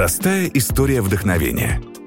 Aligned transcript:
Простая 0.00 0.50
история 0.54 1.02
вдохновения– 1.02 1.78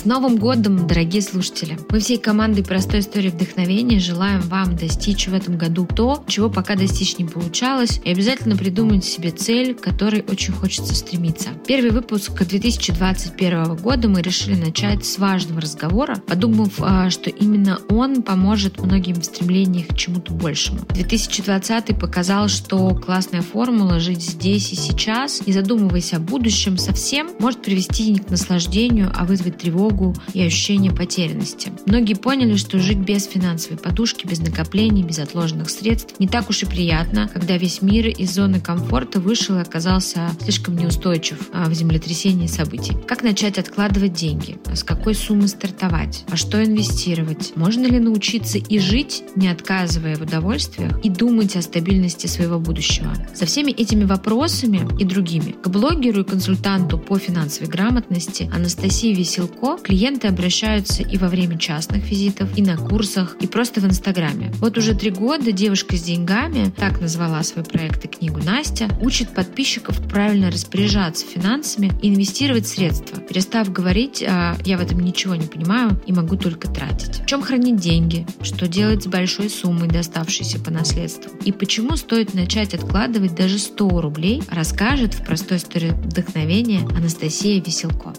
с 0.00 0.06
Новым 0.06 0.38
годом, 0.38 0.86
дорогие 0.86 1.20
слушатели! 1.20 1.78
Мы 1.90 2.00
всей 2.00 2.16
командой 2.16 2.64
«Простой 2.64 3.00
истории 3.00 3.28
вдохновения» 3.28 3.98
желаем 3.98 4.40
вам 4.40 4.74
достичь 4.74 5.28
в 5.28 5.34
этом 5.34 5.58
году 5.58 5.86
то, 5.94 6.24
чего 6.26 6.48
пока 6.48 6.74
достичь 6.74 7.18
не 7.18 7.26
получалось, 7.26 8.00
и 8.02 8.10
обязательно 8.10 8.56
придумать 8.56 9.04
себе 9.04 9.30
цель, 9.30 9.74
к 9.74 9.82
которой 9.82 10.24
очень 10.26 10.54
хочется 10.54 10.94
стремиться. 10.94 11.50
Первый 11.66 11.90
выпуск 11.90 12.32
2021 12.32 13.76
года 13.76 14.08
мы 14.08 14.22
решили 14.22 14.54
начать 14.54 15.04
с 15.04 15.18
важного 15.18 15.60
разговора, 15.60 16.16
подумав, 16.26 16.72
а, 16.78 17.10
что 17.10 17.28
именно 17.28 17.78
он 17.90 18.22
поможет 18.22 18.82
многим 18.82 19.16
в 19.20 19.24
стремлениях 19.26 19.88
к 19.88 19.96
чему-то 19.98 20.32
большему. 20.32 20.80
2020 20.94 21.98
показал, 22.00 22.48
что 22.48 22.94
классная 22.94 23.42
формула 23.42 24.00
«жить 24.00 24.22
здесь 24.22 24.72
и 24.72 24.76
сейчас», 24.76 25.46
не 25.46 25.52
задумываясь 25.52 26.14
о 26.14 26.20
будущем 26.20 26.78
совсем, 26.78 27.32
может 27.38 27.60
привести 27.60 28.10
не 28.10 28.20
к 28.20 28.30
наслаждению, 28.30 29.12
а 29.14 29.26
вызвать 29.26 29.58
тревогу 29.58 29.89
тревогу 29.90 30.14
и 30.32 30.42
ощущение 30.42 30.92
потерянности. 30.92 31.72
Многие 31.86 32.14
поняли, 32.14 32.56
что 32.56 32.78
жить 32.78 32.98
без 32.98 33.24
финансовой 33.24 33.78
подушки, 33.78 34.26
без 34.26 34.40
накоплений, 34.40 35.02
без 35.02 35.18
отложенных 35.18 35.70
средств 35.70 36.18
не 36.18 36.28
так 36.28 36.48
уж 36.50 36.62
и 36.62 36.66
приятно, 36.66 37.28
когда 37.32 37.56
весь 37.56 37.82
мир 37.82 38.08
из 38.08 38.34
зоны 38.34 38.60
комфорта 38.60 39.20
вышел 39.20 39.56
и 39.56 39.62
оказался 39.62 40.30
слишком 40.42 40.76
неустойчив 40.76 41.48
а, 41.52 41.68
в 41.68 41.74
землетрясении 41.74 42.46
событий. 42.46 42.96
Как 43.06 43.22
начать 43.22 43.58
откладывать 43.58 44.12
деньги? 44.12 44.58
А 44.66 44.76
с 44.76 44.84
какой 44.84 45.14
суммы 45.14 45.48
стартовать? 45.48 46.24
А 46.30 46.36
что 46.36 46.62
инвестировать? 46.62 47.52
Можно 47.56 47.86
ли 47.86 47.98
научиться 47.98 48.58
и 48.58 48.78
жить, 48.78 49.24
не 49.36 49.48
отказывая 49.48 50.16
в 50.16 50.22
удовольствиях, 50.22 51.04
и 51.04 51.08
думать 51.08 51.56
о 51.56 51.62
стабильности 51.62 52.26
своего 52.26 52.58
будущего? 52.58 53.12
Со 53.34 53.46
всеми 53.46 53.72
этими 53.72 54.04
вопросами 54.04 54.86
и 54.98 55.04
другими 55.04 55.52
к 55.52 55.68
блогеру 55.68 56.22
и 56.22 56.24
консультанту 56.24 56.98
по 56.98 57.18
финансовой 57.18 57.68
грамотности 57.68 58.50
Анастасии 58.54 59.14
Веселко 59.14 59.79
клиенты 59.82 60.28
обращаются 60.28 61.02
и 61.02 61.16
во 61.16 61.28
время 61.28 61.58
частных 61.58 62.08
визитов, 62.10 62.56
и 62.56 62.62
на 62.62 62.76
курсах, 62.76 63.36
и 63.40 63.46
просто 63.46 63.80
в 63.80 63.84
Инстаграме. 63.84 64.52
Вот 64.56 64.78
уже 64.78 64.94
три 64.94 65.10
года 65.10 65.52
девушка 65.52 65.96
с 65.96 66.02
деньгами, 66.02 66.72
так 66.76 67.00
назвала 67.00 67.42
свой 67.42 67.64
проект 67.64 68.04
и 68.04 68.08
книгу 68.08 68.40
Настя, 68.42 68.88
учит 69.00 69.30
подписчиков 69.30 70.00
правильно 70.08 70.50
распоряжаться 70.50 71.26
финансами 71.26 71.92
и 72.02 72.08
инвестировать 72.08 72.66
средства, 72.66 73.18
перестав 73.20 73.72
говорить 73.72 74.22
«А, 74.26 74.56
«я 74.64 74.78
в 74.78 74.82
этом 74.82 75.00
ничего 75.00 75.34
не 75.34 75.46
понимаю 75.46 76.00
и 76.06 76.12
могу 76.12 76.36
только 76.36 76.68
тратить». 76.68 77.20
В 77.20 77.26
чем 77.26 77.42
хранить 77.42 77.76
деньги, 77.76 78.26
что 78.42 78.66
делать 78.66 79.04
с 79.04 79.06
большой 79.06 79.50
суммой, 79.50 79.88
доставшейся 79.88 80.58
по 80.58 80.70
наследству, 80.70 81.30
и 81.44 81.52
почему 81.52 81.96
стоит 81.96 82.34
начать 82.34 82.74
откладывать 82.74 83.34
даже 83.34 83.58
100 83.58 84.00
рублей, 84.00 84.42
расскажет 84.50 85.14
в 85.14 85.24
простой 85.24 85.58
истории 85.58 85.90
вдохновения 85.90 86.80
Анастасия 86.96 87.62
Веселко. 87.62 88.14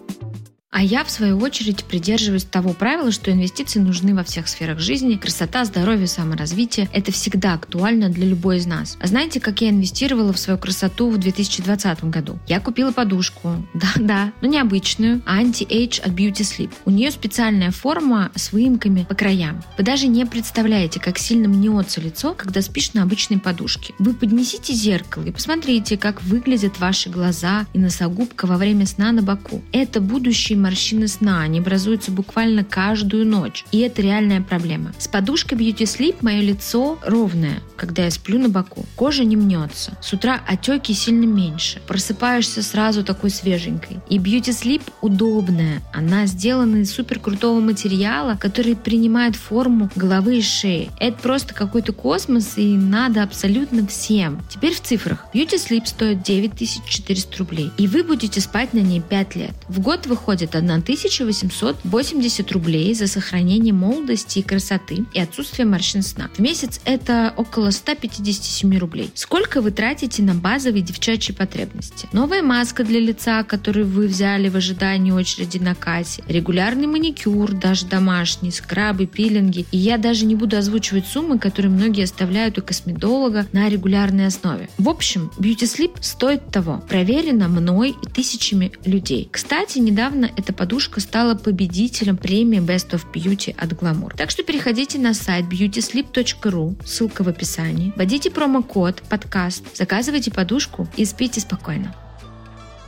А 0.73 0.81
я, 0.81 1.03
в 1.03 1.11
свою 1.11 1.37
очередь, 1.39 1.83
придерживаюсь 1.83 2.45
того 2.45 2.71
правила, 2.71 3.11
что 3.11 3.29
инвестиции 3.29 3.79
нужны 3.79 4.15
во 4.15 4.23
всех 4.23 4.47
сферах 4.47 4.79
жизни. 4.79 5.17
Красота, 5.17 5.65
здоровье, 5.65 6.07
саморазвитие– 6.07 6.87
это 6.93 7.11
всегда 7.11 7.55
актуально 7.55 8.07
для 8.07 8.25
любой 8.25 8.57
из 8.57 8.67
нас. 8.67 8.97
А 9.01 9.07
знаете, 9.07 9.41
как 9.41 9.59
я 9.59 9.69
инвестировала 9.69 10.31
в 10.31 10.39
свою 10.39 10.57
красоту 10.57 11.09
в 11.09 11.17
2020 11.17 12.05
году? 12.05 12.39
Я 12.47 12.61
купила 12.61 12.93
подушку. 12.93 13.67
Да-да, 13.73 14.31
но 14.39 14.47
не 14.47 14.59
обычную, 14.59 15.21
а 15.25 15.39
anti-age 15.39 15.99
от 15.99 16.13
Beauty 16.13 16.35
Sleep. 16.35 16.71
У 16.85 16.89
нее 16.89 17.11
специальная 17.11 17.71
форма 17.71 18.31
с 18.35 18.53
выемками 18.53 19.03
по 19.03 19.13
краям. 19.13 19.61
Вы 19.77 19.83
даже 19.83 20.07
не 20.07 20.25
представляете, 20.25 21.01
как 21.01 21.17
сильно 21.17 21.49
мнется 21.49 21.99
лицо, 21.99 22.33
когда 22.33 22.61
спишь 22.61 22.93
на 22.93 23.03
обычной 23.03 23.39
подушке. 23.39 23.93
Вы 23.99 24.13
поднесите 24.13 24.71
зеркало 24.71 25.25
и 25.25 25.31
посмотрите, 25.31 25.97
как 25.97 26.23
выглядят 26.23 26.79
ваши 26.79 27.09
глаза 27.09 27.65
и 27.73 27.79
носогубка 27.79 28.45
во 28.45 28.55
время 28.55 28.85
сна 28.85 29.11
на 29.11 29.21
боку. 29.21 29.61
Это 29.73 29.99
будущее 29.99 30.60
морщины 30.61 31.07
сна. 31.07 31.41
Они 31.41 31.59
образуются 31.59 32.11
буквально 32.11 32.63
каждую 32.63 33.25
ночь. 33.25 33.65
И 33.71 33.79
это 33.79 34.01
реальная 34.01 34.41
проблема. 34.41 34.93
С 34.97 35.07
подушкой 35.07 35.57
Beauty 35.57 35.83
Sleep 35.83 36.17
мое 36.21 36.41
лицо 36.41 36.99
ровное, 37.05 37.61
когда 37.75 38.05
я 38.05 38.11
сплю 38.11 38.39
на 38.39 38.49
боку. 38.49 38.85
Кожа 38.95 39.23
не 39.23 39.35
мнется. 39.35 39.97
С 40.01 40.13
утра 40.13 40.41
отеки 40.47 40.93
сильно 40.93 41.25
меньше. 41.25 41.81
Просыпаешься 41.87 42.61
сразу 42.61 43.03
такой 43.03 43.29
свеженькой. 43.29 43.99
И 44.09 44.17
Beauty 44.17 44.51
Sleep 44.51 44.81
удобная. 45.01 45.81
Она 45.93 46.25
сделана 46.25 46.77
из 46.77 46.93
супер 46.93 47.19
крутого 47.19 47.59
материала, 47.59 48.37
который 48.39 48.75
принимает 48.75 49.35
форму 49.35 49.89
головы 49.95 50.37
и 50.37 50.41
шеи. 50.41 50.89
Это 50.99 51.17
просто 51.17 51.53
какой-то 51.53 51.93
космос 51.93 52.57
и 52.57 52.75
надо 52.75 53.23
абсолютно 53.23 53.87
всем. 53.87 54.41
Теперь 54.49 54.73
в 54.73 54.81
цифрах. 54.81 55.25
Beauty 55.33 55.55
Sleep 55.55 55.85
стоит 55.85 56.23
9400 56.23 57.37
рублей. 57.37 57.71
И 57.77 57.87
вы 57.87 58.03
будете 58.03 58.41
спать 58.41 58.73
на 58.73 58.79
ней 58.79 59.01
5 59.01 59.35
лет. 59.35 59.53
В 59.67 59.79
год 59.79 60.05
выходит 60.05 60.50
стоит 60.51 60.81
1880 60.81 62.51
рублей 62.51 62.93
за 62.93 63.07
сохранение 63.07 63.73
молодости 63.73 64.39
и 64.39 64.41
красоты 64.41 65.05
и 65.13 65.19
отсутствие 65.19 65.65
морщин 65.65 66.01
сна. 66.01 66.29
В 66.35 66.39
месяц 66.39 66.81
это 66.85 67.33
около 67.37 67.71
157 67.71 68.77
рублей. 68.77 69.11
Сколько 69.13 69.61
вы 69.61 69.71
тратите 69.71 70.21
на 70.23 70.33
базовые 70.33 70.81
девчачьи 70.81 71.33
потребности? 71.33 72.09
Новая 72.11 72.41
маска 72.41 72.83
для 72.83 72.99
лица, 72.99 73.43
которую 73.43 73.87
вы 73.87 74.07
взяли 74.07 74.49
в 74.49 74.57
ожидании 74.57 75.11
очереди 75.11 75.57
на 75.57 75.75
кассе, 75.75 76.23
регулярный 76.27 76.87
маникюр, 76.87 77.53
даже 77.53 77.85
домашний, 77.85 78.51
скрабы, 78.51 79.05
пилинги. 79.05 79.65
И 79.71 79.77
я 79.77 79.97
даже 79.97 80.25
не 80.25 80.35
буду 80.35 80.57
озвучивать 80.57 81.07
суммы, 81.07 81.39
которые 81.39 81.71
многие 81.71 82.03
оставляют 82.03 82.57
у 82.57 82.61
косметолога 82.61 83.45
на 83.53 83.69
регулярной 83.69 84.27
основе. 84.27 84.69
В 84.77 84.89
общем, 84.89 85.31
Beauty 85.37 85.63
Sleep 85.63 85.97
стоит 86.01 86.47
того. 86.51 86.83
Проверено 86.89 87.47
мной 87.47 87.95
и 88.01 88.07
тысячами 88.07 88.71
людей. 88.85 89.29
Кстати, 89.31 89.79
недавно 89.79 90.29
эта 90.41 90.53
подушка 90.53 90.99
стала 90.99 91.35
победителем 91.35 92.17
премии 92.17 92.59
Best 92.59 92.91
of 92.91 93.05
Beauty 93.13 93.55
от 93.55 93.73
Glamour. 93.73 94.15
Так 94.17 94.31
что 94.31 94.43
переходите 94.43 94.97
на 94.97 95.13
сайт 95.13 95.45
beautysleep.ru, 95.45 96.83
ссылка 96.83 97.23
в 97.23 97.27
описании, 97.27 97.93
вводите 97.95 98.31
промокод 98.31 99.03
подкаст, 99.03 99.77
заказывайте 99.77 100.31
подушку 100.31 100.87
и 100.97 101.05
спите 101.05 101.39
спокойно. 101.39 101.93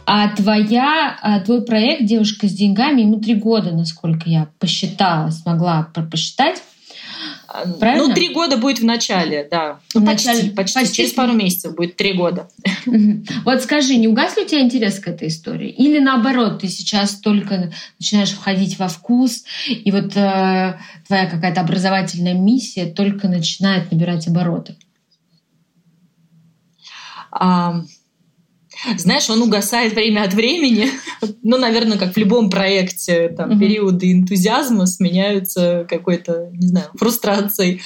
А 0.06 0.36
твоя, 0.36 1.18
а 1.22 1.40
твой 1.40 1.64
проект 1.64 2.06
«Девушка 2.06 2.48
с 2.48 2.52
деньгами» 2.52 3.02
ему 3.02 3.22
три 3.22 3.36
года, 3.36 3.72
насколько 3.72 4.30
я 4.30 4.50
посчитала, 4.60 5.30
смогла 5.30 5.88
посчитать. 6.12 6.62
Правильно? 7.80 8.08
Ну, 8.08 8.14
три 8.14 8.34
года 8.34 8.58
будет 8.58 8.80
в 8.80 8.86
начале, 8.86 9.48
да. 9.50 9.80
Ну, 9.94 10.02
в 10.02 10.06
почти, 10.06 10.28
начале, 10.28 10.52
почти, 10.52 10.80
почти. 10.80 10.96
Через 10.96 11.12
пару 11.12 11.34
месяцев 11.34 11.76
будет 11.76 11.96
три 11.96 12.14
года. 12.14 12.50
Вот 13.46 13.62
скажи, 13.62 13.96
не 13.96 14.08
угас 14.08 14.36
ли 14.38 14.44
у 14.44 14.48
тебя 14.48 14.62
интерес 14.62 15.00
к 15.00 15.08
этой 15.08 15.28
истории? 15.28 15.70
Или 15.70 16.00
наоборот, 16.00 16.62
ты 16.62 16.68
сейчас 16.68 17.20
только 17.20 17.72
начинаешь 18.00 18.32
входить 18.32 18.80
во 18.80 18.88
вкус, 18.88 19.44
и 19.68 19.92
вот 19.92 20.16
э, 20.16 20.80
твоя 21.08 21.26
какая-то 21.30 21.62
образовательная 21.62 22.34
миссия 22.34 22.86
только 22.86 23.28
начинает 23.28 23.92
набирать 23.92 24.28
обороты? 24.28 24.76
Um 27.32 27.86
знаешь, 28.98 29.30
он 29.30 29.42
угасает 29.42 29.94
время 29.94 30.24
от 30.24 30.34
времени. 30.34 30.90
ну, 31.44 31.58
наверное, 31.58 31.98
как 31.98 32.14
в 32.14 32.18
любом 32.18 32.50
проекте, 32.50 33.30
там, 33.30 33.52
mm-hmm. 33.52 33.60
периоды 33.60 34.12
энтузиазма 34.12 34.86
сменяются 34.86 35.86
какой-то, 35.90 36.50
не 36.54 36.68
знаю, 36.68 36.88
фрустрацией. 36.96 37.82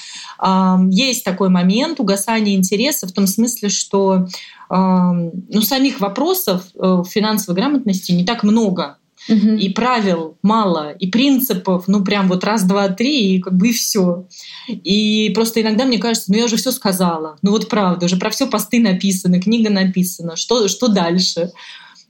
Есть 0.91 1.23
такой 1.23 1.49
момент 1.49 1.99
угасания 1.99 2.55
интереса 2.55 3.07
в 3.07 3.11
том 3.11 3.27
смысле, 3.27 3.69
что 3.69 4.27
ну, 4.69 5.61
самих 5.61 6.01
вопросов 6.01 6.63
э, 6.75 7.03
финансовой 7.09 7.55
грамотности 7.55 8.11
не 8.11 8.25
так 8.25 8.43
много 8.43 8.97
угу. 9.27 9.55
и 9.55 9.69
правил 9.69 10.37
мало, 10.41 10.91
и 10.91 11.07
принципов, 11.07 11.85
ну 11.87 12.03
прям 12.03 12.27
вот 12.27 12.43
раз, 12.43 12.63
два, 12.63 12.89
три, 12.89 13.35
и 13.35 13.41
как 13.41 13.55
бы 13.55 13.69
и 13.69 13.73
все. 13.73 14.27
И 14.67 15.31
просто 15.35 15.61
иногда 15.61 15.85
мне 15.85 15.97
кажется, 15.97 16.31
ну 16.31 16.37
я 16.37 16.45
уже 16.45 16.57
все 16.57 16.71
сказала, 16.71 17.37
ну 17.41 17.51
вот 17.51 17.69
правда, 17.69 18.05
уже 18.05 18.17
про 18.17 18.29
все 18.29 18.47
посты 18.47 18.79
написаны, 18.79 19.41
книга 19.41 19.69
написана, 19.69 20.35
что, 20.35 20.67
что 20.67 20.87
дальше? 20.87 21.51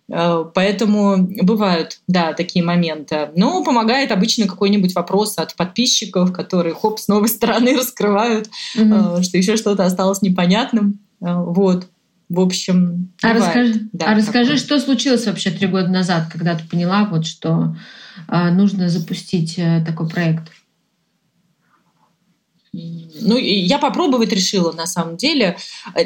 Э, 0.10 0.46
поэтому 0.54 1.18
бывают, 1.42 2.00
да, 2.08 2.34
такие 2.34 2.64
моменты. 2.64 3.30
Но 3.36 3.64
помогает 3.64 4.12
обычно 4.12 4.48
какой-нибудь 4.48 4.96
вопрос 4.96 5.38
от 5.38 5.56
подписчиков, 5.56 6.32
которые 6.32 6.74
хоп, 6.74 7.00
с 7.00 7.08
новой 7.08 7.30
стороны 7.30 7.76
раскрывают, 7.78 8.50
mm 8.78 9.24
что 9.24 9.38
еще 9.38 9.58
что-то 9.58 9.86
осталось 9.86 10.22
непонятным. 10.22 11.00
Э, 11.22 11.36
вот. 11.36 11.88
В 12.30 12.42
общем, 12.42 13.14
а 13.22 13.34
расскажи, 13.34 13.90
да, 13.94 14.08
а 14.08 14.16
расскажи 14.16 14.58
что 14.58 14.80
случилось 14.80 15.26
вообще 15.26 15.50
три 15.50 15.68
года 15.68 15.88
назад, 15.88 16.28
когда 16.32 16.56
ты 16.56 16.68
поняла, 16.68 17.06
вот, 17.06 17.26
что 17.26 17.76
э, 18.28 18.52
нужно 18.52 18.90
запустить 18.90 19.58
э, 19.58 19.84
такой 19.86 20.10
проект? 20.10 20.52
Ну, 22.74 23.38
я 23.38 23.80
попробовать 23.80 24.32
решила, 24.32 24.72
на 24.72 24.86
самом 24.86 25.18
деле. 25.18 25.58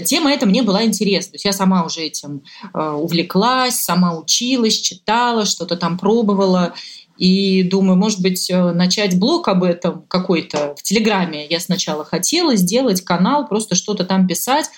Тема 0.06 0.32
эта 0.32 0.46
мне 0.46 0.62
была 0.62 0.84
интересна. 0.86 1.32
То 1.32 1.36
есть 1.36 1.46
я 1.46 1.54
сама 1.54 1.84
уже 1.84 2.02
этим 2.02 2.44
э, 2.74 2.90
увлеклась, 2.92 3.82
сама 3.82 4.18
училась, 4.18 4.80
читала, 4.80 5.46
что-то 5.46 5.76
там 5.76 5.98
пробовала. 5.98 6.74
И 7.18 7.64
думаю, 7.64 7.98
может 7.98 8.22
быть, 8.22 8.50
э, 8.50 8.72
начать 8.72 9.20
блог 9.20 9.48
об 9.48 9.64
этом 9.64 10.04
какой-то 10.08 10.76
в 10.78 10.84
Телеграме. 10.84 11.46
Я 11.48 11.60
сначала 11.60 12.06
хотела 12.06 12.56
сделать 12.56 13.02
канал, 13.02 13.48
просто 13.48 13.76
что-то 13.76 14.06
там 14.06 14.28
писать. 14.28 14.70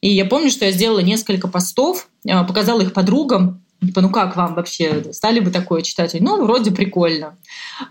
И 0.00 0.10
я 0.10 0.24
помню, 0.24 0.50
что 0.50 0.64
я 0.64 0.72
сделала 0.72 1.00
несколько 1.00 1.48
постов, 1.48 2.08
э, 2.24 2.44
показала 2.44 2.80
их 2.80 2.92
подругам, 2.92 3.62
Типа, 3.80 4.00
ну 4.00 4.10
как 4.10 4.34
вам 4.34 4.54
вообще? 4.54 5.04
Стали 5.12 5.38
бы 5.38 5.52
такое 5.52 5.82
читать? 5.82 6.16
Ну, 6.18 6.42
вроде 6.42 6.72
прикольно. 6.72 7.36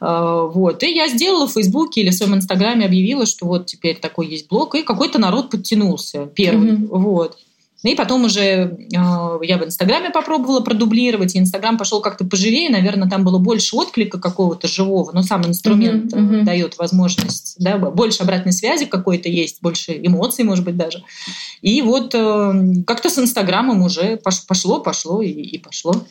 Э, 0.01 0.50
вот. 0.54 0.83
И 0.83 0.94
я 0.94 1.07
сделала 1.07 1.48
в 1.48 1.54
Фейсбуке 1.54 2.01
или 2.01 2.09
в 2.09 2.13
своем 2.13 2.36
Инстаграме 2.36 2.86
объявила, 2.86 3.25
что 3.25 3.45
вот 3.45 3.68
теперь 3.68 3.98
такой 3.98 4.27
есть 4.27 4.50
блог, 4.50 4.75
и 4.75 4.83
какой-то 4.83 5.18
народ 5.18 5.50
подтянулся 5.50 6.25
первый. 6.25 6.71
Mm-hmm. 6.71 6.88
Вот. 6.89 7.38
И 7.83 7.95
потом 7.95 8.25
уже 8.25 8.41
э, 8.41 8.75
я 8.91 9.57
в 9.57 9.63
Инстаграме 9.63 10.09
попробовала 10.09 10.62
продублировать, 10.62 11.35
и 11.35 11.39
Инстаграм 11.39 11.77
пошел 11.77 12.01
как-то 12.01 12.25
поживее, 12.25 12.71
наверное, 12.71 13.07
там 13.07 13.24
было 13.24 13.38
больше 13.38 13.75
отклика 13.75 14.19
какого-то 14.19 14.68
живого, 14.68 15.12
но 15.13 15.21
сам 15.21 15.45
инструмент 15.45 16.12
uh-huh, 16.12 16.41
uh-huh. 16.41 16.44
дает 16.44 16.77
возможность, 16.79 17.56
да, 17.59 17.77
больше 17.77 18.24
обратной 18.24 18.51
связи 18.51 18.85
какой-то 18.85 19.29
есть, 19.29 19.62
больше 19.62 19.91
эмоций, 19.91 20.44
может 20.44 20.65
быть, 20.65 20.75
даже. 20.75 21.03
И 21.62 21.81
вот 21.83 22.15
э, 22.15 22.83
как-то 22.85 23.12
с 23.12 23.19
Инстаграмом 23.19 23.83
уже 23.83 24.18
пошло, 24.18 24.80
пошло 24.80 25.21
и, 25.21 25.30
и 25.30 25.59
пошло. 25.59 26.03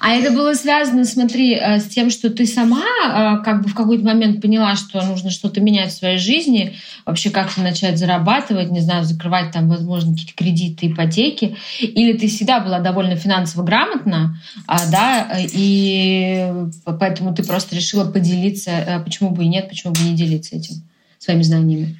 А 0.00 0.14
это 0.14 0.30
было 0.30 0.52
связано, 0.52 1.04
смотри, 1.06 1.54
э, 1.54 1.80
с 1.80 1.84
тем, 1.84 2.10
что 2.10 2.28
ты 2.28 2.46
сама 2.46 3.42
как 3.44 3.62
бы 3.62 3.68
в 3.70 3.74
какой-то 3.74 4.04
момент 4.04 4.42
поняла, 4.42 4.76
что 4.76 5.02
нужно 5.02 5.30
что-то 5.30 5.60
менять 5.60 5.92
в 5.92 5.96
своей 5.96 6.18
жизни, 6.18 6.74
вообще 7.06 7.30
как-то 7.30 7.60
начать 7.60 7.98
зарабатывать, 7.98 8.70
не 8.70 8.80
знаю, 8.80 9.04
закрывать 9.04 9.52
там, 9.52 9.68
возможно, 9.68 10.12
какие-то 10.12 10.34
кредиты, 10.34 10.86
ипотеки, 10.88 11.13
ипотеки, 11.14 11.56
или 11.80 12.16
ты 12.16 12.28
всегда 12.28 12.60
была 12.60 12.80
довольно 12.80 13.16
финансово 13.16 13.62
грамотна, 13.62 14.38
а, 14.66 14.90
да, 14.90 15.38
и 15.38 16.52
поэтому 16.84 17.34
ты 17.34 17.44
просто 17.44 17.76
решила 17.76 18.10
поделиться, 18.10 18.70
а 18.86 19.00
почему 19.00 19.30
бы 19.30 19.44
и 19.44 19.48
нет, 19.48 19.68
почему 19.68 19.92
бы 19.92 20.00
не 20.00 20.14
делиться 20.14 20.56
этим 20.56 20.82
своими 21.18 21.42
знаниями 21.42 21.98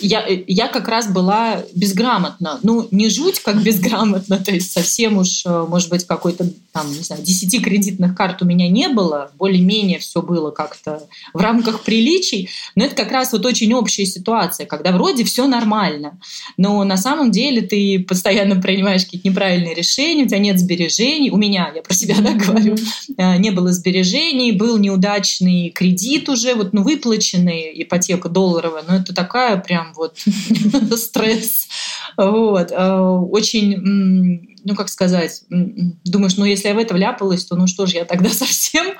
я, 0.00 0.24
я 0.46 0.68
как 0.68 0.88
раз 0.88 1.08
была 1.08 1.62
безграмотна. 1.74 2.58
Ну, 2.62 2.88
не 2.90 3.08
жуть 3.08 3.40
как 3.40 3.62
безграмотно, 3.62 4.38
то 4.38 4.52
есть 4.52 4.72
совсем 4.72 5.18
уж, 5.18 5.44
э, 5.44 5.66
может 5.68 5.90
быть, 5.90 6.06
какой-то 6.06 6.46
там, 6.72 6.90
не 6.90 7.02
знаю, 7.02 7.22
10 7.22 7.62
кредитных 7.62 8.16
карт 8.16 8.42
у 8.42 8.44
меня 8.44 8.68
не 8.68 8.88
было, 8.88 9.30
более-менее 9.38 10.00
все 10.00 10.22
было 10.22 10.50
как-то 10.50 11.04
в 11.32 11.40
рамках 11.40 11.84
приличий, 11.84 12.50
но 12.74 12.84
это 12.84 12.96
как 12.96 13.12
раз 13.12 13.32
вот 13.32 13.46
очень 13.46 13.72
общая 13.74 14.06
ситуация, 14.06 14.66
когда 14.66 14.90
вроде 14.90 15.22
все 15.22 15.46
нормально, 15.46 16.18
но 16.56 16.82
на 16.82 16.96
самом 16.96 17.30
деле 17.30 17.62
ты 17.62 18.00
постоянно 18.00 18.60
принимаешь 18.60 19.04
какие-то 19.04 19.28
неправильные 19.28 19.74
решения, 19.74 20.24
у 20.24 20.26
тебя 20.26 20.40
нет 20.40 20.58
сбережений, 20.58 21.30
у 21.30 21.36
меня, 21.36 21.70
я 21.72 21.82
про 21.82 21.94
себя 21.94 22.16
да, 22.18 22.32
говорю, 22.32 22.74
э, 23.16 23.36
не 23.36 23.50
было 23.50 23.72
сбережений, 23.72 24.50
был 24.50 24.78
неудачный 24.78 25.70
кредит 25.70 26.28
уже, 26.28 26.54
вот, 26.54 26.72
ну, 26.72 26.82
выплаченный, 26.82 27.70
ипотека 27.82 28.28
долларовая, 28.28 28.82
но 28.86 28.96
это 28.96 29.14
такая 29.14 29.58
прям 29.58 29.73
прям 29.74 29.92
вот 29.94 30.18
стресс. 30.98 31.68
Вот. 32.16 32.70
Э, 32.70 32.98
очень, 33.30 34.56
ну 34.64 34.74
как 34.76 34.88
сказать, 34.88 35.42
думаешь, 35.48 36.36
ну 36.36 36.44
если 36.44 36.68
я 36.68 36.74
в 36.74 36.78
это 36.78 36.94
вляпалась, 36.94 37.44
то 37.44 37.56
ну 37.56 37.66
что 37.66 37.86
же, 37.86 37.96
я 37.96 38.04
тогда 38.04 38.28
совсем, 38.30 38.94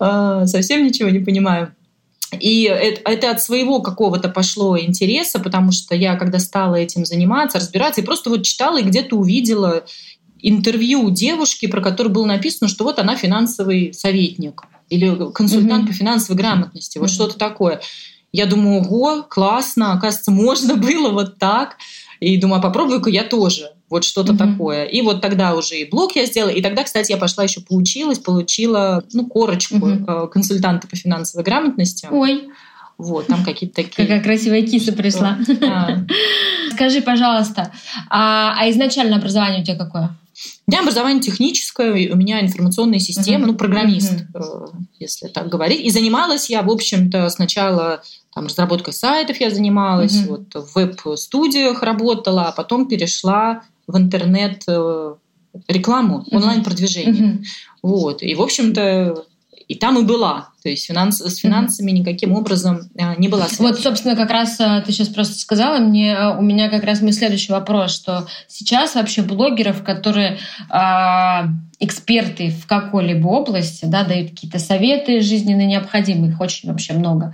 э, 0.00 0.42
совсем 0.46 0.84
ничего 0.84 1.08
не 1.10 1.20
понимаю. 1.20 1.74
И 2.40 2.64
это, 2.64 3.10
это 3.10 3.30
от 3.30 3.42
своего 3.42 3.80
какого-то 3.80 4.28
пошло 4.28 4.78
интереса, 4.78 5.38
потому 5.38 5.72
что 5.72 5.94
я, 5.94 6.16
когда 6.16 6.38
стала 6.38 6.74
этим 6.74 7.06
заниматься, 7.06 7.58
разбираться, 7.58 8.00
и 8.00 8.04
просто 8.04 8.28
вот 8.28 8.42
читала 8.42 8.78
и 8.78 8.84
где-то 8.84 9.16
увидела 9.16 9.84
интервью 10.40 11.10
девушки, 11.10 11.66
про 11.66 11.80
которую 11.80 12.12
было 12.12 12.26
написано, 12.26 12.68
что 12.68 12.84
вот 12.84 12.98
она 12.98 13.16
финансовый 13.16 13.94
советник 13.94 14.62
или 14.90 15.32
консультант 15.32 15.84
mm-hmm. 15.84 15.88
по 15.88 15.92
финансовой 15.94 16.38
грамотности, 16.38 16.98
вот 16.98 17.08
mm-hmm. 17.08 17.12
что-то 17.12 17.38
такое. 17.38 17.80
Я 18.38 18.46
думаю, 18.46 18.82
ого, 18.82 19.24
классно, 19.24 19.94
оказывается, 19.94 20.30
можно 20.30 20.76
было 20.86 21.10
вот 21.10 21.38
так. 21.38 21.76
И 22.20 22.36
думаю, 22.36 22.60
а 22.60 22.62
попробую-ка 22.62 23.10
я 23.10 23.24
тоже 23.24 23.72
вот 23.90 24.04
что-то 24.04 24.32
mm-hmm. 24.32 24.52
такое. 24.52 24.84
И 24.84 25.02
вот 25.02 25.20
тогда 25.20 25.56
уже 25.56 25.76
и 25.76 25.90
блог 25.90 26.14
я 26.14 26.24
сделала. 26.24 26.50
И 26.50 26.62
тогда, 26.62 26.84
кстати, 26.84 27.10
я 27.10 27.18
пошла 27.18 27.42
еще 27.42 27.60
поучилась, 27.60 28.20
получила 28.20 29.02
ну, 29.12 29.26
корочку 29.26 29.74
mm-hmm. 29.74 30.28
консультанта 30.28 30.86
по 30.86 30.94
финансовой 30.94 31.44
грамотности. 31.44 32.06
Ой. 32.10 32.48
Вот, 32.96 33.26
там 33.26 33.44
какие-то 33.44 33.74
такие... 33.82 34.06
Какая 34.06 34.22
красивая 34.22 34.62
киса 34.62 34.92
пришла. 34.92 35.36
Скажи, 36.74 37.00
пожалуйста, 37.00 37.72
а, 38.08 38.54
а 38.56 38.70
изначально 38.70 39.16
образование 39.16 39.62
у 39.62 39.64
тебя 39.64 39.76
какое? 39.76 40.16
У 40.68 40.70
меня 40.70 40.82
образование 40.82 41.20
техническое, 41.20 42.12
у 42.12 42.16
меня 42.16 42.40
информационная 42.40 43.00
система, 43.00 43.44
uh-huh. 43.44 43.52
ну, 43.52 43.54
программист, 43.56 44.24
uh-huh. 44.32 44.70
если 45.00 45.26
так 45.26 45.48
говорить. 45.48 45.80
И 45.80 45.90
занималась 45.90 46.48
я, 46.48 46.62
в 46.62 46.70
общем-то, 46.70 47.28
сначала 47.30 48.02
там, 48.38 48.46
разработкой 48.46 48.92
сайтов 48.92 49.40
я 49.40 49.50
занималась, 49.50 50.14
uh-huh. 50.14 50.28
вот 50.28 50.54
в 50.54 50.76
веб-студиях 50.76 51.82
работала, 51.82 52.44
а 52.44 52.52
потом 52.52 52.86
перешла 52.86 53.62
в 53.88 53.98
интернет 53.98 54.62
э, 54.68 55.14
рекламу, 55.66 56.24
онлайн-продвижение. 56.30 57.32
Uh-huh. 57.32 57.44
Вот. 57.82 58.22
И, 58.22 58.36
в 58.36 58.42
общем-то, 58.42 59.24
и 59.66 59.74
там 59.74 59.98
и 59.98 60.04
была. 60.04 60.50
То 60.68 60.72
есть 60.72 60.84
финанс, 60.84 61.22
с 61.22 61.36
финансами 61.38 61.92
никаким 61.92 62.34
образом 62.34 62.90
э, 62.94 63.14
не 63.16 63.28
была 63.28 63.46
связана. 63.46 63.70
Вот, 63.70 63.80
собственно, 63.80 64.14
как 64.14 64.30
раз 64.30 64.60
э, 64.60 64.82
ты 64.84 64.92
сейчас 64.92 65.08
просто 65.08 65.38
сказала 65.38 65.78
мне, 65.78 66.12
э, 66.12 66.36
у 66.36 66.42
меня 66.42 66.68
как 66.68 66.84
раз 66.84 67.00
мой 67.00 67.12
следующий 67.12 67.52
вопрос, 67.52 67.94
что 67.94 68.26
сейчас 68.48 68.94
вообще 68.94 69.22
блогеров, 69.22 69.82
которые 69.82 70.36
э, 70.68 71.48
эксперты 71.80 72.50
в 72.50 72.66
какой-либо 72.66 73.28
области, 73.28 73.86
да, 73.86 74.04
дают 74.04 74.32
какие-то 74.32 74.58
советы 74.58 75.22
жизненно 75.22 75.64
необходимые, 75.64 76.32
их 76.32 76.40
очень 76.42 76.68
вообще 76.68 76.92
много. 76.92 77.32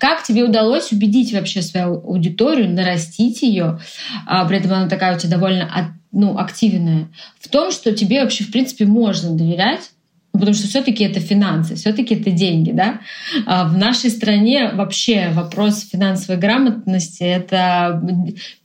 Как 0.00 0.24
тебе 0.24 0.42
удалось 0.42 0.90
убедить 0.90 1.32
вообще 1.32 1.62
свою 1.62 2.04
аудиторию, 2.04 2.68
нарастить 2.68 3.42
ее, 3.42 3.78
а 4.26 4.44
при 4.44 4.58
этом 4.58 4.72
она 4.72 4.88
такая 4.88 5.14
у 5.14 5.18
тебя 5.20 5.36
довольно 5.36 5.94
ну, 6.10 6.36
активная, 6.36 7.06
в 7.38 7.48
том, 7.48 7.70
что 7.70 7.92
тебе 7.92 8.24
вообще, 8.24 8.42
в 8.42 8.50
принципе, 8.50 8.86
можно 8.86 9.36
доверять, 9.36 9.92
потому 10.32 10.54
что 10.54 10.66
все-таки 10.66 11.04
это 11.04 11.20
финансы, 11.20 11.74
все-таки 11.74 12.14
это 12.14 12.30
деньги, 12.30 12.72
да. 12.72 13.00
А 13.46 13.68
в 13.68 13.76
нашей 13.76 14.10
стране 14.10 14.70
вообще 14.72 15.30
вопрос 15.32 15.88
финансовой 15.90 16.40
грамотности 16.40 17.22
это 17.22 18.02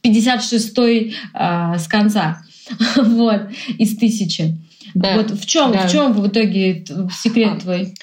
56-й 0.03 1.15
а, 1.33 1.77
с 1.77 1.87
конца, 1.87 2.41
вот, 2.95 3.49
из 3.77 3.97
тысячи. 3.97 4.57
Да. 4.93 5.17
Вот 5.17 5.31
в 5.31 5.45
чем, 5.45 5.73
да. 5.73 5.87
в 5.87 5.91
чем 5.91 6.13
в 6.13 6.27
итоге 6.27 6.85
секрет 7.11 7.53
а, 7.57 7.59
твой? 7.59 7.93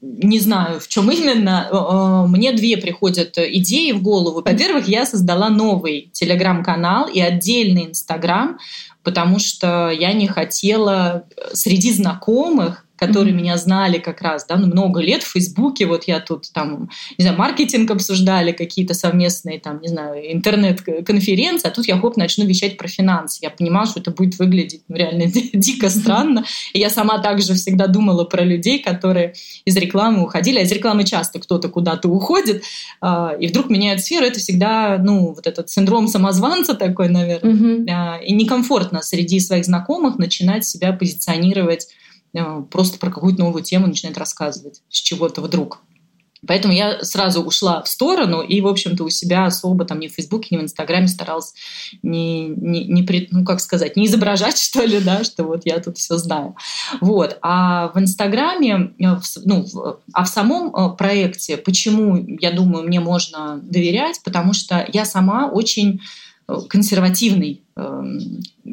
Не 0.00 0.40
знаю, 0.40 0.80
в 0.80 0.88
чем 0.88 1.10
именно. 1.10 2.26
Мне 2.28 2.52
две 2.52 2.76
приходят 2.76 3.36
идеи 3.38 3.92
в 3.92 4.02
голову. 4.02 4.42
Во-первых, 4.42 4.88
я 4.88 5.04
создала 5.04 5.48
новый 5.48 6.10
телеграм-канал 6.12 7.08
и 7.08 7.20
отдельный 7.20 7.86
инстаграм, 7.86 8.58
потому 9.02 9.38
что 9.38 9.90
я 9.90 10.12
не 10.12 10.26
хотела 10.26 11.24
среди 11.52 11.92
знакомых 11.92 12.85
которые 12.96 13.32
mm-hmm. 13.32 13.36
меня 13.36 13.56
знали 13.56 13.98
как 13.98 14.22
раз, 14.22 14.46
да, 14.46 14.56
ну, 14.56 14.66
много 14.66 15.00
лет 15.00 15.22
в 15.22 15.32
Фейсбуке, 15.32 15.86
вот 15.86 16.04
я 16.04 16.20
тут 16.20 16.50
там, 16.52 16.88
не 17.18 17.22
знаю, 17.22 17.38
маркетинг 17.38 17.90
обсуждали, 17.90 18.52
какие-то 18.52 18.94
совместные 18.94 19.60
там, 19.60 19.80
не 19.80 19.88
знаю, 19.88 20.32
интернет-конференции, 20.32 21.68
а 21.68 21.70
тут 21.70 21.86
я, 21.86 21.98
хоп, 21.98 22.16
начну 22.16 22.46
вещать 22.46 22.76
про 22.76 22.88
финансы. 22.88 23.40
Я 23.42 23.50
понимала, 23.50 23.86
что 23.86 24.00
это 24.00 24.10
будет 24.10 24.38
выглядеть 24.38 24.82
ну, 24.88 24.96
реально 24.96 25.26
дико 25.52 25.90
странно. 25.90 26.44
И 26.72 26.78
я 26.78 26.90
сама 26.90 27.18
также 27.18 27.54
всегда 27.54 27.86
думала 27.86 28.24
про 28.24 28.42
людей, 28.42 28.78
которые 28.78 29.34
из 29.64 29.76
рекламы 29.76 30.22
уходили, 30.22 30.58
а 30.58 30.62
из 30.62 30.72
рекламы 30.72 31.04
часто 31.04 31.38
кто-то 31.38 31.68
куда-то 31.68 32.08
уходит, 32.08 32.62
а, 33.00 33.34
и 33.38 33.46
вдруг 33.46 33.68
меняют 33.68 34.00
сферу, 34.00 34.24
это 34.24 34.40
всегда, 34.40 34.98
ну, 34.98 35.34
вот 35.34 35.46
этот 35.46 35.68
синдром 35.70 36.08
самозванца 36.08 36.74
такой, 36.74 37.08
наверное, 37.08 37.52
mm-hmm. 37.52 38.24
и 38.24 38.32
некомфортно 38.32 39.02
среди 39.02 39.40
своих 39.40 39.64
знакомых 39.64 40.18
начинать 40.18 40.66
себя 40.66 40.92
позиционировать 40.92 41.88
Э, 41.96 42.05
просто 42.70 42.98
про 42.98 43.10
какую-то 43.10 43.40
новую 43.40 43.62
тему 43.62 43.86
начинает 43.86 44.18
рассказывать 44.18 44.82
с 44.88 44.98
чего-то 44.98 45.40
вдруг. 45.40 45.80
Поэтому 46.46 46.74
я 46.74 47.02
сразу 47.02 47.42
ушла 47.42 47.82
в 47.82 47.88
сторону 47.88 48.40
и, 48.42 48.60
в 48.60 48.66
общем-то, 48.66 49.04
у 49.04 49.08
себя 49.08 49.46
особо 49.46 49.84
там 49.84 49.98
ни 49.98 50.08
в 50.08 50.12
Фейсбуке, 50.12 50.54
ни 50.54 50.58
в 50.58 50.62
Инстаграме 50.62 51.08
старалась 51.08 51.54
не, 52.02 52.48
не, 52.48 52.84
не, 52.84 53.28
ну, 53.30 53.44
как 53.44 53.60
сказать, 53.60 53.96
не 53.96 54.06
изображать, 54.06 54.58
что 54.62 54.82
ли, 54.82 55.00
да, 55.00 55.24
что 55.24 55.44
вот 55.44 55.62
я 55.64 55.78
тут 55.78 55.98
все 55.98 56.16
знаю. 56.18 56.56
Вот. 57.00 57.38
А 57.42 57.88
в 57.88 57.98
Инстаграме, 57.98 58.92
э, 58.98 59.16
ну, 59.44 59.66
а 60.12 60.24
в 60.24 60.28
самом 60.28 60.74
э, 60.74 60.96
проекте, 60.96 61.56
почему, 61.56 62.16
я 62.40 62.52
думаю, 62.52 62.86
мне 62.86 63.00
можно 63.00 63.58
доверять, 63.62 64.20
потому 64.24 64.52
что 64.52 64.86
я 64.92 65.04
сама 65.04 65.48
очень 65.48 66.00
консервативный 66.68 67.65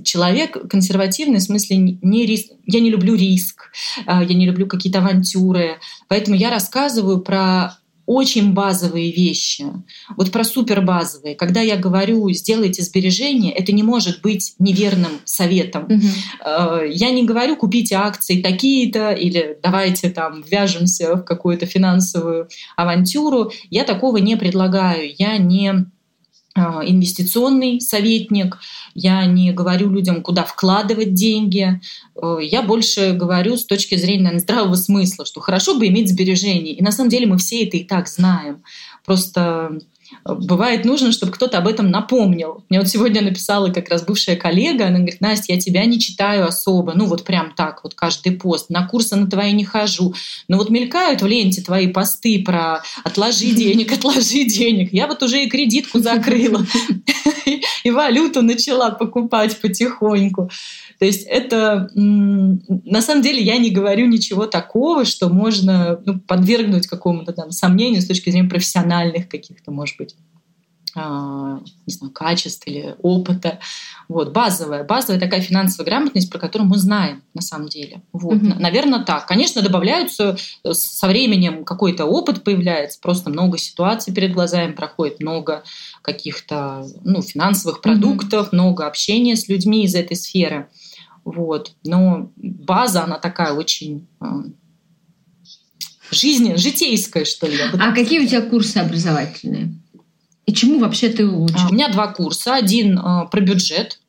человек, 0.04 0.70
консервативный 0.70 1.40
в 1.40 1.44
смысле 1.44 1.78
не 1.78 2.26
риск. 2.26 2.52
Я 2.66 2.80
не 2.80 2.90
люблю 2.90 3.16
риск, 3.16 3.72
э, 4.06 4.22
я 4.28 4.36
не 4.36 4.46
люблю 4.46 4.66
какие-то 4.68 5.00
авантюры, 5.00 5.78
поэтому 6.08 6.38
я 6.38 6.50
рассказываю 6.50 7.20
про 7.20 7.78
очень 8.06 8.54
базовые 8.54 9.12
вещи, 9.12 9.66
вот 10.18 10.32
про 10.32 10.44
супер 10.44 10.82
базовые. 10.82 11.36
Когда 11.36 11.62
я 11.62 11.78
говорю 11.78 12.30
сделайте 12.32 12.82
сбережения, 12.84 13.52
это 13.54 13.72
не 13.72 13.82
может 13.82 14.22
быть 14.22 14.56
неверным 14.60 15.12
советом. 15.24 15.88
Mm-hmm. 15.88 16.92
Я 16.92 17.12
не 17.12 17.24
говорю 17.24 17.56
купите 17.56 17.96
акции 17.96 18.42
такие-то 18.42 19.12
или 19.12 19.58
давайте 19.64 20.10
там 20.10 20.42
вяжемся 20.42 21.16
в 21.16 21.24
какую-то 21.24 21.66
финансовую 21.66 22.50
авантюру. 22.76 23.52
Я 23.70 23.86
такого 23.86 24.18
не 24.18 24.36
предлагаю. 24.36 25.14
Я 25.18 25.38
не 25.38 25.86
инвестиционный 26.56 27.82
советник, 27.82 28.60
я 28.94 29.26
не 29.26 29.52
говорю 29.52 29.90
людям, 29.90 30.22
куда 30.22 30.44
вкладывать 30.44 31.14
деньги, 31.14 31.82
э, 32.16 32.38
я 32.42 32.62
больше 32.62 33.14
говорю 33.14 33.58
с 33.58 33.66
точки 33.66 33.96
зрения 33.96 34.24
наверное, 34.24 34.42
здравого 34.42 34.76
смысла, 34.76 35.26
что 35.26 35.42
хорошо 35.42 35.78
бы 35.78 35.88
иметь 35.88 36.10
сбережения. 36.10 36.74
И 36.74 36.84
на 36.84 36.92
самом 36.92 37.10
деле 37.10 37.26
мы 37.26 37.38
все 37.38 37.64
это 37.64 37.78
и 37.78 37.84
так 37.84 38.08
знаем. 38.08 38.64
Просто 39.04 39.80
бывает 40.26 40.86
нужно, 40.86 41.12
чтобы 41.12 41.32
кто-то 41.32 41.58
об 41.58 41.68
этом 41.68 41.90
напомнил. 41.90 42.64
Мне 42.70 42.80
вот 42.80 42.90
сегодня 42.90 43.22
написала 43.22 43.70
как 43.70 43.90
раз 43.90 44.04
бывшая 44.04 44.36
коллега, 44.36 44.88
она 44.88 44.98
говорит, 44.98 45.22
Настя, 45.22 45.54
я 45.54 45.60
тебя 45.60 45.86
не 45.86 46.00
читаю 46.00 46.48
особо, 46.48 46.94
ну 46.96 47.06
вот 47.06 47.24
прям 47.24 47.54
так, 47.56 47.84
вот 47.84 47.94
каждый 47.94 48.34
пост, 48.34 48.70
на 48.70 48.88
курсы 48.88 49.16
на 49.16 49.30
твои 49.30 49.52
не 49.54 49.66
хожу, 49.66 50.14
но 50.48 50.58
вот 50.58 50.70
мелькают 50.70 51.22
в 51.22 51.28
ленте 51.28 51.62
твои 51.62 51.88
посты 51.88 52.44
про 52.44 52.84
отложи 53.04 53.52
денег, 53.52 53.92
отложи 53.92 54.46
денег. 54.46 54.94
Я 54.94 55.08
вот 55.08 55.24
уже 55.24 55.44
и 55.44 55.50
кредитку 55.50 56.00
закрыла, 56.00 56.66
и 57.84 57.92
валюту 57.92 58.42
начала 58.42 58.92
покупать 58.92 59.60
потихоньку. 59.60 60.50
То 61.00 61.06
есть 61.06 61.26
это 61.28 61.90
на 61.96 63.02
самом 63.02 63.22
деле 63.22 63.42
я 63.42 63.58
не 63.58 63.72
говорю 63.72 64.08
ничего 64.08 64.46
такого, 64.46 65.06
что 65.06 65.30
можно 65.30 66.00
ну, 66.06 66.20
подвергнуть 66.20 66.88
какому-то 66.88 67.34
там 67.34 67.52
сомнению 67.52 68.02
с 68.02 68.08
точки 68.08 68.30
зрения 68.30 68.50
профессиональных 68.50 69.28
каких-то, 69.28 69.72
может 69.72 69.98
быть, 69.98 70.03
а, 70.96 71.60
не 71.88 71.94
знаю, 71.94 72.14
качеств 72.14 72.68
или 72.68 72.96
опыта. 73.02 73.60
Вот, 74.08 74.32
базовая, 74.32 74.84
базовая 74.84 75.20
такая 75.20 75.42
финансовая 75.42 75.88
грамотность, 75.88 76.30
про 76.30 76.38
которую 76.38 76.70
мы 76.70 76.78
знаем 76.78 77.24
на 77.34 77.42
самом 77.42 77.68
деле. 77.68 78.04
Вот, 78.12 78.36
mm-hmm. 78.36 78.60
наверное, 78.60 79.04
так. 79.04 79.26
Конечно, 79.26 79.64
добавляются 79.64 80.38
э, 80.64 80.74
со 80.74 81.08
временем 81.08 81.66
какой-то 81.66 82.06
опыт 82.06 82.44
появляется, 82.44 83.00
просто 83.02 83.32
много 83.32 83.58
ситуаций 83.58 84.14
перед 84.14 84.34
глазами 84.34 84.74
проходит, 84.74 85.20
много 85.20 85.64
каких-то 86.04 86.86
ну, 87.04 87.24
финансовых 87.24 87.82
продуктов, 87.82 88.48
mm-hmm. 88.48 88.56
много 88.56 88.86
общения 88.86 89.36
с 89.36 89.48
людьми 89.48 89.86
из 89.86 89.96
этой 89.96 90.16
сферы. 90.16 90.70
Вот. 91.26 91.72
Но 91.84 92.32
база, 92.36 93.04
она 93.04 93.18
такая 93.18 93.54
очень 93.54 94.08
э, 94.22 94.26
жизнь, 96.12 96.56
житейская, 96.56 97.26
что 97.26 97.48
ли. 97.48 97.58
А 97.80 97.94
какие 97.94 98.24
у 98.24 98.28
тебя 98.28 98.42
курсы 98.42 98.78
образовательные? 98.78 99.74
И 100.46 100.54
чему 100.54 100.80
вообще 100.80 101.10
ты 101.10 101.26
учишь? 101.26 101.62
А, 101.64 101.70
у 101.70 101.74
меня 101.74 101.90
два 101.90 102.08
курса. 102.08 102.56
Один 102.56 103.00
э, 103.00 103.28
про 103.32 103.42
бюджет. 103.42 104.00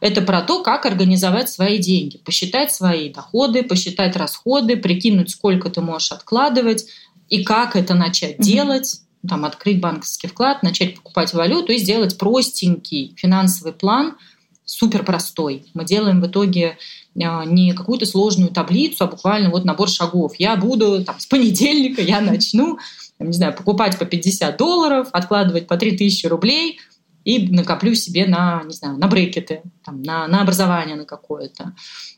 Это 0.00 0.20
про 0.20 0.42
то, 0.42 0.62
как 0.62 0.84
организовать 0.84 1.48
свои 1.48 1.78
деньги, 1.78 2.18
посчитать 2.18 2.72
свои 2.72 3.08
доходы, 3.08 3.62
посчитать 3.62 4.16
расходы, 4.16 4.76
прикинуть, 4.76 5.30
сколько 5.30 5.70
ты 5.70 5.80
можешь 5.80 6.12
откладывать 6.12 6.86
и 7.28 7.42
как 7.42 7.74
это 7.74 7.94
начать 7.94 8.38
mm-hmm. 8.38 8.42
делать 8.42 9.00
там, 9.26 9.46
открыть 9.46 9.80
банковский 9.80 10.26
вклад, 10.26 10.62
начать 10.62 10.96
покупать 10.96 11.32
валюту 11.32 11.72
и 11.72 11.78
сделать 11.78 12.18
простенький 12.18 13.14
финансовый 13.16 13.72
план– 13.72 14.16
супер 14.64 15.04
простой. 15.04 15.66
Мы 15.74 15.84
делаем 15.84 16.20
в 16.20 16.26
итоге 16.26 16.78
а, 17.22 17.44
не 17.44 17.72
какую-то 17.72 18.06
сложную 18.06 18.50
таблицу, 18.50 19.04
а 19.04 19.08
буквально 19.08 19.50
вот 19.50 19.64
набор 19.64 19.88
шагов. 19.88 20.34
Я 20.38 20.56
буду 20.56 21.04
там, 21.04 21.18
с 21.18 21.26
понедельника, 21.26 22.02
я 22.02 22.20
начну, 22.20 22.78
не 23.18 23.32
знаю, 23.32 23.54
покупать 23.54 23.98
по 23.98 24.04
50 24.04 24.56
долларов, 24.56 25.08
откладывать 25.12 25.66
по 25.66 25.76
3000 25.76 26.26
рублей 26.26 26.80
и 27.24 27.48
накоплю 27.48 27.94
себе 27.94 28.26
на, 28.26 28.62
не 28.66 28.74
знаю, 28.74 28.98
на 28.98 29.06
брекеты, 29.06 29.62
там, 29.84 30.02
на, 30.02 30.26
на 30.26 30.42
образование 30.42 30.96
на 30.96 31.04
какое-то. 31.04 31.74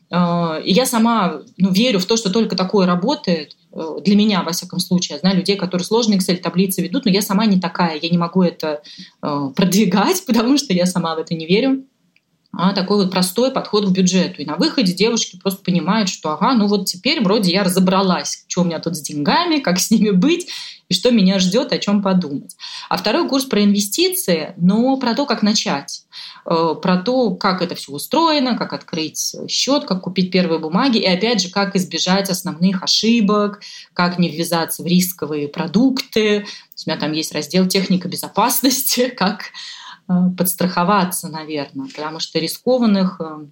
А, 0.09 0.59
и 0.63 0.71
я 0.73 0.85
сама 0.85 1.41
ну, 1.57 1.71
верю 1.71 1.99
в 1.99 2.05
то, 2.05 2.17
что 2.17 2.31
только 2.31 2.55
такое 2.55 2.85
работает. 2.85 3.55
Э, 3.71 3.99
для 4.03 4.15
меня, 4.15 4.43
во 4.43 4.51
всяком 4.51 4.79
случае, 4.79 5.15
я 5.15 5.19
знаю 5.19 5.37
людей, 5.37 5.55
которые 5.55 5.85
сложные 5.85 6.19
Excel-таблицы 6.19 6.81
ведут, 6.81 7.05
но 7.05 7.11
я 7.11 7.21
сама 7.21 7.45
не 7.45 7.59
такая. 7.59 7.99
Я 8.01 8.09
не 8.09 8.17
могу 8.17 8.43
это 8.43 8.81
э, 9.21 9.49
продвигать, 9.55 10.25
потому 10.27 10.57
что 10.57 10.73
я 10.73 10.85
сама 10.85 11.15
в 11.15 11.19
это 11.19 11.33
не 11.33 11.45
верю 11.45 11.85
а 12.53 12.73
такой 12.73 12.97
вот 12.97 13.11
простой 13.11 13.51
подход 13.51 13.85
к 13.85 13.91
бюджету. 13.91 14.41
И 14.41 14.45
на 14.45 14.55
выходе 14.55 14.93
девушки 14.93 15.37
просто 15.37 15.63
понимают, 15.63 16.09
что 16.09 16.31
ага, 16.31 16.53
ну 16.53 16.67
вот 16.67 16.85
теперь 16.85 17.21
вроде 17.23 17.51
я 17.51 17.63
разобралась, 17.63 18.45
что 18.47 18.61
у 18.61 18.63
меня 18.63 18.79
тут 18.79 18.95
с 18.95 19.01
деньгами, 19.01 19.59
как 19.61 19.79
с 19.79 19.91
ними 19.91 20.11
быть, 20.11 20.47
и 20.89 20.93
что 20.93 21.11
меня 21.11 21.37
ждет, 21.39 21.73
о 21.73 21.77
чем 21.77 22.01
подумать. 22.01 22.55
А 22.87 22.97
второй 22.97 23.27
курс 23.27 23.43
про 23.43 23.63
инвестиции, 23.63 24.53
но 24.57 24.95
про 24.97 25.13
то, 25.13 25.25
как 25.25 25.43
начать, 25.43 26.03
э, 26.45 26.75
про 26.81 26.97
то, 26.97 27.31
как 27.31 27.61
это 27.61 27.75
все 27.75 27.91
устроено, 27.91 28.57
как 28.57 28.71
открыть 28.71 29.35
счет, 29.49 29.83
как 29.83 30.01
купить 30.01 30.31
первые 30.31 30.59
бумаги, 30.59 30.99
и 30.99 31.05
опять 31.05 31.41
же, 31.41 31.49
как 31.49 31.75
избежать 31.75 32.29
основных 32.29 32.83
ошибок, 32.83 33.59
как 33.93 34.17
не 34.17 34.29
ввязаться 34.29 34.81
в 34.81 34.87
рисковые 34.87 35.49
продукты. 35.49 36.45
У 36.85 36.89
меня 36.89 36.97
там 36.97 37.11
есть 37.11 37.33
раздел 37.33 37.67
техника 37.67 38.07
безопасности, 38.07 39.09
как 39.17 39.51
подстраховаться, 40.37 41.27
наверное, 41.27 41.87
потому 41.87 42.19
что 42.19 42.39
рискованных 42.39 43.19
э, 43.19 43.45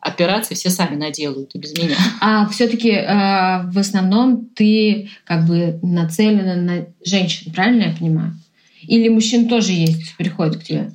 операций 0.00 0.56
все 0.56 0.70
сами 0.70 0.96
наделают 0.96 1.54
и 1.54 1.58
без 1.58 1.76
меня. 1.76 1.96
А 2.20 2.48
все-таки 2.48 2.90
э, 2.90 3.70
в 3.70 3.78
основном 3.78 4.46
ты 4.46 5.10
как 5.24 5.46
бы 5.46 5.78
нацелена 5.82 6.56
на 6.56 6.86
женщин, 7.04 7.52
правильно 7.52 7.84
я 7.84 7.96
понимаю? 7.96 8.38
Или 8.82 9.08
мужчин 9.08 9.48
тоже 9.48 9.72
есть, 9.72 10.16
приходят 10.16 10.56
к 10.56 10.64
тебе? 10.64 10.92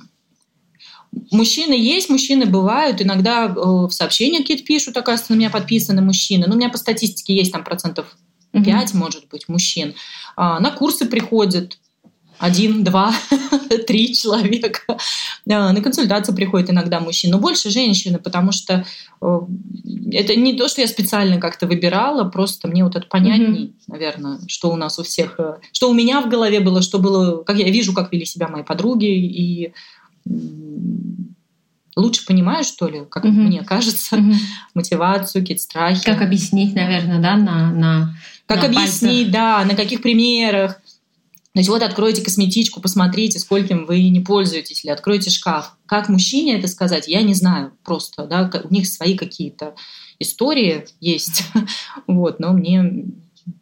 Мужчины 1.30 1.74
есть, 1.74 2.08
мужчины 2.08 2.46
бывают. 2.46 3.00
Иногда 3.00 3.46
в 3.46 3.90
сообщениях 3.90 4.42
какие-то 4.42 4.64
пишут, 4.64 4.96
оказывается, 4.96 5.32
на 5.32 5.36
меня 5.36 5.50
подписаны 5.50 6.02
мужчины. 6.02 6.46
Ну, 6.48 6.54
у 6.54 6.56
меня 6.56 6.70
по 6.70 6.78
статистике 6.78 7.36
есть 7.36 7.52
там 7.52 7.62
процентов 7.62 8.16
5, 8.52 8.90
угу. 8.90 8.98
может 8.98 9.28
быть, 9.28 9.48
мужчин. 9.48 9.94
А, 10.36 10.58
на 10.58 10.70
курсы 10.70 11.06
приходят 11.06 11.78
один, 12.44 12.84
два, 12.84 13.14
три 13.86 14.14
человека. 14.14 14.98
А, 15.48 15.72
на 15.72 15.80
консультацию 15.80 16.34
приходят 16.34 16.70
иногда 16.70 17.00
мужчины, 17.00 17.32
но 17.32 17.38
больше 17.38 17.70
женщины, 17.70 18.18
потому 18.18 18.52
что 18.52 18.84
э, 19.22 19.40
это 20.12 20.36
не 20.36 20.52
то, 20.54 20.68
что 20.68 20.82
я 20.82 20.86
специально 20.86 21.40
как-то 21.40 21.66
выбирала, 21.66 22.24
просто 22.24 22.68
мне 22.68 22.84
вот 22.84 22.96
это 22.96 23.06
понятней, 23.06 23.66
mm-hmm. 23.66 23.84
наверное, 23.86 24.40
что 24.46 24.70
у 24.70 24.76
нас 24.76 24.98
у 24.98 25.02
всех, 25.02 25.36
э, 25.38 25.54
что 25.72 25.90
у 25.90 25.94
меня 25.94 26.20
в 26.20 26.28
голове 26.28 26.60
было, 26.60 26.82
что 26.82 26.98
было, 26.98 27.42
как 27.42 27.56
я 27.56 27.70
вижу, 27.70 27.94
как 27.94 28.12
вели 28.12 28.26
себя 28.26 28.48
мои 28.48 28.62
подруги, 28.62 29.06
и 29.06 29.72
лучше 31.96 32.26
понимаю, 32.26 32.64
что 32.64 32.88
ли, 32.88 33.02
как 33.08 33.24
mm-hmm. 33.24 33.30
мне 33.30 33.62
кажется, 33.62 34.16
mm-hmm. 34.16 34.34
мотивацию, 34.74 35.42
какие-то 35.42 35.62
страхи. 35.62 36.04
Как 36.04 36.20
объяснить, 36.20 36.74
наверное, 36.74 37.20
да, 37.20 37.36
на, 37.36 37.72
на 37.72 38.14
как 38.46 38.58
на 38.58 38.64
объяснить, 38.66 39.32
пальцах. 39.32 39.32
да, 39.32 39.64
на 39.64 39.74
каких 39.74 40.02
примерах. 40.02 40.80
То 41.54 41.60
есть 41.60 41.70
вот 41.70 41.82
откройте 41.82 42.20
косметичку, 42.20 42.80
посмотрите, 42.80 43.38
скольким 43.38 43.86
вы 43.86 44.08
не 44.08 44.18
пользуетесь, 44.18 44.84
или 44.84 44.90
откройте 44.90 45.30
шкаф. 45.30 45.76
Как 45.86 46.08
мужчине 46.08 46.58
это 46.58 46.66
сказать, 46.66 47.06
я 47.06 47.22
не 47.22 47.32
знаю 47.32 47.72
просто, 47.84 48.26
да, 48.26 48.50
у 48.64 48.74
них 48.74 48.88
свои 48.88 49.16
какие-то 49.16 49.76
истории 50.18 50.86
есть, 51.00 51.44
вот, 52.08 52.40
но 52.40 52.52
мне 52.52 53.06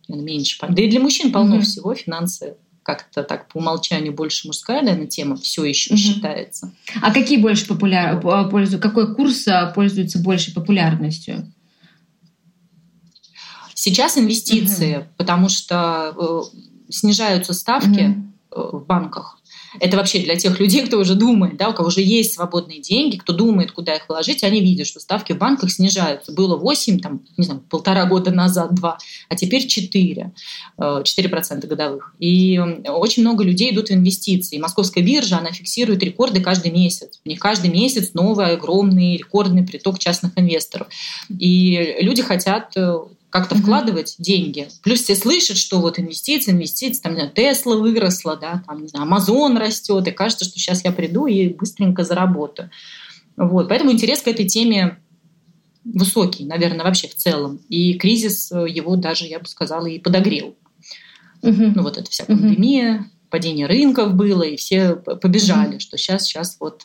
меньше. 0.09 0.57
Да 0.67 0.83
и 0.83 0.89
для 0.89 1.01
мужчин 1.01 1.33
полно 1.33 1.57
mm-hmm. 1.57 1.63
всего, 1.63 1.95
финансы 1.95 2.57
как-то 2.83 3.23
так 3.25 3.49
по 3.49 3.59
умолчанию 3.59 4.15
больше 4.15 4.47
мужская, 4.47 4.81
наверное, 4.81 5.07
тема 5.07 5.37
все 5.37 5.63
еще 5.63 5.93
mm-hmm. 5.93 5.99
считается. 5.99 6.73
А 7.03 7.13
какие 7.13 7.37
больше 7.37 7.67
популяр... 7.67 8.23
пользуют? 8.49 8.83
Какой 8.83 9.15
курс 9.15 9.47
а, 9.47 9.67
пользуется 9.67 10.19
большей 10.19 10.55
популярностью? 10.55 11.53
Сейчас 13.75 14.17
инвестиции, 14.17 14.97
mm-hmm. 14.97 15.07
потому 15.19 15.51
что 15.51 16.15
э, 16.17 16.57
снижаются 16.93 17.55
ставки 17.55 18.17
mm-hmm. 18.55 18.79
в 18.79 18.87
банках. 18.87 19.43
Это 19.81 19.97
вообще 19.97 20.21
для 20.21 20.37
тех 20.37 20.61
людей, 20.61 20.85
кто 20.87 20.99
уже 20.99 21.15
думает, 21.15 21.57
да, 21.57 21.71
у 21.71 21.75
кого 21.75 21.89
уже 21.89 22.03
есть 22.03 22.35
свободные 22.35 22.81
деньги, 22.81 23.17
кто 23.17 23.33
думает, 23.33 23.73
куда 23.73 23.95
их 23.95 24.09
вложить, 24.09 24.45
они 24.45 24.61
видят, 24.61 24.87
что 24.87 25.01
ставки 25.01 25.33
в 25.33 25.39
банках 25.39 25.71
снижаются. 25.71 26.33
Было 26.33 26.57
8, 26.57 27.01
там, 27.01 27.23
не 27.37 27.45
знаю, 27.45 27.63
полтора 27.71 28.05
года 28.07 28.31
назад 28.31 28.75
2, 28.75 28.99
а 29.29 29.37
теперь 29.37 29.67
4, 29.67 30.33
4% 30.79 31.05
э, 31.65 31.67
годовых. 31.67 32.15
И 32.19 32.61
очень 32.87 33.23
много 33.23 33.45
людей 33.45 33.73
идут 33.73 33.89
в 33.89 33.93
инвестиции. 33.93 34.59
Московская 34.59 35.03
биржа, 35.03 35.39
она 35.39 35.53
фиксирует 35.53 36.03
рекорды 36.03 36.41
каждый 36.41 36.71
месяц. 36.71 37.21
У 37.25 37.29
них 37.29 37.39
каждый 37.39 37.71
месяц 37.71 38.13
новый 38.15 38.53
огромный 38.53 39.17
рекордный 39.17 39.67
приток 39.67 39.99
частных 39.99 40.33
инвесторов. 40.37 40.89
И 41.31 41.97
люди 42.01 42.23
хотят 42.23 42.77
э, 42.77 42.99
как-то 43.33 43.55
mm-hmm. 43.55 43.63
вкладывать 43.63 44.15
деньги. 44.19 44.69
Плюс 44.83 45.01
все 45.01 45.17
слышат, 45.17 45.57
что 45.57 45.81
вот 45.81 45.99
инвестиции, 45.99 46.53
инвестиции, 46.53 47.01
там, 47.01 47.13
не 47.13 47.21
знаю, 47.21 47.33
Тесла 47.33 47.77
выросла, 47.77 48.37
да, 48.37 48.63
там, 48.67 48.83
не 48.83 48.89
знаю, 48.89 49.05
Амазон 49.05 49.57
растет, 49.57 50.07
и 50.07 50.11
кажется, 50.11 50.45
что 50.45 50.59
сейчас 50.59 50.85
я 50.85 50.93
приду 50.93 51.27
и 51.27 51.49
быстренько 51.49 52.05
заработаю. 52.05 52.71
Вот, 53.39 53.71
поэтому 53.71 53.91
интерес 53.91 54.21
к 54.21 54.29
этой 54.29 54.47
теме 54.47 54.99
высокий, 55.83 56.45
наверное, 56.45 56.85
вообще 56.85 57.09
в 57.09 57.15
целом. 57.15 57.59
И 57.71 57.95
кризис 57.95 58.53
э, 58.53 58.67
его 58.69 58.97
даже, 58.97 59.25
я 59.25 59.41
бы 59.41 59.47
сказала, 59.47 59.87
и 59.87 59.99
подогрел. 59.99 60.55
Mm-hmm. 61.43 61.73
Ну 61.75 61.83
вот 61.83 61.97
эта 61.97 62.11
вся 62.11 62.27
пандемия, 62.27 62.99
mm-hmm. 62.99 63.31
падение 63.31 63.67
рынков 63.67 64.13
было, 64.13 64.43
и 64.43 64.57
все 64.57 64.95
побежали, 64.95 65.77
mm-hmm. 65.77 65.81
что 65.81 65.97
сейчас, 65.97 66.25
сейчас 66.25 66.59
вот 66.61 66.83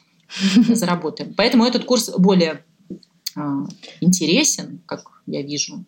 заработаем. 0.69 1.33
Поэтому 1.35 1.65
этот 1.65 1.83
курс 1.83 2.09
более 2.17 2.63
а, 3.35 3.65
интересен, 3.99 4.81
как 4.85 5.03
я 5.25 5.41
вижу, 5.41 5.83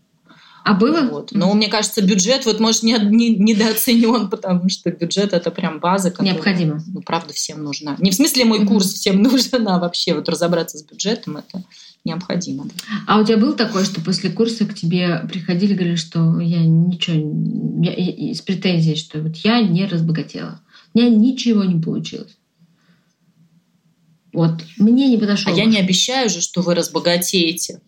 А 0.63 0.73
было? 0.73 1.01
Вот. 1.01 1.31
Но 1.31 1.53
мне 1.53 1.67
кажется, 1.67 2.01
бюджет 2.01 2.45
вот 2.45 2.59
может 2.59 2.83
не, 2.83 2.93
не, 2.93 3.35
недооценен, 3.35 4.29
потому 4.29 4.69
что 4.69 4.91
бюджет 4.91 5.33
это 5.33 5.51
прям 5.51 5.79
база, 5.79 6.11
которая, 6.11 6.33
необходима. 6.33 6.81
Ну, 6.87 7.01
правда, 7.01 7.33
всем 7.33 7.63
нужна. 7.63 7.95
Не 7.99 8.11
в 8.11 8.15
смысле 8.15 8.45
мой 8.45 8.65
курс 8.65 8.93
всем 8.93 9.21
нужен, 9.23 9.67
а 9.67 9.79
вообще 9.79 10.13
вот 10.13 10.29
разобраться 10.29 10.77
с 10.77 10.83
бюджетом 10.83 11.37
это 11.37 11.63
необходимо. 12.05 12.67
А 13.07 13.19
у 13.19 13.25
тебя 13.25 13.37
был 13.37 13.53
такое, 13.53 13.83
что 13.83 14.01
после 14.01 14.29
курса 14.29 14.65
к 14.65 14.73
тебе 14.73 15.25
приходили 15.29 15.73
говорили, 15.73 15.95
что 15.95 16.39
я 16.39 16.59
ничего, 16.59 17.83
я, 17.83 18.33
с 18.33 18.41
претензией, 18.41 18.95
что 18.95 19.19
вот 19.21 19.35
я 19.37 19.61
не 19.61 19.85
разбогатела, 19.85 20.61
у 20.93 20.99
меня 20.99 21.09
ничего 21.09 21.63
не 21.63 21.81
получилось? 21.81 22.35
Вот, 24.31 24.63
мне 24.77 25.09
не 25.09 25.17
подошло. 25.17 25.51
А 25.51 25.55
я 25.55 25.65
не 25.65 25.77
обещаю 25.77 26.29
же, 26.29 26.41
что 26.41 26.61
вы 26.61 26.75
разбогатеете. 26.75 27.81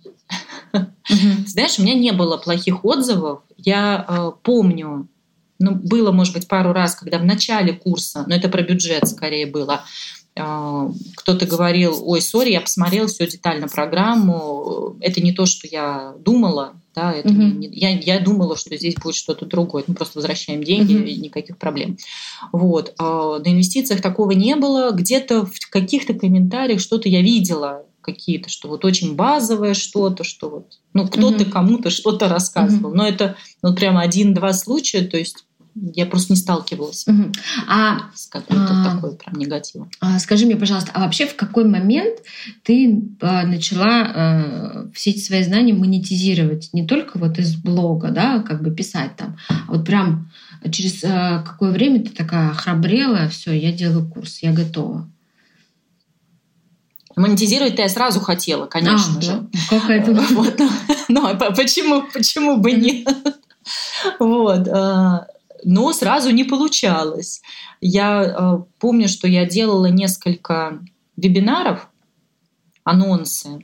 Знаешь, 1.45 1.79
у 1.79 1.83
меня 1.83 1.95
не 1.95 2.11
было 2.11 2.37
плохих 2.37 2.85
отзывов. 2.85 3.41
Я 3.57 4.05
э, 4.07 4.31
помню, 4.43 5.07
ну, 5.59 5.75
было, 5.75 6.11
может 6.11 6.33
быть, 6.33 6.47
пару 6.47 6.73
раз, 6.73 6.95
когда 6.95 7.19
в 7.19 7.25
начале 7.25 7.73
курса, 7.73 8.23
но 8.27 8.35
это 8.35 8.49
про 8.49 8.61
бюджет 8.63 9.07
скорее 9.07 9.45
было, 9.45 9.83
э, 10.35 10.89
кто-то 11.15 11.45
говорил, 11.45 12.01
ой, 12.03 12.21
сори, 12.21 12.51
я 12.51 12.61
посмотрел 12.61 13.07
всю 13.07 13.25
детально 13.25 13.67
программу, 13.67 14.95
это 15.01 15.21
не 15.21 15.33
то, 15.33 15.45
что 15.45 15.67
я 15.67 16.13
думала, 16.19 16.73
да, 16.93 17.13
это 17.13 17.29
mm-hmm. 17.29 17.53
не, 17.55 17.67
я, 17.67 17.89
я 17.91 18.19
думала, 18.19 18.57
что 18.57 18.75
здесь 18.75 18.95
будет 18.95 19.15
что-то 19.15 19.45
другое, 19.45 19.83
мы 19.87 19.95
просто 19.95 20.17
возвращаем 20.17 20.63
деньги, 20.63 20.93
mm-hmm. 20.93 21.21
никаких 21.21 21.57
проблем. 21.57 21.97
Вот. 22.51 22.93
А 22.97 23.39
на 23.39 23.47
инвестициях 23.47 24.01
такого 24.01 24.31
не 24.31 24.55
было, 24.55 24.91
где-то 24.91 25.45
в 25.45 25.69
каких-то 25.69 26.13
комментариях 26.13 26.81
что-то 26.81 27.07
я 27.07 27.21
видела, 27.21 27.85
какие-то, 28.01 28.49
что 28.49 28.67
вот 28.67 28.85
очень 28.85 29.15
базовое 29.15 29.73
что-то, 29.73 30.23
что 30.23 30.49
вот, 30.49 30.79
ну, 30.93 31.07
кто-то 31.07 31.43
mm-hmm. 31.43 31.51
кому-то 31.51 31.89
что-то 31.89 32.27
рассказывал. 32.27 32.91
Mm-hmm. 32.91 32.97
Но 32.97 33.07
это 33.07 33.35
вот 33.61 33.75
прямо 33.77 34.01
один-два 34.01 34.53
случая, 34.53 35.01
то 35.01 35.17
есть 35.17 35.45
я 35.75 36.05
просто 36.05 36.33
не 36.33 36.37
сталкивалась 36.37 37.07
угу. 37.07 37.31
а, 37.67 38.09
с 38.13 38.27
какой-то 38.27 38.67
а, 38.69 38.93
такой 38.93 39.15
прям 39.15 39.35
негативом. 39.35 39.89
А, 39.99 40.19
скажи 40.19 40.45
мне, 40.45 40.55
пожалуйста, 40.55 40.91
а 40.93 40.99
вообще 40.99 41.25
в 41.25 41.35
какой 41.35 41.65
момент 41.65 42.19
ты 42.63 43.01
а, 43.21 43.45
начала 43.45 44.01
а, 44.03 44.89
все 44.93 45.11
эти 45.11 45.19
свои 45.19 45.43
знания 45.43 45.73
монетизировать? 45.73 46.69
Не 46.73 46.85
только 46.85 47.17
вот 47.17 47.39
из 47.39 47.55
блога, 47.55 48.09
да, 48.09 48.39
как 48.39 48.63
бы 48.63 48.71
писать 48.71 49.15
там, 49.15 49.37
а 49.47 49.71
вот 49.71 49.85
прям 49.85 50.29
через 50.69 51.03
а, 51.03 51.43
какое 51.43 51.71
время 51.71 52.03
ты 52.03 52.09
такая 52.09 52.53
храбрела, 52.53 53.29
все, 53.29 53.53
я 53.53 53.71
делаю 53.71 54.07
курс, 54.09 54.39
я 54.41 54.51
готова? 54.51 55.09
Монетизировать-то 57.15 57.81
я 57.81 57.89
сразу 57.89 58.19
хотела, 58.19 58.65
конечно 58.65 59.17
а, 59.17 59.21
же. 59.21 59.31
Да? 59.31 59.49
Как 59.69 59.89
это? 59.89 60.13
Вот, 60.13 60.59
но, 61.09 61.33
но 61.33 61.37
почему, 61.55 62.03
почему 62.13 62.57
бы 62.57 62.71
нет? 62.73 63.07
Вот. 64.19 64.67
А, 64.67 65.27
но 65.63 65.93
сразу 65.93 66.31
не 66.31 66.43
получалось. 66.43 67.41
Я 67.79 68.21
а, 68.21 68.65
помню, 68.79 69.07
что 69.07 69.27
я 69.27 69.45
делала 69.45 69.85
несколько 69.85 70.79
вебинаров, 71.15 71.87
анонсы, 72.83 73.63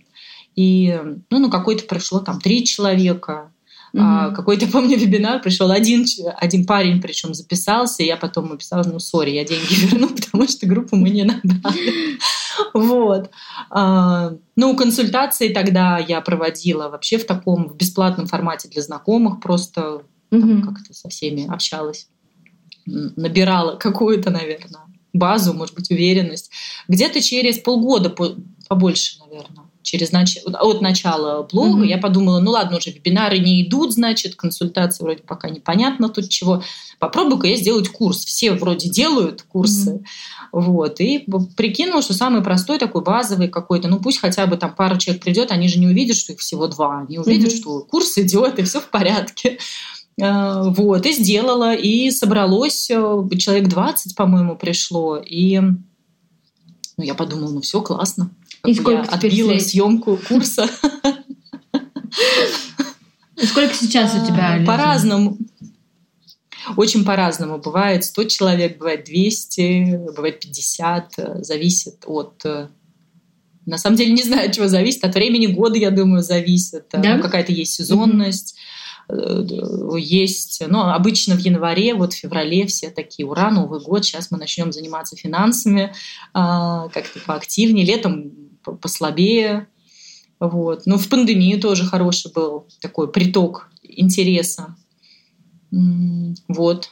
и 0.55 0.99
ну, 1.29 1.39
на 1.39 1.49
какой-то 1.49 1.85
пришло 1.85 2.19
там 2.19 2.39
три 2.39 2.65
человека, 2.65 3.51
Mm-hmm. 3.93 4.01
А, 4.01 4.31
какой-то, 4.31 4.67
помню, 4.71 4.97
вебинар 4.97 5.41
пришел 5.41 5.71
один, 5.71 6.05
один 6.35 6.65
парень, 6.65 7.01
причем 7.01 7.33
записался, 7.33 8.03
и 8.03 8.07
я 8.07 8.17
потом 8.17 8.49
написала, 8.49 8.83
ну, 8.83 8.99
сори, 8.99 9.31
я 9.31 9.45
деньги 9.45 9.73
верну, 9.85 10.09
потому 10.09 10.47
что 10.47 10.67
группу 10.67 10.95
мы 10.95 11.09
не 11.09 11.23
набрали. 11.23 12.17
Вот. 12.73 13.29
А, 13.69 14.33
ну, 14.55 14.75
консультации 14.75 15.53
тогда 15.53 15.99
я 15.99 16.21
проводила 16.21 16.89
вообще 16.89 17.19
в 17.19 17.25
таком, 17.27 17.69
в 17.69 17.75
бесплатном 17.75 18.25
формате 18.25 18.67
для 18.67 18.81
знакомых, 18.81 19.39
просто 19.41 20.01
mm 20.31 20.61
как-то 20.61 20.93
со 20.93 21.07
всеми 21.09 21.47
общалась, 21.47 22.07
набирала 22.87 23.77
какую-то, 23.77 24.31
наверное, 24.31 24.81
базу, 25.13 25.53
может 25.53 25.75
быть, 25.75 25.91
уверенность. 25.91 26.51
Где-то 26.87 27.21
через 27.21 27.59
полгода, 27.59 28.13
побольше, 28.67 29.19
наверное, 29.19 29.66
через 29.87 30.11
нач... 30.11 30.37
от 30.43 30.81
начала 30.81 31.43
блога, 31.43 31.85
mm-hmm. 31.85 31.87
я 31.87 31.97
подумала, 31.97 32.41
ну 32.41 32.51
ладно, 32.51 32.77
уже 32.77 32.91
вебинары 32.91 33.39
не 33.39 33.63
идут, 33.63 33.93
значит, 33.93 34.35
консультации 34.35 35.01
вроде 35.01 35.23
пока 35.23 35.49
непонятно 35.49 36.09
тут 36.09 36.27
чего. 36.27 36.61
Попробую-ка 36.99 37.47
я 37.47 37.55
сделать 37.55 37.87
курс. 37.87 38.25
Все 38.25 38.51
вроде 38.51 38.89
делают 38.89 39.43
курсы. 39.43 39.91
Mm-hmm. 39.91 40.03
Вот. 40.51 40.99
И 40.99 41.25
прикинула, 41.55 42.01
что 42.01 42.13
самый 42.13 42.43
простой 42.43 42.79
такой 42.79 43.01
базовый 43.01 43.47
какой-то, 43.47 43.87
ну 43.87 43.99
пусть 43.99 44.19
хотя 44.19 44.45
бы 44.45 44.57
там 44.57 44.75
пара 44.75 44.97
человек 44.97 45.23
придет, 45.23 45.51
они 45.51 45.69
же 45.69 45.79
не 45.79 45.87
увидят, 45.87 46.17
что 46.17 46.33
их 46.33 46.39
всего 46.39 46.67
два. 46.67 47.05
Они 47.07 47.17
увидят, 47.17 47.53
mm-hmm. 47.53 47.57
что 47.57 47.79
курс 47.79 48.17
идет, 48.17 48.59
и 48.59 48.63
все 48.63 48.81
в 48.81 48.89
порядке. 48.89 49.57
А, 50.21 50.63
вот, 50.63 51.05
и 51.05 51.13
сделала, 51.13 51.73
и 51.73 52.11
собралось, 52.11 52.89
э, 52.89 53.23
человек 53.37 53.69
20, 53.69 54.15
по-моему, 54.15 54.57
пришло, 54.57 55.17
и 55.17 55.59
ну, 55.59 57.03
я 57.03 57.13
подумала, 57.13 57.51
ну 57.51 57.61
все 57.61 57.81
классно. 57.81 58.31
И 58.67 58.73
сколько 58.73 58.91
я 58.91 59.01
отбила 59.01 59.57
съемку 59.59 60.19
курса. 60.27 60.69
Сколько 63.41 63.73
сейчас 63.73 64.13
у 64.15 64.25
тебя? 64.25 64.61
По-разному. 64.65 65.37
Очень 66.75 67.05
по-разному. 67.05 67.59
Бывает 67.59 68.03
100 68.03 68.23
человек, 68.25 68.77
бывает 68.77 69.05
200, 69.05 70.11
бывает 70.15 70.41
50. 70.41 71.13
Э, 71.17 71.43
зависит 71.43 72.03
от... 72.05 72.41
Э, 72.43 72.67
на 73.65 73.77
самом 73.77 73.95
деле 73.95 74.11
не 74.11 74.23
знаю, 74.23 74.49
от 74.49 74.55
чего 74.55 74.67
зависит. 74.67 75.05
От 75.05 75.15
времени 75.15 75.45
года, 75.45 75.77
я 75.77 75.91
думаю, 75.91 76.23
зависит. 76.23 76.87
Да? 76.91 77.15
Ну, 77.15 77.21
какая-то 77.21 77.53
есть 77.53 77.73
сезонность. 77.73 78.55
Mm-hmm 78.55 78.77
есть, 79.09 80.61
ну, 80.67 80.81
обычно 80.81 81.35
в 81.35 81.39
январе, 81.39 81.93
вот 81.93 82.13
в 82.13 82.17
феврале 82.17 82.67
все 82.67 82.89
такие, 82.89 83.25
ура, 83.25 83.51
Новый 83.51 83.79
год, 83.79 84.03
сейчас 84.03 84.31
мы 84.31 84.37
начнем 84.37 84.73
заниматься 84.73 85.15
финансами 85.15 85.93
а, 86.33 86.89
как-то 86.89 87.19
поактивнее, 87.25 87.85
летом 87.85 88.46
послабее, 88.75 89.67
вот. 90.39 90.83
Ну, 90.85 90.97
в 90.97 91.09
пандемию 91.09 91.59
тоже 91.59 91.85
хороший 91.85 92.31
был 92.31 92.67
такой 92.81 93.11
приток 93.11 93.69
интереса. 93.83 94.75
Вот. 96.47 96.89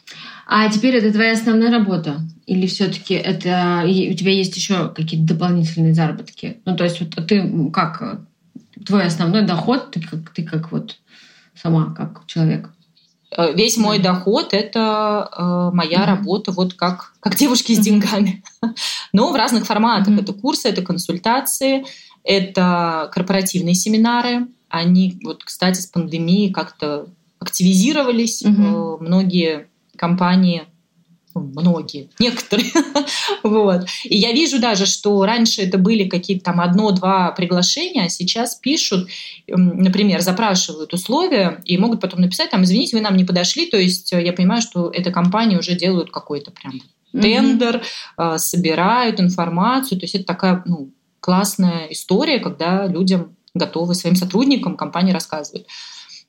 А 0.48 0.70
теперь 0.70 0.96
это 0.96 1.12
твоя 1.12 1.34
основная 1.34 1.72
работа? 1.72 2.22
Или 2.46 2.68
все-таки 2.68 3.14
это 3.14 3.84
у 3.86 4.14
тебя 4.14 4.32
есть 4.32 4.56
еще 4.56 4.90
какие-то 4.90 5.34
дополнительные 5.34 5.94
заработки? 5.94 6.58
Ну, 6.66 6.76
то 6.76 6.84
есть 6.84 7.00
вот 7.00 7.16
ты 7.28 7.70
как 7.72 8.22
твой 8.86 9.06
основной 9.06 9.44
доход, 9.44 9.92
ты 9.92 10.02
как, 10.02 10.30
ты 10.32 10.44
как 10.44 10.72
вот 10.72 10.98
сама, 11.56 11.94
как 11.94 12.26
человек? 12.28 12.70
Э, 13.38 13.54
весь 13.54 13.78
мой 13.78 14.00
доход– 14.00 14.50
это 14.54 15.30
э, 15.32 15.76
моя 15.76 16.00
mm-hmm. 16.00 16.06
работа 16.06 16.52
вот 16.52 16.74
как, 16.74 17.14
как 17.20 17.36
девушки 17.36 17.74
с 17.74 17.80
деньгами. 17.80 18.44
Но 19.14 19.32
в 19.32 19.36
разных 19.36 19.66
форматах. 19.66 20.10
Mm-hmm. 20.10 20.22
Это 20.22 20.34
курсы, 20.34 20.70
это 20.70 20.82
консультации, 20.82 21.86
это 22.24 23.10
корпоративные 23.14 23.76
семинары. 23.76 24.48
Они, 24.70 25.20
вот, 25.24 25.44
кстати, 25.44 25.80
с 25.80 25.86
пандемией 25.86 26.52
как-то 26.52 27.08
активизировались. 27.40 28.44
Mm-hmm. 28.44 28.98
Многие 29.02 29.68
компании 29.98 30.64
многие, 31.40 32.10
некоторые. 32.20 32.72
вот. 33.44 33.86
И 34.04 34.18
я 34.18 34.32
вижу 34.32 34.60
даже, 34.60 34.86
что 34.86 35.24
раньше 35.26 35.62
это 35.62 35.78
были 35.78 36.08
какие-то 36.08 36.46
там 36.46 36.62
одно-два 36.62 37.32
приглашения, 37.32 38.06
а 38.06 38.10
сейчас 38.10 38.56
пишут, 38.56 39.10
например, 39.48 40.22
запрашивают 40.22 40.94
условия 40.94 41.62
и 41.66 41.78
могут 41.78 42.02
потом 42.02 42.22
написать, 42.22 42.52
там, 42.52 42.64
извините, 42.64 42.96
вы 42.96 43.02
нам 43.02 43.18
не 43.18 43.26
подошли, 43.26 43.66
то 43.66 43.78
есть 43.78 44.14
э, 44.14 44.24
я 44.24 44.34
понимаю, 44.34 44.62
что 44.62 44.90
эта 44.90 45.12
компания 45.12 45.58
уже 45.58 45.76
делают 45.76 46.12
какой-то 46.12 46.52
прям 46.52 46.82
тендер, 47.12 47.82
mm-hmm. 48.18 48.38
собирают 48.38 49.20
информацию, 49.20 50.00
то 50.00 50.04
есть 50.04 50.16
это 50.16 50.26
такая 50.26 50.64
ну, 50.66 50.92
классная 51.20 51.88
история, 51.90 52.40
когда 52.40 52.88
людям 52.88 53.36
готовы 53.54 53.96
своим 53.96 54.16
сотрудникам 54.16 54.76
компании 54.76 55.14
рассказывают. 55.14 55.68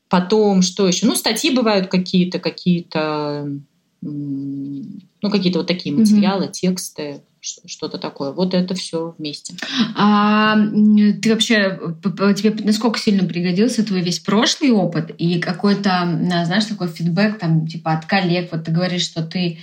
Потом, 0.08 0.62
что 0.62 0.86
еще? 0.86 1.06
Ну, 1.06 1.16
статьи 1.16 1.50
бывают 1.50 1.88
какие-то, 1.88 2.38
какие-то 2.38 3.58
ну, 4.06 5.30
какие-то 5.30 5.58
вот 5.58 5.68
такие 5.68 5.94
материалы, 5.94 6.46
mm-hmm. 6.46 6.52
тексты, 6.52 7.22
что-то 7.40 7.98
такое. 7.98 8.32
Вот 8.32 8.54
это 8.54 8.74
все 8.74 9.14
вместе. 9.18 9.54
А 9.96 10.56
ты 10.56 11.30
вообще, 11.30 11.78
тебе 12.36 12.64
насколько 12.64 12.98
сильно 12.98 13.26
пригодился 13.26 13.84
твой 13.84 14.00
весь 14.00 14.18
прошлый 14.18 14.70
опыт 14.72 15.14
и 15.18 15.38
какой-то, 15.38 16.20
знаешь, 16.44 16.64
такой 16.64 16.88
фидбэк 16.88 17.38
там, 17.38 17.66
типа 17.66 17.92
от 17.92 18.06
коллег, 18.06 18.50
вот 18.52 18.64
ты 18.64 18.72
говоришь, 18.72 19.04
что 19.04 19.22
ты 19.22 19.58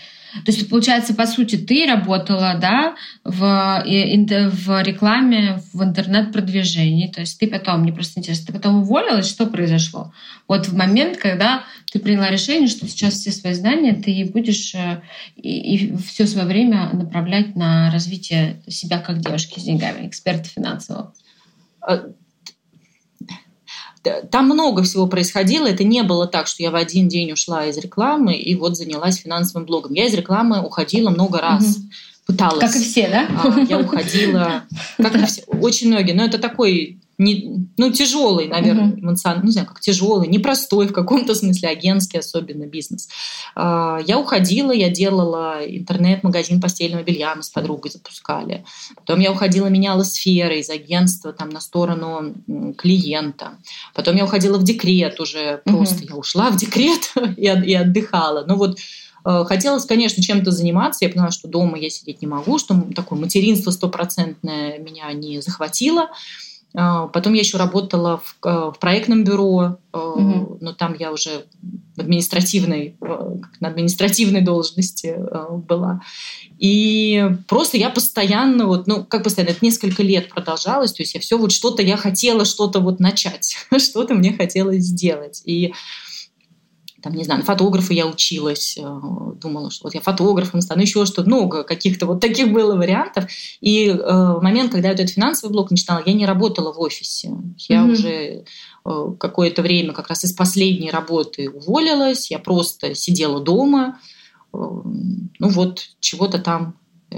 то 0.46 0.52
есть, 0.52 0.68
получается, 0.70 1.14
по 1.14 1.28
сути, 1.28 1.58
ты 1.58 1.86
работала 1.86 2.58
да, 2.60 2.96
в, 3.24 3.84
в 3.86 4.84
рекламе, 4.84 5.62
в 5.74 5.84
интернет-продвижении. 5.84 7.08
То 7.08 7.22
есть 7.22 7.40
ты 7.40 7.48
потом, 7.48 7.82
мне 7.82 7.94
просто 7.94 8.20
интересно, 8.20 8.48
ты 8.48 8.54
потом 8.54 8.82
уволилась, 8.82 9.30
что 9.30 9.46
произошло? 9.46 10.12
Вот 10.48 10.68
в 10.68 10.76
момент, 10.76 11.18
когда 11.18 11.64
ты 11.92 12.00
приняла 12.00 12.32
решение, 12.32 12.68
что 12.68 12.88
сейчас 12.88 13.14
все 13.14 13.32
свои 13.32 13.54
знания 13.54 13.94
ты 13.94 14.26
будешь 14.26 14.74
э, 14.74 15.02
и, 15.36 15.76
и 15.76 15.98
все 15.98 16.26
свое 16.26 16.48
время 16.48 16.90
направлять 16.92 17.56
на 17.56 17.92
развитие 17.92 18.62
себя 18.68 19.00
как 19.00 19.20
девушки 19.20 19.60
с 19.60 19.64
деньгами, 19.64 20.08
эксперта 20.08 20.50
финансового. 20.50 21.14
Там 24.32 24.46
много 24.46 24.84
всего 24.84 25.08
происходило. 25.08 25.68
Это 25.68 25.84
не 25.84 26.04
было 26.04 26.28
так, 26.28 26.48
что 26.48 26.64
я 26.64 26.72
в 26.72 26.76
один 26.76 27.08
день 27.08 27.32
ушла 27.32 27.66
из 27.66 27.78
рекламы 27.78 28.36
и 28.36 28.56
вот 28.56 28.78
занялась 28.78 29.18
финансовым 29.18 29.66
блогом. 29.66 29.94
Я 29.94 30.06
из 30.06 30.14
рекламы 30.14 30.62
уходила 30.62 31.10
много 31.10 31.40
раз. 31.40 31.78
Угу. 31.78 31.86
Пыталась. 32.26 32.60
Как 32.60 32.76
и 32.76 32.80
все, 32.80 33.10
да? 33.10 33.28
А, 33.44 33.60
я 33.68 33.80
уходила, 33.80 34.64
как 34.98 35.16
и 35.16 35.26
все, 35.26 35.42
очень 35.44 35.88
многие. 35.88 36.14
Но 36.14 36.24
это 36.24 36.40
такой 36.40 37.00
не, 37.24 37.68
ну, 37.78 37.92
тяжелый, 37.92 38.48
наверное, 38.48 38.92
uh-huh. 38.92 39.00
эмоционально, 39.00 39.46
не 39.46 39.52
знаю, 39.52 39.68
как 39.68 39.80
тяжелый, 39.80 40.28
непростой 40.28 40.88
в 40.88 40.94
каком-то 40.94 41.34
смысле, 41.34 41.70
агентский 41.70 42.20
особенно 42.20 42.66
бизнес. 42.66 43.10
А, 43.56 44.00
я 44.06 44.20
уходила, 44.20 44.72
я 44.72 44.90
делала 44.90 45.60
интернет-магазин 45.66 46.62
постельного 46.62 47.04
белья, 47.04 47.34
мы 47.36 47.44
с 47.44 47.50
подругой 47.50 47.92
запускали. 47.92 48.66
Потом 48.96 49.20
я 49.20 49.32
уходила, 49.32 49.68
меняла 49.68 50.04
сферы 50.04 50.60
из 50.60 50.70
агентства 50.70 51.34
там, 51.34 51.50
на 51.50 51.62
сторону 51.62 52.36
клиента. 52.78 53.58
Потом 53.94 54.16
я 54.16 54.26
уходила 54.26 54.58
в 54.58 54.64
декрет 54.64 55.20
уже, 55.20 55.62
просто 55.66 56.04
uh-huh. 56.04 56.10
я 56.10 56.16
ушла 56.16 56.50
в 56.52 56.58
декрет 56.58 57.14
и, 57.38 57.46
и 57.46 57.74
отдыхала. 57.74 58.44
Ну 58.48 58.56
вот 58.56 58.78
э, 59.26 59.44
Хотелось, 59.46 59.86
конечно, 59.86 60.22
чем-то 60.22 60.52
заниматься. 60.52 61.06
Я 61.06 61.12
поняла, 61.12 61.32
что 61.32 61.48
дома 61.48 61.78
я 61.78 61.90
сидеть 61.90 62.22
не 62.22 62.28
могу, 62.28 62.60
что 62.60 62.80
такое 62.96 63.20
материнство 63.20 63.72
стопроцентное 63.72 64.78
меня 64.80 65.12
не 65.14 65.42
захватило. 65.42 66.10
Потом 66.74 67.34
я 67.34 67.42
еще 67.42 67.58
работала 67.58 68.22
в, 68.24 68.38
в 68.42 68.76
проектном 68.80 69.24
бюро, 69.24 69.78
угу. 69.92 70.58
но 70.60 70.74
там 70.74 70.96
я 70.98 71.12
уже 71.12 71.46
в 71.96 72.02
административной, 72.02 72.96
на 73.60 73.68
административной 73.68 74.42
должности 74.42 75.16
была. 75.68 76.02
И 76.58 77.30
просто 77.48 77.78
я 77.78 77.90
постоянно, 77.90 78.66
вот, 78.66 78.88
ну, 78.88 79.04
как 79.04 79.24
постоянно, 79.24 79.52
это 79.52 79.64
несколько 79.64 80.02
лет 80.02 80.30
продолжалось, 80.30 80.94
то 80.94 81.04
есть 81.04 81.14
я 81.14 81.22
все 81.22 81.38
вот 81.38 81.52
что-то 81.52 81.84
я 81.84 81.98
хотела 81.98 82.46
что-то 82.46 82.80
вот 82.80 83.00
начать, 83.00 83.56
что-то 83.78 84.16
мне 84.16 84.34
хотелось 84.34 84.84
сделать. 84.84 85.44
И 85.46 85.74
там, 87.04 87.14
не 87.14 87.26
знаю, 87.26 87.42
на 87.42 87.46
фотографа 87.46 87.94
я 87.94 88.08
училась, 88.08 88.78
э, 88.78 89.00
думала, 89.36 89.70
что 89.72 89.88
вот 89.88 89.94
я 89.94 90.00
фотографом 90.00 90.62
стану, 90.62 90.82
еще 90.82 91.06
что-то, 91.06 91.28
много 91.28 91.64
каких-то 91.64 92.06
вот 92.06 92.22
таких 92.22 92.54
было 92.54 92.76
вариантов. 92.78 93.26
И 93.60 93.90
э, 93.90 93.94
в 93.94 94.40
момент, 94.42 94.72
когда 94.72 94.88
я 94.88 94.94
этот 94.94 95.10
финансовый 95.10 95.52
блок 95.52 95.70
начинала, 95.70 96.02
я 96.06 96.14
не 96.14 96.26
работала 96.26 96.72
в 96.72 96.80
офисе. 96.80 97.36
Я 97.58 97.82
mm-hmm. 97.82 97.92
уже 97.92 98.10
э, 98.86 99.16
какое-то 99.20 99.62
время 99.62 99.92
как 99.92 100.08
раз 100.08 100.24
из 100.24 100.32
последней 100.32 100.92
работы 100.92 101.50
уволилась, 101.50 102.32
я 102.32 102.40
просто 102.40 102.96
сидела 102.96 103.42
дома, 103.42 104.00
э, 104.54 104.58
ну 104.58 105.50
вот, 105.50 105.82
чего-то 106.00 106.40
там 106.40 106.76
э, 107.12 107.18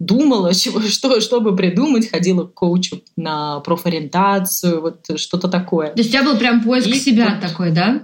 думала, 0.00 0.52
чего, 0.54 0.80
что, 0.80 1.20
чтобы 1.20 1.54
придумать, 1.54 2.10
ходила 2.10 2.46
к 2.46 2.54
коучу 2.54 3.00
на 3.14 3.60
профориентацию, 3.60 4.80
вот 4.80 5.06
что-то 5.20 5.46
такое. 5.46 5.92
То 5.92 6.00
есть 6.00 6.10
у 6.10 6.12
тебя 6.14 6.24
был 6.24 6.36
прям 6.36 6.64
поиск 6.64 6.88
и 6.88 6.94
себя 6.94 7.38
вот, 7.40 7.48
такой, 7.48 7.70
да? 7.70 8.02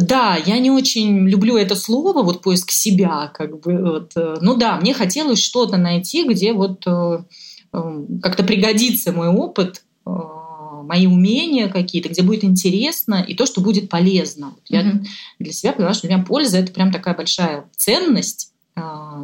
Да, 0.00 0.36
я 0.36 0.58
не 0.58 0.70
очень 0.70 1.28
люблю 1.28 1.56
это 1.56 1.74
слово, 1.76 2.22
вот 2.22 2.42
поиск 2.42 2.70
себя, 2.70 3.30
как 3.34 3.60
бы. 3.60 3.78
Вот. 3.78 4.12
Э, 4.16 4.36
ну 4.40 4.56
да, 4.56 4.78
мне 4.80 4.94
хотелось 4.94 5.42
что-то 5.42 5.76
найти, 5.76 6.26
где 6.26 6.52
вот 6.52 6.86
э, 6.86 7.18
эм, 7.72 8.20
как-то 8.20 8.42
пригодится 8.42 9.12
мой 9.12 9.28
опыт, 9.28 9.82
э, 10.06 10.10
мои 10.10 11.06
умения 11.06 11.68
какие-то, 11.68 12.08
где 12.08 12.22
будет 12.22 12.44
интересно 12.44 13.24
и 13.26 13.34
то, 13.34 13.46
что 13.46 13.60
будет 13.60 13.88
полезно. 13.88 14.54
Я 14.68 14.82
mm-hmm. 14.82 15.04
для 15.40 15.52
себя 15.52 15.72
поняла, 15.72 15.94
что 15.94 16.06
для 16.06 16.16
меня 16.16 16.26
польза 16.26 16.58
это 16.58 16.72
прям 16.72 16.92
такая 16.92 17.14
большая 17.14 17.68
ценность, 17.76 18.52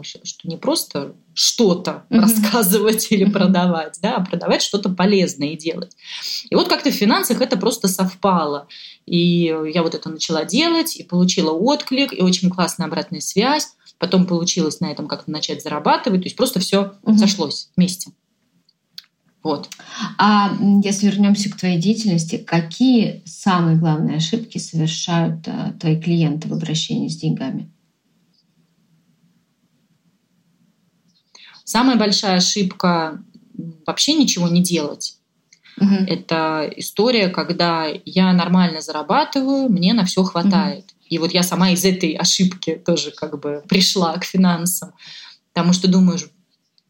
что 0.02 0.48
не 0.48 0.56
просто 0.56 1.14
что-то 1.34 2.04
mm-hmm. 2.08 2.20
рассказывать 2.20 3.08
или 3.10 3.26
mm-hmm. 3.26 3.32
продавать, 3.32 3.98
да, 4.00 4.16
а 4.16 4.24
продавать 4.24 4.62
что-то 4.62 4.88
полезное 4.88 5.48
и 5.48 5.56
делать. 5.56 5.94
И 6.48 6.54
вот 6.54 6.68
как-то 6.68 6.90
в 6.90 6.94
финансах 6.94 7.40
это 7.40 7.58
просто 7.58 7.88
совпало. 7.88 8.68
И 9.06 9.54
я 9.74 9.82
вот 9.82 9.94
это 9.94 10.08
начала 10.08 10.44
делать, 10.44 10.96
и 10.96 11.02
получила 11.02 11.50
отклик, 11.50 12.12
и 12.12 12.22
очень 12.22 12.50
классная 12.50 12.86
обратная 12.86 13.20
связь. 13.20 13.74
Потом 13.98 14.26
получилось 14.26 14.80
на 14.80 14.90
этом 14.90 15.06
как-то 15.06 15.30
начать 15.30 15.62
зарабатывать. 15.62 16.22
То 16.22 16.26
есть 16.26 16.36
просто 16.36 16.60
все 16.60 16.94
угу. 17.02 17.18
сошлось 17.18 17.70
вместе. 17.76 18.10
Вот. 19.42 19.68
А 20.18 20.56
если 20.84 21.06
вернемся 21.06 21.50
к 21.50 21.56
твоей 21.56 21.80
деятельности, 21.80 22.36
какие 22.38 23.22
самые 23.26 23.76
главные 23.76 24.18
ошибки 24.18 24.58
совершают 24.58 25.46
а, 25.48 25.72
твои 25.80 26.00
клиенты 26.00 26.48
в 26.48 26.52
обращении 26.52 27.08
с 27.08 27.16
деньгами? 27.16 27.68
Самая 31.64 31.96
большая 31.96 32.36
ошибка 32.36 33.22
вообще 33.86 34.14
ничего 34.14 34.48
не 34.48 34.62
делать. 34.62 35.16
Угу. 35.78 35.94
Это 36.06 36.70
история, 36.76 37.28
когда 37.28 37.86
я 38.04 38.32
нормально 38.32 38.80
зарабатываю, 38.80 39.68
мне 39.68 39.94
на 39.94 40.04
все 40.04 40.22
хватает. 40.22 40.84
Угу. 40.84 41.06
И 41.08 41.18
вот 41.18 41.32
я 41.32 41.42
сама 41.42 41.70
из 41.70 41.84
этой 41.84 42.12
ошибки 42.12 42.74
тоже 42.74 43.10
как 43.10 43.38
бы 43.38 43.62
пришла 43.68 44.14
к 44.14 44.24
финансам. 44.24 44.92
Потому 45.52 45.72
что 45.72 45.88
думаешь, 45.88 46.26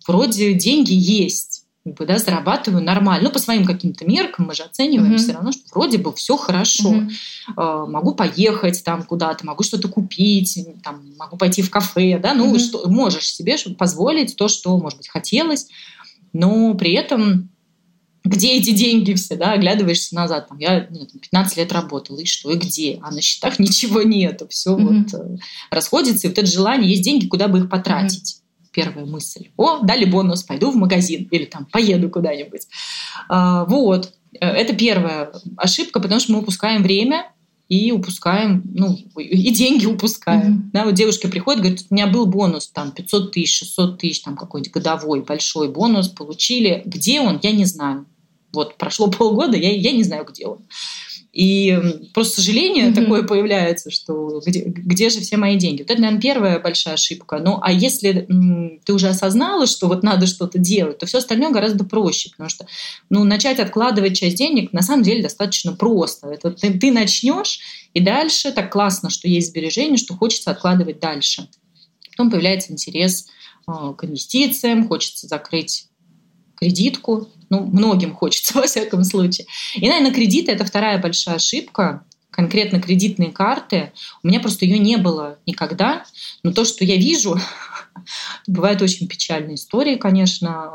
вроде 0.06 0.54
деньги 0.54 0.92
есть, 0.92 1.51
как 1.84 1.94
бы, 1.94 2.06
да, 2.06 2.18
зарабатываю 2.18 2.82
нормально. 2.82 3.24
Ну, 3.28 3.32
по 3.32 3.40
своим 3.40 3.64
каким-то 3.64 4.04
меркам 4.04 4.46
мы 4.46 4.54
же 4.54 4.62
оцениваем 4.62 5.14
mm 5.14 5.18
все 5.18 5.32
равно, 5.32 5.52
что 5.52 5.62
вроде 5.72 5.98
бы 5.98 6.12
все 6.14 6.36
хорошо. 6.36 6.92
mm 6.94 7.10
Э, 7.56 7.86
могу 7.88 8.14
поехать 8.14 8.84
там 8.84 9.02
куда-то, 9.02 9.44
могу 9.44 9.64
что-то 9.64 9.88
купить, 9.88 10.64
там, 10.84 11.02
могу 11.18 11.36
пойти 11.36 11.60
в 11.62 11.70
кафе, 11.70 12.18
да, 12.18 12.34
ну, 12.34 12.54
mm 12.54 12.58
что, 12.58 12.88
можешь 12.88 13.34
себе 13.34 13.56
позволить 13.76 14.36
то, 14.36 14.48
что, 14.48 14.78
может 14.78 14.98
быть, 14.98 15.08
хотелось, 15.08 15.68
но 16.32 16.74
при 16.74 16.92
этом 16.92 17.50
где 18.24 18.56
эти 18.56 18.70
деньги 18.70 19.14
все, 19.14 19.34
да, 19.34 19.52
оглядываешься 19.52 20.14
назад, 20.14 20.48
там, 20.48 20.58
я 20.58 20.86
нет, 20.90 21.10
15 21.12 21.56
лет 21.56 21.72
работала, 21.72 22.20
и 22.20 22.24
что, 22.24 22.52
и 22.52 22.56
где, 22.56 23.00
а 23.02 23.10
на 23.10 23.20
счетах 23.20 23.58
ничего 23.58 24.02
нету, 24.02 24.46
все 24.48 24.76
mm-hmm. 24.76 24.98
вот 25.10 25.14
э, 25.14 25.36
расходится, 25.70 26.26
и 26.26 26.30
вот 26.30 26.38
это 26.38 26.46
желание, 26.46 26.88
есть 26.88 27.02
деньги, 27.02 27.26
куда 27.26 27.48
бы 27.48 27.58
их 27.58 27.68
потратить. 27.68 28.36
Mm-hmm. 28.36 28.41
Первая 28.72 29.04
мысль. 29.04 29.48
О, 29.56 29.80
дали 29.80 30.04
бонус, 30.04 30.42
пойду 30.42 30.70
в 30.70 30.76
магазин 30.76 31.28
или 31.30 31.44
там 31.44 31.66
поеду 31.66 32.08
куда-нибудь. 32.10 32.62
А, 33.28 33.64
вот, 33.66 34.12
э, 34.40 34.46
это 34.46 34.74
первая 34.74 35.32
ошибка, 35.56 36.00
потому 36.00 36.20
что 36.20 36.32
мы 36.32 36.40
упускаем 36.40 36.82
время, 36.82 37.26
и 37.72 37.90
упускаем, 37.90 38.62
ну, 38.74 38.94
и 39.16 39.50
деньги 39.50 39.86
упускаем. 39.86 40.52
Mm-hmm. 40.52 40.70
Да, 40.74 40.84
вот 40.84 40.92
девушка 40.92 41.28
приходит, 41.28 41.62
говорит, 41.62 41.86
у 41.88 41.94
меня 41.94 42.06
был 42.06 42.26
бонус 42.26 42.68
там 42.68 42.92
500 42.92 43.32
тысяч, 43.32 43.60
600 43.60 43.98
тысяч, 43.98 44.20
там 44.20 44.36
какой-нибудь 44.36 44.74
годовой 44.74 45.22
большой 45.22 45.70
бонус 45.70 46.08
получили. 46.08 46.82
Где 46.84 47.22
он, 47.22 47.40
я 47.42 47.50
не 47.52 47.64
знаю. 47.64 48.04
Вот 48.52 48.76
прошло 48.76 49.06
полгода, 49.10 49.56
я, 49.56 49.74
я 49.74 49.92
не 49.92 50.02
знаю, 50.02 50.26
где 50.26 50.46
он. 50.46 50.58
И 51.32 51.78
просто 52.12 52.42
сожаление 52.42 52.88
mm-hmm. 52.88 52.94
такое 52.94 53.22
появляется, 53.22 53.90
что 53.90 54.42
где, 54.44 54.64
где 54.64 55.08
же 55.08 55.20
все 55.20 55.38
мои 55.38 55.56
деньги? 55.56 55.80
Вот 55.80 55.90
это, 55.90 56.00
наверное, 56.00 56.20
первая 56.20 56.60
большая 56.60 56.94
ошибка. 56.94 57.38
Ну, 57.38 57.58
а 57.62 57.72
если 57.72 58.26
м, 58.28 58.80
ты 58.84 58.92
уже 58.92 59.08
осознала, 59.08 59.66
что 59.66 59.88
вот 59.88 60.02
надо 60.02 60.26
что-то 60.26 60.58
делать, 60.58 60.98
то 60.98 61.06
все 61.06 61.18
остальное 61.18 61.50
гораздо 61.50 61.84
проще, 61.84 62.30
потому 62.30 62.50
что 62.50 62.66
ну, 63.08 63.24
начать 63.24 63.60
откладывать 63.60 64.14
часть 64.14 64.36
денег 64.36 64.74
на 64.74 64.82
самом 64.82 65.04
деле 65.04 65.22
достаточно 65.22 65.72
просто. 65.72 66.28
Это 66.28 66.50
ты, 66.50 66.78
ты 66.78 66.92
начнешь, 66.92 67.60
и 67.94 68.00
дальше 68.00 68.52
так 68.52 68.70
классно, 68.70 69.08
что 69.08 69.26
есть 69.26 69.48
сбережения, 69.48 69.96
что 69.96 70.14
хочется 70.14 70.50
откладывать 70.50 71.00
дальше. 71.00 71.48
Потом 72.10 72.30
появляется 72.30 72.72
интерес 72.72 73.26
э, 73.66 73.72
к 73.96 74.04
инвестициям, 74.04 74.86
хочется 74.86 75.26
закрыть 75.28 75.86
кредитку, 76.56 77.28
ну, 77.52 77.66
многим 77.66 78.14
хочется, 78.14 78.54
во 78.58 78.66
всяком 78.66 79.04
случае. 79.04 79.46
И, 79.74 79.86
наверное, 79.86 80.10
кредиты— 80.10 80.50
это 80.52 80.64
вторая 80.64 80.98
большая 80.98 81.36
ошибка, 81.36 82.02
конкретно 82.30 82.80
кредитные 82.80 83.30
карты. 83.30 83.92
У 84.22 84.28
меня 84.28 84.40
просто 84.40 84.64
ее 84.64 84.78
не 84.78 84.96
было 84.96 85.38
никогда. 85.46 86.04
Но 86.42 86.52
то, 86.52 86.64
что 86.64 86.82
я 86.86 86.96
вижу, 86.96 87.38
бывают 88.46 88.80
очень 88.80 89.06
печальные 89.06 89.56
истории, 89.56 89.96
конечно. 89.96 90.70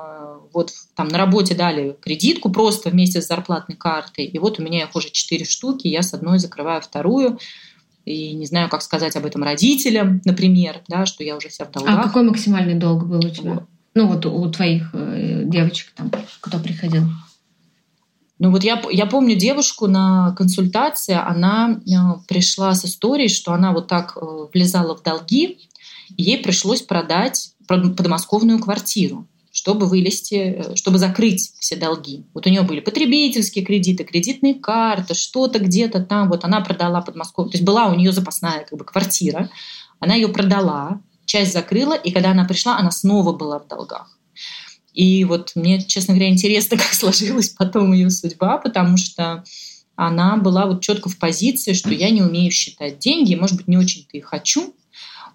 Вот 0.53 0.71
там 0.95 1.07
на 1.07 1.17
работе 1.17 1.55
дали 1.55 1.97
кредитку 1.99 2.51
просто 2.51 2.91
вместе 2.91 3.23
с 3.23 3.27
зарплатной 3.27 3.75
картой. 3.75 4.25
И 4.25 4.37
вот 4.37 4.59
у 4.59 4.63
меня 4.63 4.83
их 4.83 4.95
уже 4.95 5.09
четыре 5.09 5.45
штуки, 5.45 5.87
я 5.87 6.03
с 6.03 6.13
одной 6.13 6.37
закрываю 6.37 6.81
вторую. 6.81 7.39
И 8.05 8.33
не 8.33 8.45
знаю, 8.45 8.69
как 8.69 8.83
сказать 8.83 9.15
об 9.15 9.25
этом 9.25 9.41
родителям, 9.43 10.21
например, 10.25 10.81
да, 10.87 11.07
что 11.07 11.23
я 11.23 11.35
уже 11.35 11.49
вся 11.49 11.65
в 11.65 11.71
долгах. 11.71 11.97
А 11.97 12.03
какой 12.03 12.23
максимальный 12.23 12.75
долг 12.75 13.03
был 13.03 13.25
у 13.25 13.29
тебя? 13.29 13.65
Ну, 13.97 14.05
вот 14.05 14.27
у 14.27 14.51
твоих 14.51 14.91
э, 14.93 15.41
девочек 15.45 15.91
там, 15.95 16.11
кто 16.39 16.59
приходил. 16.59 17.01
Ну 18.37 18.51
вот 18.51 18.63
я, 18.63 18.79
я 18.91 19.07
помню 19.07 19.35
девушку 19.35 19.87
на 19.87 20.35
консультации, 20.37 21.15
она 21.15 21.79
э, 21.79 21.95
пришла 22.27 22.75
с 22.75 22.85
историей, 22.85 23.27
что 23.27 23.53
она 23.53 23.71
вот 23.71 23.87
так 23.87 24.15
э, 24.15 24.21
влезала 24.53 24.95
в 24.95 25.01
долги, 25.01 25.57
и 26.15 26.21
ей 26.21 26.37
пришлось 26.37 26.83
продать 26.83 27.53
подмосковную 27.67 28.59
квартиру, 28.59 29.25
чтобы 29.51 29.87
вылезти, 29.87 30.63
чтобы 30.75 30.99
закрыть 30.99 31.53
все 31.57 31.75
долги. 31.75 32.27
Вот 32.35 32.45
у 32.45 32.51
нее 32.51 32.61
были 32.61 32.81
потребительские 32.81 33.65
кредиты, 33.65 34.03
кредитные 34.03 34.53
карты, 34.53 35.15
что-то 35.15 35.57
где-то 35.57 36.01
там. 36.01 36.29
Вот 36.29 36.45
она 36.45 36.61
продала 36.61 37.01
подмосковную, 37.01 37.51
то 37.51 37.57
есть 37.57 37.65
была 37.65 37.87
у 37.87 37.95
нее 37.95 38.11
запасная 38.11 38.63
как 38.69 38.77
бы 38.77 38.85
квартира, 38.85 39.49
она 39.99 40.13
ее 40.13 40.27
продала, 40.27 41.01
часть 41.27 41.53
закрыла, 41.53 41.93
и 41.93 42.11
когда 42.11 42.31
она 42.31 42.45
пришла, 42.45 42.77
она 42.77 42.89
снова 42.89 43.33
была 43.33 43.59
в 43.59 43.67
долгах. 43.67 44.17
И 44.93 45.23
вот 45.25 45.51
мне, 45.53 45.83
честно 45.83 46.15
говоря, 46.15 46.31
интересно, 46.31 46.77
как 46.77 46.93
сложилась 46.93 47.49
потом 47.49 47.93
ее 47.93 48.09
судьба, 48.09 48.57
потому 48.57 48.97
что 48.97 49.43
она 49.95 50.37
была 50.37 50.65
вот 50.65 50.81
четко 50.81 51.09
в 51.09 51.19
позиции, 51.19 51.73
что 51.73 51.91
я 51.91 52.09
не 52.09 52.23
умею 52.23 52.51
считать 52.51 52.97
деньги, 52.97 53.35
может 53.35 53.57
быть, 53.57 53.67
не 53.67 53.77
очень-то 53.77 54.17
и 54.17 54.21
хочу. 54.21 54.73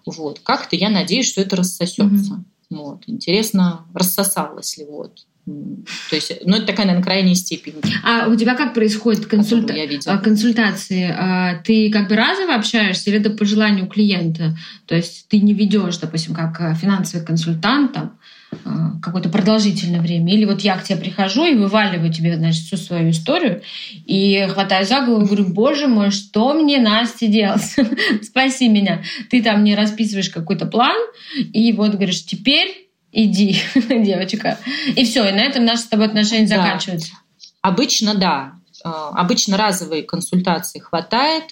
Вот. 0.05 0.39
Как-то 0.39 0.75
я 0.75 0.89
надеюсь, 0.89 1.29
что 1.29 1.41
это 1.41 1.55
рассосется. 1.55 2.43
Mm-hmm. 2.69 2.77
Вот. 2.77 3.03
Интересно, 3.07 3.85
рассосалось 3.93 4.77
ли 4.77 4.85
вот. 4.85 5.25
То 5.45 6.15
есть, 6.15 6.31
ну, 6.45 6.55
это 6.55 6.67
такая, 6.67 6.85
наверное, 6.85 7.03
крайняя 7.03 7.35
степень. 7.35 7.75
А 8.03 8.27
у 8.29 8.35
тебя 8.35 8.55
как 8.55 8.73
происходит 8.73 9.25
консульта... 9.25 9.73
А, 10.05 10.17
консультации? 10.17 11.13
А, 11.13 11.55
ты 11.63 11.91
как 11.91 12.07
бы 12.07 12.15
разово 12.15 12.55
общаешься 12.55 13.09
или 13.09 13.19
это 13.19 13.29
по 13.29 13.43
желанию 13.43 13.87
клиента? 13.87 14.55
То 14.85 14.95
есть 14.95 15.27
ты 15.27 15.39
не 15.39 15.53
ведешь, 15.53 15.97
допустим, 15.97 16.33
как 16.33 16.61
э, 16.61 16.73
финансовый 16.75 17.25
консультант 17.25 17.91
там, 17.91 18.17
а, 18.63 18.99
какое-то 19.01 19.27
продолжительное 19.27 19.99
время. 19.99 20.33
Или 20.33 20.45
вот 20.45 20.61
я 20.61 20.77
к 20.77 20.83
тебе 20.83 20.99
прихожу 20.99 21.45
и 21.45 21.55
вываливаю 21.55 22.11
тебе, 22.13 22.37
значит, 22.37 22.63
всю 22.63 22.77
свою 22.77 23.09
историю 23.09 23.61
и 24.05 24.47
хватаю 24.49 24.85
за 24.85 25.01
голову 25.01 25.23
и 25.23 25.27
говорю, 25.27 25.53
боже 25.53 25.87
мой, 25.87 26.11
что 26.11 26.53
мне, 26.53 26.79
Настя, 26.79 27.27
делать? 27.27 27.75
Спаси 28.21 28.69
меня. 28.69 29.03
Ты 29.29 29.43
там 29.43 29.59
мне 29.59 29.75
расписываешь 29.75 30.29
какой-то 30.29 30.67
план 30.67 30.95
и 31.35 31.73
вот 31.73 31.95
говоришь, 31.95 32.25
теперь 32.25 32.82
иди, 33.13 33.61
девочка. 33.89 34.57
И 34.95 35.05
все, 35.05 35.27
и 35.27 35.31
на 35.31 35.41
этом 35.41 35.63
наши 35.65 35.83
с 35.83 35.87
тобой 35.87 36.07
отношения 36.07 36.47
да. 36.47 36.57
заканчиваются. 36.57 37.13
Обычно 37.61 38.15
да. 38.15 38.53
А, 38.83 39.09
обычно 39.09 39.57
разовые 39.57 40.03
консультации 40.03 40.79
хватает. 40.79 41.45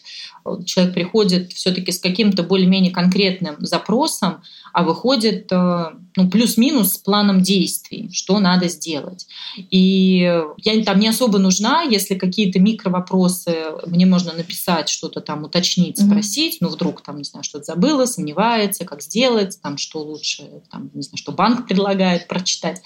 Человек 0.66 0.94
приходит 0.94 1.54
все-таки 1.54 1.92
с 1.92 2.00
каким-то 2.00 2.44
более-менее 2.44 2.92
конкретным 2.92 3.56
запросом, 3.60 4.42
а 4.74 4.84
выходит 4.84 5.52
э, 5.52 5.86
ну, 6.16 6.30
плюс-минус 6.30 6.94
с 6.94 6.98
планом 6.98 7.42
действий, 7.42 8.10
что 8.14 8.40
надо 8.40 8.70
сделать. 8.70 9.28
И 9.58 10.44
я 10.58 10.84
там 10.84 11.00
не 11.00 11.10
особо 11.10 11.40
нужна, 11.40 11.82
если 11.84 12.16
какие-то 12.16 12.60
микровопросы 12.60 13.56
мне 13.86 14.06
можно 14.06 14.34
написать, 14.34 14.90
что-то 14.90 15.22
там 15.22 15.44
уточнить, 15.44 16.00
спросить, 16.00 16.58
ну 16.62 16.70
вдруг 16.70 17.02
там, 17.02 17.18
не 17.18 17.24
знаю, 17.24 17.44
что-то 17.44 17.66
забыла, 17.66 18.06
сомневается, 18.06 18.86
как 18.86 19.02
сделать, 19.02 19.60
там 19.62 19.78
что 19.78 20.02
лучше, 20.02 20.44
там, 20.72 20.90
не 20.94 21.02
знаю, 21.02 21.18
что 21.18 21.32
банк 21.32 21.68
предлагает 21.68 22.28
прочитать. 22.28 22.82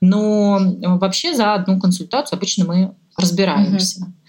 Но 0.00 0.58
вообще 0.82 1.34
за 1.34 1.54
одну 1.54 1.78
консультацию 1.78 2.36
обычно 2.36 2.64
мы 2.64 2.94
разбираемся. 3.16 4.00
Mm-hmm. 4.00 4.25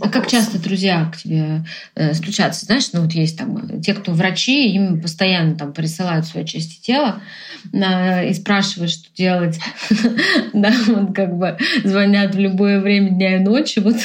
А 0.00 0.08
как 0.08 0.26
часто 0.26 0.58
друзья 0.58 1.10
к 1.12 1.18
тебе 1.18 1.64
э, 1.94 2.14
стучатся? 2.14 2.66
Знаешь, 2.66 2.90
ну 2.92 3.02
вот 3.02 3.12
есть 3.12 3.38
там 3.38 3.56
э, 3.56 3.80
те, 3.80 3.94
кто 3.94 4.12
врачи, 4.12 4.72
им 4.72 5.00
постоянно 5.00 5.54
там 5.54 5.72
присылают 5.72 6.26
свои 6.26 6.44
части 6.44 6.80
тела 6.80 7.20
э, 7.72 8.30
и 8.30 8.34
спрашивают, 8.34 8.90
что 8.90 9.14
делать. 9.14 9.58
да, 10.54 10.72
вот 10.88 11.14
как 11.14 11.36
бы 11.36 11.58
звонят 11.84 12.34
в 12.34 12.38
любое 12.38 12.80
время 12.80 13.10
дня 13.10 13.36
и 13.36 13.40
ночи. 13.40 13.80
Вот 13.80 13.96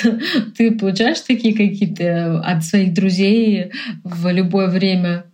ты 0.57 0.71
получаешь 0.71 1.21
такие 1.21 1.55
какие-то 1.55 2.41
от 2.41 2.63
своих 2.63 2.93
друзей 2.93 3.71
в 4.03 4.31
любое 4.31 4.67
время 4.67 5.25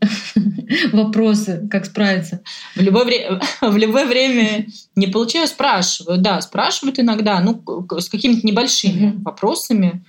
вопросы, 0.92 1.68
как 1.70 1.86
справиться? 1.86 2.42
В 2.76 2.82
любое, 2.82 3.06
время, 3.06 3.42
в 3.62 3.78
любое 3.78 4.06
время 4.06 4.68
не 4.96 5.08
получаю, 5.08 5.48
спрашиваю. 5.48 6.20
Да, 6.20 6.42
спрашивают 6.42 7.00
иногда, 7.00 7.40
ну, 7.40 7.64
с 8.00 8.10
какими-то 8.10 8.46
небольшими 8.46 9.14
вопросами. 9.24 10.04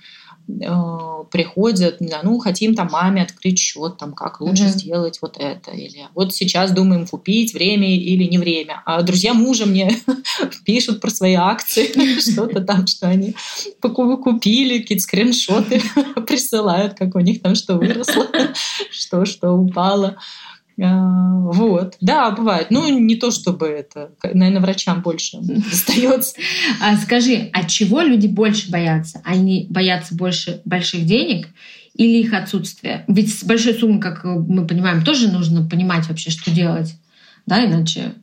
Э, 0.47 1.23
приходят, 1.31 2.01
не 2.01 2.09
знаю, 2.09 2.25
ну, 2.25 2.37
хотим 2.37 2.75
там 2.75 2.89
маме 2.91 3.23
открыть 3.23 3.57
счет, 3.57 3.97
там, 3.97 4.13
как 4.13 4.41
лучше 4.41 4.63
mm-hmm. 4.63 4.77
сделать 4.77 5.19
вот 5.21 5.37
это, 5.39 5.71
или 5.71 6.07
вот 6.13 6.35
сейчас 6.35 6.71
думаем 6.71 7.07
купить 7.07 7.53
время 7.53 7.95
или 7.95 8.25
не 8.25 8.37
время. 8.37 8.83
А 8.85 9.01
друзья 9.01 9.33
мужа 9.33 9.65
мне 9.65 9.97
пишут 10.65 10.99
про 10.99 11.09
свои 11.09 11.35
акции, 11.35 12.19
что-то 12.19 12.59
там, 12.61 12.87
что 12.87 13.07
они 13.07 13.35
купили, 13.81 14.79
какие-то 14.79 15.03
скриншоты 15.03 15.81
присылают, 16.27 16.95
как 16.95 17.15
у 17.15 17.19
них 17.19 17.41
там 17.41 17.55
что 17.55 17.75
выросло, 17.75 18.27
что, 18.91 19.25
что 19.25 19.51
упало. 19.51 20.17
А, 20.81 21.37
вот, 21.37 21.97
да, 22.01 22.31
бывает. 22.31 22.67
Ну, 22.69 22.87
не 22.87 23.15
то 23.15 23.31
чтобы 23.31 23.67
это, 23.67 24.11
наверное, 24.23 24.61
врачам 24.61 25.01
больше 25.01 25.37
достается. 25.41 26.35
А 26.81 26.97
скажи, 26.97 27.49
от 27.53 27.67
чего 27.67 28.01
люди 28.01 28.27
больше 28.27 28.71
боятся? 28.71 29.21
Они 29.23 29.67
боятся 29.69 30.15
больше 30.15 30.61
больших 30.65 31.05
денег 31.05 31.47
или 31.93 32.19
их 32.19 32.33
отсутствие? 32.33 33.05
Ведь 33.07 33.37
с 33.37 33.43
большой 33.43 33.75
суммой, 33.75 34.01
как 34.01 34.23
мы 34.23 34.65
понимаем, 34.65 35.03
тоже 35.03 35.31
нужно 35.31 35.67
понимать 35.67 36.07
вообще, 36.07 36.31
что 36.31 36.49
делать, 36.49 36.95
да, 37.45 37.63
иначе 37.65 38.13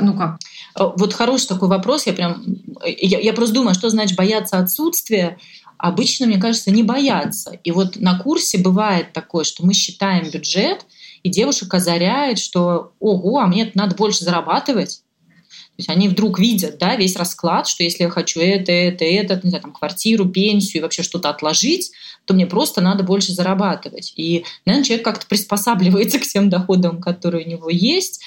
ну 0.00 0.16
как? 0.16 0.38
А, 0.74 0.86
вот 0.86 1.12
хороший 1.12 1.46
такой 1.46 1.68
вопрос. 1.68 2.06
Я 2.06 2.12
прям, 2.12 2.42
я, 2.84 3.20
я 3.20 3.32
просто 3.32 3.54
думаю, 3.54 3.74
что 3.74 3.88
значит 3.90 4.16
бояться 4.16 4.58
отсутствия. 4.58 5.38
Обычно, 5.78 6.26
мне 6.26 6.38
кажется, 6.38 6.70
не 6.70 6.82
бояться. 6.82 7.52
И 7.62 7.70
вот 7.70 7.96
на 7.96 8.18
курсе 8.18 8.58
бывает 8.58 9.12
такое, 9.12 9.44
что 9.44 9.64
мы 9.64 9.74
считаем 9.74 10.28
бюджет, 10.30 10.86
и 11.26 11.28
девушек 11.28 11.74
озаряет, 11.74 12.38
что 12.38 12.92
ого, 13.00 13.40
а 13.40 13.48
мне 13.48 13.72
надо 13.74 13.96
больше 13.96 14.24
зарабатывать. 14.24 15.02
То 15.36 15.78
есть 15.78 15.88
они 15.88 16.08
вдруг 16.08 16.38
видят 16.38 16.78
да, 16.78 16.94
весь 16.94 17.16
расклад, 17.16 17.66
что 17.66 17.82
если 17.82 18.04
я 18.04 18.10
хочу 18.10 18.38
это, 18.38 18.70
это, 18.70 19.04
это, 19.04 19.40
не 19.42 19.50
знаю, 19.50 19.62
там, 19.62 19.72
квартиру, 19.72 20.26
пенсию 20.26 20.80
и 20.80 20.82
вообще 20.82 21.02
что-то 21.02 21.28
отложить, 21.28 21.90
то 22.26 22.34
мне 22.34 22.46
просто 22.46 22.80
надо 22.80 23.02
больше 23.02 23.32
зарабатывать. 23.32 24.12
И, 24.14 24.44
наверное, 24.64 24.86
человек 24.86 25.04
как-то 25.04 25.26
приспосабливается 25.26 26.18
к 26.20 26.22
тем 26.22 26.48
доходам, 26.48 27.00
которые 27.00 27.44
у 27.44 27.48
него 27.48 27.70
есть, 27.70 28.22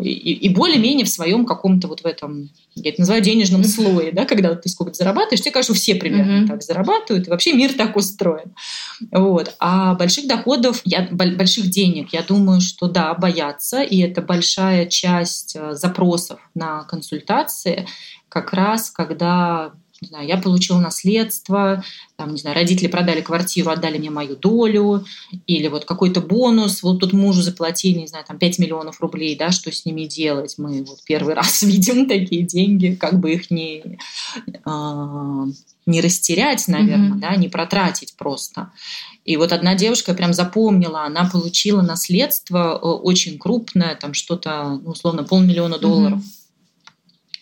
и, 0.00 0.10
и 0.10 0.48
более-менее 0.48 1.04
в 1.04 1.08
своем 1.08 1.44
каком-то 1.44 1.88
вот 1.88 2.00
в 2.00 2.06
этом, 2.06 2.50
я 2.74 2.90
это 2.90 3.00
называю 3.00 3.22
денежном 3.22 3.64
слое, 3.64 4.12
да, 4.12 4.24
когда 4.24 4.54
ты 4.54 4.68
сколько 4.68 4.94
зарабатываешь, 4.94 5.40
тебе 5.40 5.52
кажется, 5.52 5.74
все 5.74 5.94
примерно 5.94 6.44
mm-hmm. 6.44 6.48
так 6.48 6.62
зарабатывают, 6.62 7.26
и 7.26 7.30
вообще 7.30 7.52
мир 7.52 7.72
так 7.72 7.96
устроен. 7.96 8.54
Вот. 9.10 9.54
А 9.58 9.94
больших 9.94 10.26
доходов, 10.26 10.80
я, 10.84 11.08
больших 11.10 11.70
денег, 11.70 12.12
я 12.12 12.22
думаю, 12.22 12.60
что 12.60 12.88
да, 12.88 13.14
боятся, 13.14 13.82
и 13.82 13.98
это 13.98 14.22
большая 14.22 14.86
часть 14.86 15.56
э, 15.56 15.74
запросов 15.74 16.40
на 16.54 16.84
консультации, 16.84 17.86
как 18.28 18.52
раз 18.52 18.90
когда 18.90 19.72
не 20.02 20.08
знаю, 20.08 20.26
я 20.26 20.36
получила 20.36 20.80
наследство, 20.80 21.84
там, 22.16 22.32
не 22.32 22.40
знаю, 22.40 22.56
родители 22.56 22.88
продали 22.88 23.20
квартиру, 23.20 23.70
отдали 23.70 23.98
мне 23.98 24.10
мою 24.10 24.36
долю, 24.36 25.04
или 25.46 25.68
вот 25.68 25.84
какой-то 25.84 26.20
бонус, 26.20 26.82
вот 26.82 26.98
тут 26.98 27.12
мужу 27.12 27.40
заплатили, 27.40 28.00
не 28.00 28.08
знаю, 28.08 28.24
там 28.26 28.36
5 28.36 28.58
миллионов 28.58 29.00
рублей, 29.00 29.36
да, 29.36 29.52
что 29.52 29.70
с 29.70 29.86
ними 29.86 30.04
делать? 30.04 30.56
Мы 30.58 30.82
вот 30.82 31.04
первый 31.04 31.34
раз 31.36 31.62
видим 31.62 32.08
такие 32.08 32.42
деньги, 32.42 32.96
как 33.00 33.20
бы 33.20 33.32
их 33.32 33.52
не, 33.52 33.98
э, 34.46 35.46
не 35.86 36.00
растерять, 36.00 36.66
наверное, 36.66 37.12
mm-hmm. 37.12 37.20
да, 37.20 37.36
не 37.36 37.48
протратить 37.48 38.16
просто. 38.16 38.72
И 39.24 39.36
вот 39.36 39.52
одна 39.52 39.76
девушка 39.76 40.14
прям 40.14 40.32
запомнила, 40.34 41.04
она 41.04 41.30
получила 41.30 41.80
наследство 41.80 42.72
э, 42.74 42.86
очень 42.86 43.38
крупное, 43.38 43.94
там 43.94 44.14
что-то, 44.14 44.80
ну, 44.82 44.90
условно, 44.90 45.22
полмиллиона 45.22 45.78
долларов. 45.78 46.18
Mm-hmm 46.18 46.41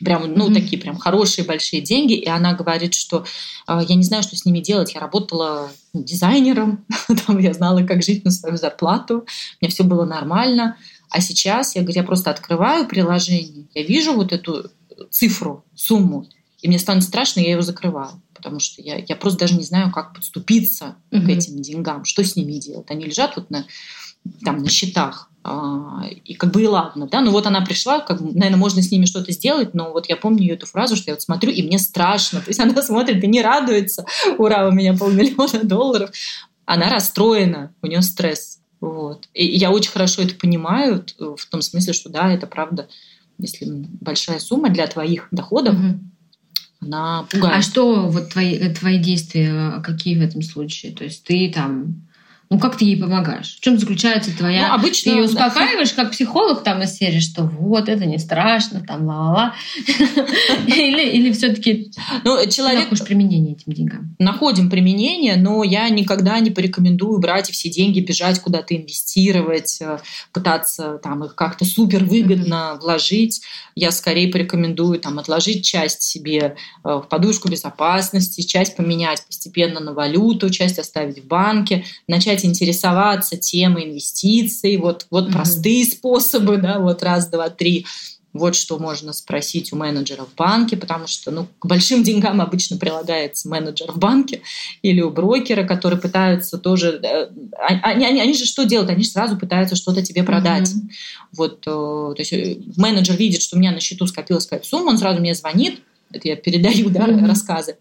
прям, 0.04 0.32
ну, 0.34 0.48
mm-hmm. 0.48 0.54
такие 0.54 0.80
прям 0.80 0.96
хорошие 0.96 1.44
большие 1.44 1.82
деньги, 1.82 2.14
и 2.14 2.28
она 2.28 2.54
говорит, 2.54 2.94
что 2.94 3.24
э, 3.66 3.80
я 3.86 3.94
не 3.94 4.02
знаю, 4.02 4.22
что 4.22 4.36
с 4.36 4.44
ними 4.44 4.60
делать. 4.60 4.94
Я 4.94 5.00
работала 5.00 5.70
дизайнером, 5.92 6.84
там 7.26 7.38
я 7.38 7.52
знала, 7.52 7.82
как 7.82 8.02
жить 8.02 8.24
на 8.24 8.30
свою 8.30 8.56
зарплату, 8.56 9.18
у 9.18 9.64
меня 9.64 9.70
все 9.70 9.84
было 9.84 10.04
нормально. 10.04 10.76
А 11.10 11.20
сейчас 11.20 11.74
я, 11.74 11.82
говорю, 11.82 12.00
я 12.00 12.04
просто 12.04 12.30
открываю 12.30 12.86
приложение, 12.86 13.66
я 13.74 13.82
вижу 13.82 14.12
вот 14.14 14.32
эту 14.32 14.70
цифру, 15.10 15.64
сумму, 15.74 16.26
и 16.62 16.68
мне 16.68 16.78
станет 16.78 17.04
страшно, 17.04 17.40
я 17.40 17.52
ее 17.52 17.62
закрываю, 17.62 18.22
потому 18.34 18.60
что 18.60 18.82
я, 18.82 18.96
я 18.96 19.16
просто 19.16 19.40
даже 19.40 19.54
не 19.54 19.64
знаю, 19.64 19.90
как 19.90 20.14
подступиться 20.14 20.96
mm-hmm. 21.10 21.26
к 21.26 21.28
этим 21.28 21.62
деньгам, 21.62 22.04
что 22.04 22.22
с 22.22 22.36
ними 22.36 22.52
делать. 22.54 22.90
Они 22.90 23.06
лежат 23.06 23.36
вот 23.36 23.50
на, 23.50 23.66
там, 24.44 24.58
на 24.58 24.68
счетах, 24.68 25.30
и 26.24 26.35
как 26.35 26.53
бы 26.53 26.62
и 26.62 26.66
ладно, 26.66 27.07
да, 27.07 27.22
ну 27.22 27.31
вот 27.31 27.46
она 27.46 27.62
пришла, 27.62 28.00
как 28.00 28.20
наверное, 28.20 28.57
можно 28.57 28.83
с 28.83 28.90
ними 28.90 29.07
что-то 29.07 29.33
сделать, 29.33 29.72
но 29.72 29.90
вот 29.90 30.07
я 30.09 30.16
помню 30.16 30.40
ее 30.40 30.55
эту 30.55 30.66
фразу, 30.66 30.96
что 30.96 31.11
я 31.11 31.14
вот 31.14 31.22
смотрю, 31.22 31.50
и 31.50 31.62
мне 31.62 31.79
страшно, 31.79 32.40
то 32.40 32.48
есть 32.48 32.61
она 32.61 32.83
смотрит 32.83 33.24
и 33.24 33.26
не 33.26 33.40
радуется, 33.40 34.05
ура, 34.37 34.68
у 34.68 34.72
меня 34.72 34.94
полмиллиона 34.94 35.61
долларов, 35.64 36.11
она 36.66 36.90
расстроена, 36.90 37.72
у 37.81 37.87
нее 37.87 38.03
стресс, 38.03 38.61
вот. 38.81 39.29
И 39.33 39.46
я 39.46 39.70
очень 39.70 39.90
хорошо 39.90 40.22
это 40.22 40.35
понимаю, 40.35 41.05
в 41.18 41.46
том 41.50 41.62
смысле, 41.62 41.92
что 41.94 42.11
да, 42.11 42.31
это 42.31 42.46
правда, 42.46 42.88
если 43.38 43.66
большая 43.66 44.38
сумма 44.40 44.68
для 44.68 44.87
твоих 44.87 45.29
доходов, 45.31 45.74
угу. 45.74 46.00
она 46.83 47.26
пугает. 47.31 47.57
А 47.57 47.62
что 47.62 48.09
вот 48.09 48.31
твои, 48.31 48.72
твои 48.74 48.98
действия, 48.98 49.81
какие 49.83 50.18
в 50.18 50.22
этом 50.22 50.42
случае? 50.42 50.92
То 50.92 51.05
есть 51.05 51.24
ты 51.24 51.50
там 51.50 52.07
Ну, 52.52 52.58
как 52.58 52.76
ты 52.76 52.84
ей 52.84 53.00
помогаешь? 53.00 53.58
В 53.58 53.60
чем 53.60 53.78
заключается 53.78 54.36
твоя... 54.36 54.68
Ну, 54.68 54.74
обычно... 54.74 55.12
Ты 55.12 55.18
ее 55.18 55.24
успокаиваешь 55.24 55.92
как 55.92 56.10
психолог 56.10 56.64
там 56.64 56.82
из 56.82 56.96
серии, 56.96 57.20
что 57.20 57.44
вот, 57.44 57.88
это 57.88 58.06
не 58.06 58.18
страшно, 58.18 58.80
там, 58.80 59.06
ла-ла-ла. 59.06 59.54
Или, 60.66 61.10
или 61.10 61.32
все 61.32 61.54
таки 61.54 61.92
ну, 62.24 62.44
человек... 62.48 62.80
находишь 62.80 63.06
применение 63.06 63.54
этим 63.54 63.72
деньгам? 63.72 64.16
Находим 64.18 64.68
применение, 64.68 65.36
но 65.36 65.62
я 65.62 65.88
никогда 65.90 66.40
не 66.40 66.50
порекомендую 66.50 67.20
брать 67.20 67.50
все 67.50 67.68
деньги, 67.68 68.00
бежать 68.00 68.40
куда-то 68.40 68.76
инвестировать, 68.76 69.78
э, 69.80 69.98
пытаться 70.32 70.98
там 71.02 71.24
их 71.24 71.36
как-то 71.36 71.64
супер 71.64 72.04
выгодно 72.04 72.78
вложить. 72.80 73.42
Я 73.76 73.92
скорее 73.92 74.28
порекомендую 74.28 74.98
там 74.98 75.18
отложить 75.18 75.64
часть 75.64 76.02
себе 76.02 76.56
э, 76.84 76.88
в 76.88 77.06
подушку 77.08 77.48
безопасности, 77.48 78.40
часть 78.42 78.74
поменять 78.76 79.24
постепенно 79.24 79.78
на 79.78 79.92
валюту, 79.92 80.50
часть 80.50 80.78
оставить 80.78 81.22
в 81.22 81.26
банке, 81.26 81.84
начать 82.08 82.39
начать 82.40 82.44
интересоваться 82.44 83.37
темой 83.37 83.85
инвестиций, 83.85 84.76
вот, 84.76 85.07
вот 85.11 85.29
mm-hmm. 85.29 85.33
простые 85.33 85.85
способы, 85.85 86.57
да, 86.59 86.79
вот 86.79 87.03
раз, 87.03 87.29
два, 87.29 87.50
три. 87.50 87.87
Вот 88.33 88.55
что 88.55 88.79
можно 88.79 89.12
спросить 89.12 89.72
у 89.72 89.76
менеджера 89.76 90.24
в 90.24 90.37
банке, 90.37 90.76
потому 90.76 91.09
что 91.09 91.33
ну, 91.33 91.48
к 91.59 91.66
большим 91.66 92.05
деньгам 92.05 92.40
обычно 92.40 92.76
прилагается 92.76 93.48
менеджер 93.48 93.90
в 93.90 93.98
банке 93.98 94.42
или 94.83 95.00
у 95.00 95.11
брокера, 95.11 95.66
которые 95.66 96.00
пытаются 96.00 96.57
тоже... 96.57 97.00
Э, 97.03 97.29
а, 97.59 97.88
они, 97.90 98.05
они, 98.05 98.20
они 98.20 98.35
же 98.35 98.44
что 98.46 98.64
делают? 98.64 98.88
Они 98.88 99.03
же 99.03 99.11
сразу 99.11 99.37
пытаются 99.37 99.74
что-то 99.74 100.03
тебе 100.03 100.22
продать. 100.22 100.68
Mm-hmm. 100.68 100.90
Вот, 101.33 101.59
э, 101.66 102.14
то 102.14 102.14
есть 102.18 102.33
э, 102.33 102.59
менеджер 102.76 103.16
видит, 103.16 103.42
что 103.42 103.57
у 103.57 103.59
меня 103.59 103.72
на 103.72 103.81
счету 103.81 104.07
скопилась 104.07 104.46
какая-то 104.46 104.68
сумма, 104.68 104.90
он 104.90 104.98
сразу 104.98 105.18
мне 105.18 105.35
звонит, 105.35 105.81
это 106.12 106.29
я 106.29 106.37
передаю 106.37 106.88
да, 106.88 107.09
mm-hmm. 107.09 107.26
рассказы, 107.26 107.79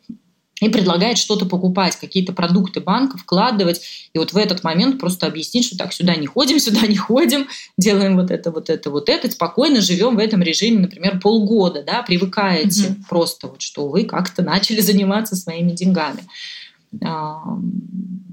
и 0.60 0.70
предлагает 0.70 1.18
что-то 1.18 1.46
покупать, 1.46 1.96
какие-то 1.96 2.34
продукты 2.34 2.80
банка 2.80 3.18
вкладывать. 3.18 3.82
И 4.14 4.20
вот 4.20 4.34
в 4.34 4.38
этот 4.38 4.64
момент 4.64 5.00
просто 5.00 5.28
объяснить, 5.28 5.66
что 5.66 5.78
так, 5.78 5.94
сюда 5.94 6.16
не 6.16 6.28
ходим, 6.28 6.60
сюда 6.60 6.88
не 6.88 6.98
ходим, 6.98 7.48
делаем 7.78 8.16
вот 8.16 8.32
это, 8.32 8.52
вот 8.52 8.70
это, 8.70 8.90
вот 8.90 9.10
это, 9.10 9.30
спокойно 9.32 9.82
живем 9.82 10.16
в 10.16 10.20
этом 10.20 10.42
режиме, 10.42 10.80
например, 10.80 11.20
полгода, 11.20 11.84
да, 11.84 12.04
привыкаете 12.04 12.88
угу. 12.88 12.96
просто 13.10 13.48
вот, 13.48 13.62
что 13.62 13.88
вы 13.88 14.04
как-то 14.06 14.42
начали 14.42 14.82
заниматься 14.82 15.36
своими 15.36 15.72
деньгами. 15.72 16.24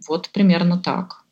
Вот 0.08 0.30
примерно 0.30 0.78
так. 0.78 1.26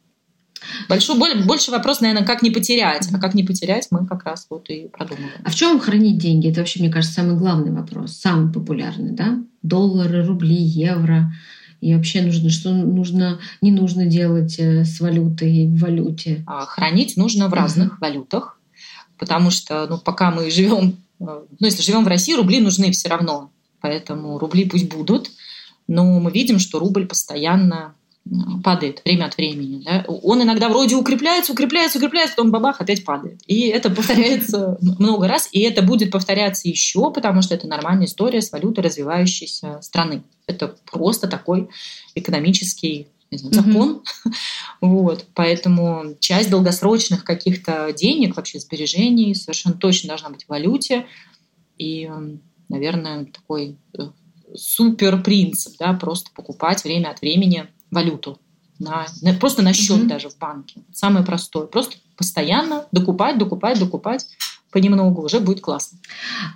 Большой, 0.89 1.19
больше 1.45 1.71
вопрос, 1.71 2.01
наверное, 2.01 2.27
как 2.27 2.43
не 2.43 2.51
потерять. 2.51 3.09
А 3.13 3.19
как 3.19 3.35
не 3.35 3.45
потерять, 3.45 3.89
мы 3.91 4.07
как 4.07 4.25
раз 4.25 4.47
вот 4.51 4.69
и 4.71 4.89
продумываем. 4.89 5.33
А 5.45 5.51
в 5.51 5.55
чем 5.55 5.79
хранить 5.79 6.19
деньги? 6.19 6.51
Это 6.51 6.61
вообще, 6.61 6.81
мне 6.81 6.91
кажется, 6.91 7.15
самый 7.15 7.37
главный 7.37 7.73
вопрос, 7.73 8.17
самый 8.17 8.53
популярный, 8.53 9.13
да? 9.13 9.39
Доллары, 9.65 10.25
рубли, 10.25 10.55
евро. 10.55 11.33
И 11.81 11.95
вообще 11.95 12.23
нужно, 12.23 12.51
что 12.51 12.71
нужно, 12.71 13.41
не 13.61 13.73
нужно 13.73 14.07
делать 14.07 14.59
э, 14.59 14.85
с 14.85 15.01
валютой 15.01 15.67
в 15.67 15.81
валюте? 15.81 16.45
А 16.47 16.65
хранить 16.67 17.17
нужно 17.17 17.49
в 17.49 17.53
разных 17.53 17.95
uh-huh. 17.95 18.01
валютах, 18.01 18.59
потому 19.19 19.51
что, 19.51 19.87
ну, 19.89 19.99
пока 19.99 20.31
мы 20.31 20.51
живем, 20.51 20.97
э, 21.21 21.25
ну, 21.25 21.67
если 21.67 21.83
живем 21.83 22.05
в 22.05 22.09
России, 22.09 22.37
рубли 22.37 22.61
нужны 22.61 22.93
все 22.93 23.09
равно, 23.09 23.51
поэтому 23.81 24.39
рубли 24.39 24.65
пусть 24.65 24.89
будут, 24.89 25.31
но 25.87 26.21
мы 26.21 26.31
видим, 26.31 26.59
что 26.59 26.79
рубль 26.79 27.07
постоянно 27.07 27.95
падает 28.63 29.03
время 29.05 29.27
от 29.27 29.37
времени. 29.37 29.83
Да? 29.85 30.05
Он 30.09 30.43
иногда 30.43 30.69
вроде 30.69 30.97
укрепляется, 30.97 31.53
укрепляется, 31.53 31.99
укрепляется, 31.99 32.37
потом 32.37 32.51
бабах, 32.51 32.81
опять 32.81 33.05
падает. 33.05 33.41
И 33.47 33.69
это 33.69 33.91
повторяется 33.91 34.79
много 34.99 35.29
раз, 35.29 35.49
и 35.53 35.61
это 35.61 35.83
будет 35.83 36.11
повторяться 36.11 36.69
еще, 36.69 37.11
потому 37.13 37.43
что 37.43 37.55
это 37.55 37.67
нормальная 37.67 38.07
история 38.07 38.41
с 38.41 38.51
валютой 38.51 38.85
развивающейся 38.85 39.81
страны. 39.83 40.23
Это 40.47 40.75
просто 40.91 41.29
такой 41.29 41.69
экономический 42.15 43.09
знаю, 43.31 43.55
закон. 43.55 44.03
Mm-hmm. 44.03 44.33
Вот, 44.81 45.27
поэтому 45.35 46.15
часть 46.21 46.51
долгосрочных 46.51 47.25
каких-то 47.25 47.91
денег, 47.93 48.37
вообще 48.37 48.59
сбережений 48.59 49.35
совершенно 49.35 49.75
точно 49.75 50.09
должна 50.09 50.29
быть 50.29 50.45
в 50.45 50.49
валюте. 50.51 51.07
И, 51.79 52.11
наверное, 52.69 53.25
такой 53.25 53.79
э, 53.99 54.03
супер 54.55 55.23
принцип, 55.23 55.77
да, 55.79 55.95
просто 55.95 56.31
покупать 56.35 56.85
время 56.85 57.09
от 57.09 57.23
времени 57.23 57.67
валюту. 57.95 58.39
На, 58.79 59.07
на, 59.23 59.35
просто 59.35 59.63
на 59.63 59.73
счет 59.73 60.01
mm-hmm. 60.01 60.09
даже 60.09 60.29
в 60.29 60.37
банке. 60.39 60.83
Самое 60.93 61.25
простое. 61.25 61.67
Просто 61.67 61.97
постоянно 62.17 62.87
докупать, 62.91 63.39
докупать, 63.39 63.79
докупать 63.79 64.27
понемногу 64.75 65.23
уже 65.23 65.41
будет 65.41 65.61
классно. 65.61 65.99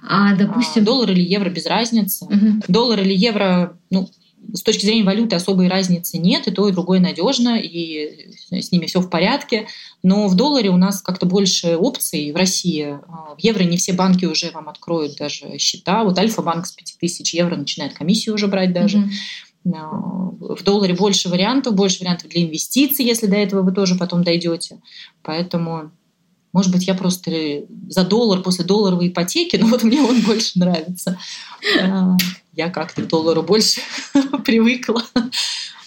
А, 0.07 0.35
допустим... 0.35 0.83
А, 0.83 0.87
доллар 0.87 1.12
или 1.12 1.22
евро 1.22 1.48
без 1.48 1.66
разницы. 1.66 2.24
Угу. 2.24 2.62
Доллар 2.66 3.01
или 3.01 3.14
евро, 3.14 3.79
ну, 3.90 4.11
с 4.53 4.62
точки 4.62 4.85
зрения 4.85 5.05
валюты 5.05 5.37
особой 5.37 5.68
разницы 5.68 6.18
нет, 6.18 6.48
и 6.48 6.51
то, 6.51 6.68
и 6.68 6.72
другое 6.72 7.01
надежно, 7.01 7.59
и 7.59 8.33
с 8.51 8.72
ними 8.72 8.87
все 8.87 9.01
в 9.01 9.09
порядке. 9.09 9.68
Но 10.03 10.27
в 10.27 10.35
долларе 10.35 10.70
у 10.70 10.77
нас 10.77 11.01
как-то 11.01 11.27
больше 11.27 11.77
опций 11.77 12.33
в 12.33 12.37
России. 12.37 12.98
А, 13.09 13.37
в 13.37 13.38
евро 13.38 13.62
не 13.62 13.77
все 13.77 13.92
банки 13.92 14.24
уже 14.24 14.51
вам 14.51 14.68
откроют 14.68 15.16
даже 15.16 15.57
счета. 15.59 16.03
Вот 16.03 16.18
Альфа-банк 16.18 16.66
с 16.66 16.72
5000 16.72 17.35
евро 17.35 17.55
начинает 17.55 17.94
комиссию 17.94 18.35
уже 18.35 18.48
брать 18.48 18.72
даже. 18.72 18.98
Угу. 18.98 19.09
В 19.70 20.62
долларе 20.62 20.94
больше 20.94 21.28
вариантов, 21.28 21.74
больше 21.74 22.00
вариантов 22.00 22.31
для 22.31 22.44
инвестиций, 22.44 23.04
если 23.04 23.26
до 23.26 23.37
этого 23.37 23.62
вы 23.62 23.72
тоже 23.72 23.96
потом 23.96 24.22
дойдете. 24.24 24.81
Поэтому, 25.22 25.90
может 26.52 26.72
быть, 26.72 26.87
я 26.87 26.94
просто 26.94 27.31
за 27.88 28.04
доллар 28.04 28.42
после 28.42 28.64
долларовой 28.64 29.09
ипотеки, 29.09 29.57
но 29.61 29.66
вот 29.66 29.83
мне 29.83 30.00
он 30.00 30.20
больше 30.22 30.59
нравится. 30.59 31.18
А, 31.83 32.16
я 32.52 32.70
как-то 32.70 33.02
к 33.02 33.09
доллару 33.09 33.42
больше 33.42 33.81
привыкла. 34.44 35.02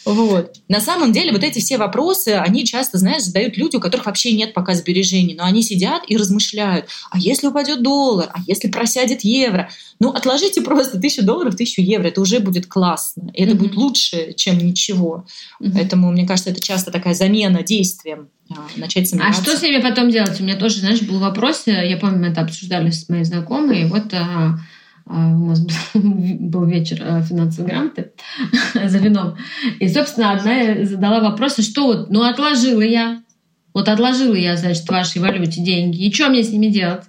Вот. 0.06 0.56
На 0.68 0.80
самом 0.80 1.12
деле 1.12 1.32
вот 1.32 1.44
эти 1.44 1.60
все 1.60 1.78
вопросы, 1.78 2.30
они 2.30 2.66
часто, 2.66 2.98
знаешь, 2.98 3.24
задают 3.24 3.58
люди, 3.58 3.76
у 3.76 3.80
которых 3.80 4.08
вообще 4.08 4.32
нет 4.34 4.54
пока 4.54 4.74
сбережений, 4.74 5.36
но 5.36 5.44
они 5.44 5.62
сидят 5.62 6.04
и 6.08 6.18
размышляют, 6.18 6.88
а 7.12 7.18
если 7.18 7.48
упадет 7.48 7.84
доллар, 7.84 8.30
а 8.34 8.40
если 8.48 8.68
просядет 8.70 9.22
евро? 9.22 9.70
Ну, 10.00 10.10
отложите 10.10 10.62
просто 10.62 11.00
тысячу 11.00 11.24
долларов, 11.24 11.56
тысячу 11.56 11.82
евро, 11.82 12.08
это 12.08 12.22
уже 12.22 12.40
будет 12.40 12.66
классно, 12.68 13.32
и 13.34 13.44
это 13.44 13.54
mm-hmm. 13.54 13.58
будет 13.58 13.76
лучше, 13.76 14.34
чем 14.34 14.58
ничего. 14.58 15.26
Mm-hmm. 15.62 15.72
Поэтому, 15.74 16.12
мне 16.12 16.26
кажется, 16.26 16.50
это 16.50 16.62
часто 16.62 16.92
такая 16.92 17.14
замена 17.14 17.62
действием 17.62 18.30
а, 18.50 18.68
начать 18.78 19.08
сомневаться. 19.08 19.42
А 19.42 19.44
что 19.44 19.58
с 19.58 19.62
ними 19.62 19.82
потом 19.82 20.10
делать? 20.10 20.40
У 20.40 20.44
меня 20.44 20.56
тоже, 20.56 20.80
знаешь, 20.80 21.02
был 21.02 21.20
вопрос, 21.20 21.64
я 21.68 21.98
помню, 21.98 22.18
мы 22.20 22.28
это 22.28 22.42
обсуждали 22.42 22.90
с 22.90 23.08
моей 23.10 23.24
знакомой, 23.24 23.86
вот 23.86 24.14
а, 24.14 24.58
у 25.06 25.46
нас 25.46 25.62
был 25.94 26.66
вечер 26.66 27.02
а, 27.02 27.22
финансовой 27.22 27.70
грамоты 27.70 28.12
за 28.74 28.98
вином. 28.98 29.38
И, 29.80 29.88
собственно, 29.88 30.32
одна 30.32 30.86
задала 30.86 31.20
вопрос, 31.20 31.60
а 31.60 31.62
что 31.62 31.88
вот, 31.88 32.10
ну, 32.10 32.24
отложила 32.24 32.82
я, 32.82 33.22
вот 33.74 33.88
отложила 33.88 34.36
я, 34.36 34.58
значит, 34.58 34.84
в 34.84 34.92
вашей 34.92 35.22
валюте 35.22 35.62
деньги, 35.62 36.06
и 36.06 36.14
что 36.14 36.30
мне 36.30 36.44
с 36.44 36.50
ними 36.50 36.68
делать? 36.68 37.04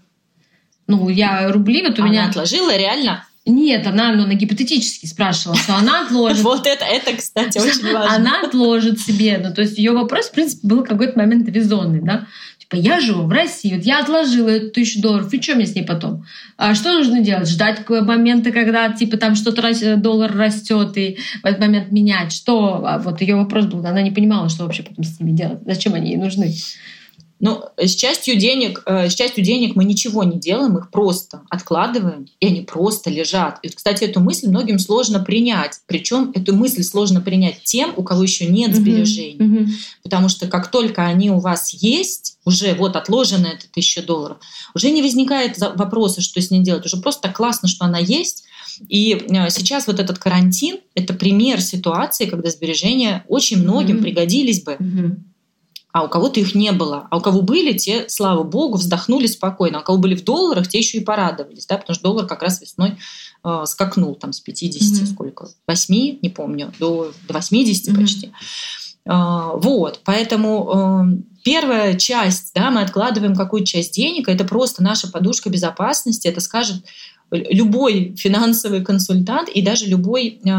Ну, 0.87 1.09
я 1.09 1.50
рубли, 1.50 1.83
вот 1.83 1.98
у 1.98 2.02
она 2.02 2.11
меня... 2.11 2.28
отложила 2.28 2.76
реально? 2.76 3.24
Нет, 3.44 3.87
она, 3.88 4.12
ну, 4.12 4.22
она 4.22 4.35
гипотетически 4.35 5.07
спрашивала, 5.07 5.57
что 5.57 5.74
она 5.74 6.07
отложит. 6.07 6.44
Вот 6.44 6.66
это, 6.66 6.85
это, 6.85 7.16
кстати, 7.16 7.59
очень 7.59 7.92
важно. 7.92 8.14
Она 8.14 8.42
отложит 8.42 9.00
себе. 9.00 9.40
Ну, 9.42 9.52
то 9.52 9.62
есть 9.62 9.78
ее 9.78 9.92
вопрос, 9.92 10.26
в 10.26 10.33
принципе, 10.33 10.66
был 10.66 10.85
какой-то 10.85 11.18
момент 11.18 11.48
резонный, 11.48 12.00
да. 12.02 12.26
Типа, 12.72 12.80
я 12.80 13.00
живу 13.00 13.24
в 13.24 13.30
России, 13.30 13.74
вот 13.74 13.85
я 13.85 14.00
отложила 14.00 14.48
эту 14.48 14.70
тысячу 14.70 15.02
долларов, 15.02 15.32
и 15.32 15.42
что 15.42 15.54
мне 15.54 15.66
с 15.66 15.74
ней 15.74 15.85
потом? 15.85 16.24
А 16.56 16.74
что 16.74 16.94
нужно 16.94 17.20
делать? 17.20 17.48
Ждать 17.48 17.87
момента, 17.88 18.50
когда, 18.50 18.90
типа, 18.90 19.18
там 19.18 19.35
что-то 19.35 19.96
доллар 19.96 20.35
растет, 20.35 20.96
и 20.96 21.18
в 21.42 21.44
этот 21.44 21.61
момент 21.61 21.92
менять? 21.92 22.32
Что? 22.32 22.82
А 22.87 22.98
вот 22.98 23.20
ее 23.20 23.37
вопрос 23.37 23.66
был, 23.66 23.85
она 23.85 24.00
не 24.00 24.11
понимала, 24.11 24.48
что 24.48 24.64
вообще 24.64 24.85
потом 24.85 25.04
с 25.04 25.20
ними 25.20 25.37
делать, 25.37 25.58
зачем 25.66 25.92
они 25.92 26.12
ей 26.12 26.16
нужны. 26.16 26.54
Ну, 27.42 27.64
с 27.76 27.96
частью 27.96 28.37
денег, 28.37 28.85
э, 28.87 29.11
с 29.11 29.14
частью 29.14 29.42
денег 29.42 29.74
мы 29.74 29.85
ничего 29.85 30.22
не 30.22 30.38
делаем, 30.38 30.78
их 30.78 30.92
просто 30.92 31.42
откладываем, 31.50 32.28
и 32.38 32.46
они 32.46 32.61
просто 32.61 33.11
лежат. 33.11 33.59
И, 33.64 33.68
кстати, 33.68 34.05
эту 34.05 34.20
мысль 34.20 34.46
многим 34.48 34.78
сложно 34.78 35.18
принять. 35.18 35.81
Причем 35.87 36.31
эту 36.37 36.55
мысль 36.55 36.85
сложно 36.85 37.20
принять 37.20 37.64
тем, 37.64 37.94
у 37.96 38.05
кого 38.05 38.22
еще 38.22 38.46
нет 38.46 38.76
сбережений. 38.76 39.38
Mm-hmm. 39.38 39.68
Потому 40.05 40.28
что 40.28 40.46
как 40.46 40.70
только 40.70 41.05
они 41.05 41.33
у 41.33 41.40
вас 41.40 41.74
есть, 41.74 42.38
уже 42.44 42.74
вот 42.74 42.94
отложена 42.94 43.48
эта 43.48 43.66
тысяча 43.72 44.05
долларов, 44.05 44.37
уже 44.72 44.92
не 44.92 45.02
возникает 45.02 45.59
вопроса, 45.59 46.20
что 46.20 46.40
с 46.40 46.52
ней 46.52 46.61
делать. 46.61 46.87
Уже 46.87 46.98
просто 46.98 47.28
классно, 47.28 47.66
что 47.66 47.87
она 47.87 47.98
есть. 47.98 48.44
И 48.88 49.14
э, 49.14 49.50
сейчас 49.50 49.88
вот 49.88 49.98
этот 49.98 50.20
карантин— 50.20 50.78
это 50.94 51.12
пример 51.12 51.61
ситуации, 51.61 52.26
когда 52.26 52.50
сбережения 52.50 53.24
очень 53.26 53.61
многим 53.64 53.96
mm-hmm. 53.96 54.02
пригодились 54.02 54.62
бы. 54.62 54.76
Mm-hmm 54.78 55.32
а 55.92 56.05
у 56.05 56.09
кого-то 56.09 56.40
их 56.40 56.55
не 56.55 56.72
было. 56.72 57.07
А 57.11 57.18
у 57.18 57.20
кого 57.20 57.42
были, 57.42 57.76
те, 57.76 58.09
слава 58.09 58.42
богу, 58.42 58.78
вздохнули 58.78 59.26
спокойно. 59.26 59.78
А 59.78 59.81
у 59.83 59.85
кого 59.85 59.98
были 59.98 60.14
в 60.14 60.24
долларах, 60.24 60.66
те 60.66 60.78
еще 60.78 60.98
и 60.98 61.05
порадовались, 61.05 61.66
да, 61.66 61.76
потому 61.76 61.94
что 61.94 62.05
доллар 62.05 62.26
как 62.26 62.42
раз 62.42 62.62
весной 62.62 62.96
э, 63.44 63.62
скакнул 63.66 64.14
там 64.14 64.33
с 64.33 64.40
50, 64.40 64.83
mm-hmm. 64.83 65.12
сколько, 65.12 65.48
8, 65.66 66.18
не 66.22 66.28
помню, 66.31 66.72
до, 66.81 67.12
до 67.28 67.35
80 67.35 67.88
mm-hmm. 67.88 68.00
почти. 68.00 68.33
Э, 69.05 69.50
вот, 69.55 70.00
поэтому 70.05 70.70
э, 70.74 71.22
первая 71.44 71.94
часть, 71.98 72.55
да, 72.55 72.70
мы 72.70 72.81
откладываем 72.81 73.36
какую-то 73.36 73.66
часть 73.66 73.95
денег, 73.95 74.28
это 74.28 74.45
просто 74.45 74.82
наша 74.82 75.11
подушка 75.11 75.51
безопасности, 75.51 76.26
это 76.26 76.40
скажет 76.40 76.82
любой 77.30 78.14
финансовый 78.16 78.82
консультант 78.82 79.51
и 79.51 79.61
даже 79.61 79.84
любой 79.84 80.40
э, 80.43 80.51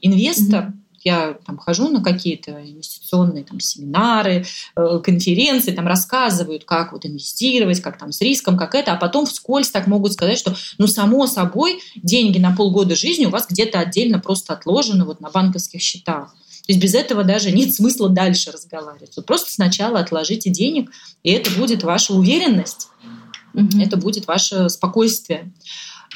инвестор, 0.00 0.66
mm-hmm 0.66 0.85
Я 1.06 1.38
там 1.46 1.56
хожу 1.56 1.88
на 1.88 2.02
какие-то 2.02 2.50
инвестиционные 2.50 3.44
там, 3.44 3.60
семинары, 3.60 4.44
э, 4.74 5.00
конференции, 5.04 5.70
там 5.70 5.86
рассказывают, 5.86 6.64
как 6.64 6.90
вот 6.90 7.06
инвестировать, 7.06 7.80
как 7.80 7.96
там 7.96 8.10
с 8.10 8.20
риском, 8.20 8.56
как 8.56 8.74
это, 8.74 8.92
а 8.92 8.96
потом 8.96 9.24
вскользь 9.24 9.70
так 9.70 9.86
могут 9.86 10.14
сказать, 10.14 10.36
что 10.36 10.56
ну 10.78 10.88
само 10.88 11.28
собой 11.28 11.78
деньги 11.94 12.38
на 12.38 12.56
полгода 12.56 12.96
жизни 12.96 13.24
у 13.24 13.30
вас 13.30 13.46
где-то 13.48 13.78
отдельно 13.78 14.18
просто 14.18 14.54
отложены 14.54 15.04
вот 15.04 15.20
на 15.20 15.30
банковских 15.30 15.80
счетах. 15.80 16.34
То 16.66 16.72
есть 16.72 16.82
без 16.82 16.96
этого 16.96 17.22
даже 17.22 17.52
нет 17.52 17.72
смысла 17.72 18.08
дальше 18.08 18.50
разговаривать. 18.50 19.12
Вот 19.16 19.26
просто 19.26 19.52
сначала 19.52 20.00
отложите 20.00 20.50
денег, 20.50 20.90
и 21.22 21.30
это 21.30 21.52
будет 21.52 21.84
ваша 21.84 22.14
уверенность, 22.14 22.88
угу. 23.54 23.80
это 23.80 23.96
будет 23.96 24.26
ваше 24.26 24.68
спокойствие. 24.70 25.52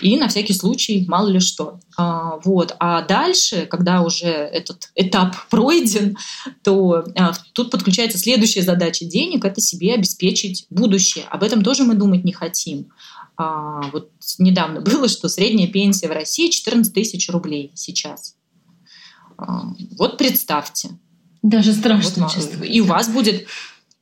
И 0.01 0.17
на 0.17 0.29
всякий 0.29 0.55
случай, 0.55 1.05
мало 1.09 1.29
ли 1.29 1.41
что. 1.41 1.81
А, 1.97 2.39
вот. 2.45 2.75
а 2.79 3.03
дальше, 3.03 3.67
когда 3.67 4.03
уже 4.03 4.27
этот 4.27 4.91
этап 4.95 5.37
пройден, 5.51 6.17
то 6.63 7.05
а, 7.17 7.33
тут 7.53 7.71
подключается 7.71 8.19
следующая 8.19 8.63
задача 8.63 9.05
денег– 9.05 9.45
это 9.47 9.61
себе 9.61 9.95
обеспечить 9.95 10.67
будущее. 10.71 11.25
Об 11.31 11.43
этом 11.43 11.63
тоже 11.63 11.85
мы 11.85 11.95
думать 11.95 12.25
не 12.25 12.33
хотим. 12.33 12.91
А, 13.37 13.83
вот 13.93 14.11
недавно 14.39 14.81
было, 14.81 15.09
что 15.09 15.29
средняя 15.29 15.69
пенсия 15.69 16.09
в 16.09 16.13
России 16.13 16.51
14 16.51 16.93
тысяч 16.93 17.29
рублей 17.31 17.73
сейчас. 17.75 18.37
А, 19.37 19.65
вот 19.99 20.19
представьте. 20.19 20.91
Даже 21.43 21.73
страшно, 21.73 22.25
вот, 22.25 22.35
честно. 22.35 22.65
И 22.65 22.81
у 22.81 22.85
вас 22.85 23.09
будет 23.09 23.47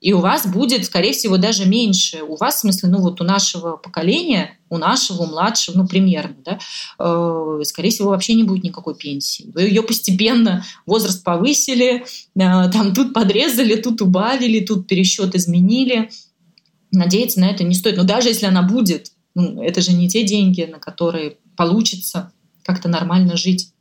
и 0.01 0.13
у 0.13 0.21
вас 0.21 0.47
будет, 0.47 0.85
скорее 0.85 1.13
всего, 1.13 1.39
даже 1.39 1.67
меньше. 1.67 2.23
У 2.23 2.37
вас, 2.37 2.57
в 2.57 2.61
смысле, 2.61 2.89
ну 2.89 3.01
вот 3.01 3.21
у 3.21 3.25
нашего 3.25 3.77
поколения, 3.77 4.59
у 4.71 4.79
нашего, 4.79 5.23
у 5.23 5.27
младшего, 5.27 5.79
ну 5.79 5.89
примерно, 5.89 6.37
да, 6.45 6.59
э, 7.01 7.65
скорее 7.65 7.91
всего, 7.91 8.11
вообще 8.11 8.35
не 8.35 8.45
будет 8.45 8.63
никакой 8.63 8.95
пенсии. 8.95 9.51
Вы 9.53 9.63
ее 9.63 9.83
постепенно, 9.83 10.65
возраст 10.87 11.25
повысили, 11.25 12.05
э, 12.05 12.05
там 12.35 12.95
тут 12.95 13.13
подрезали, 13.13 13.75
тут 13.75 14.01
убавили, 14.01 14.65
тут 14.65 14.87
пересчет 14.87 15.35
изменили. 15.35 16.11
Надеяться 16.93 17.41
на 17.41 17.51
это 17.51 17.65
не 17.65 17.75
стоит. 17.75 17.97
Но 17.97 18.05
даже 18.05 18.29
если 18.29 18.47
она 18.47 18.63
будет, 18.63 19.13
ну, 19.35 19.63
это 19.63 19.81
же 19.81 19.93
не 19.93 20.09
те 20.09 20.23
деньги, 20.23 20.63
на 20.63 20.79
которые 20.79 21.39
получится 21.57 22.33
как-то 22.63 22.89
нормально 22.89 23.37
жить. 23.37 23.73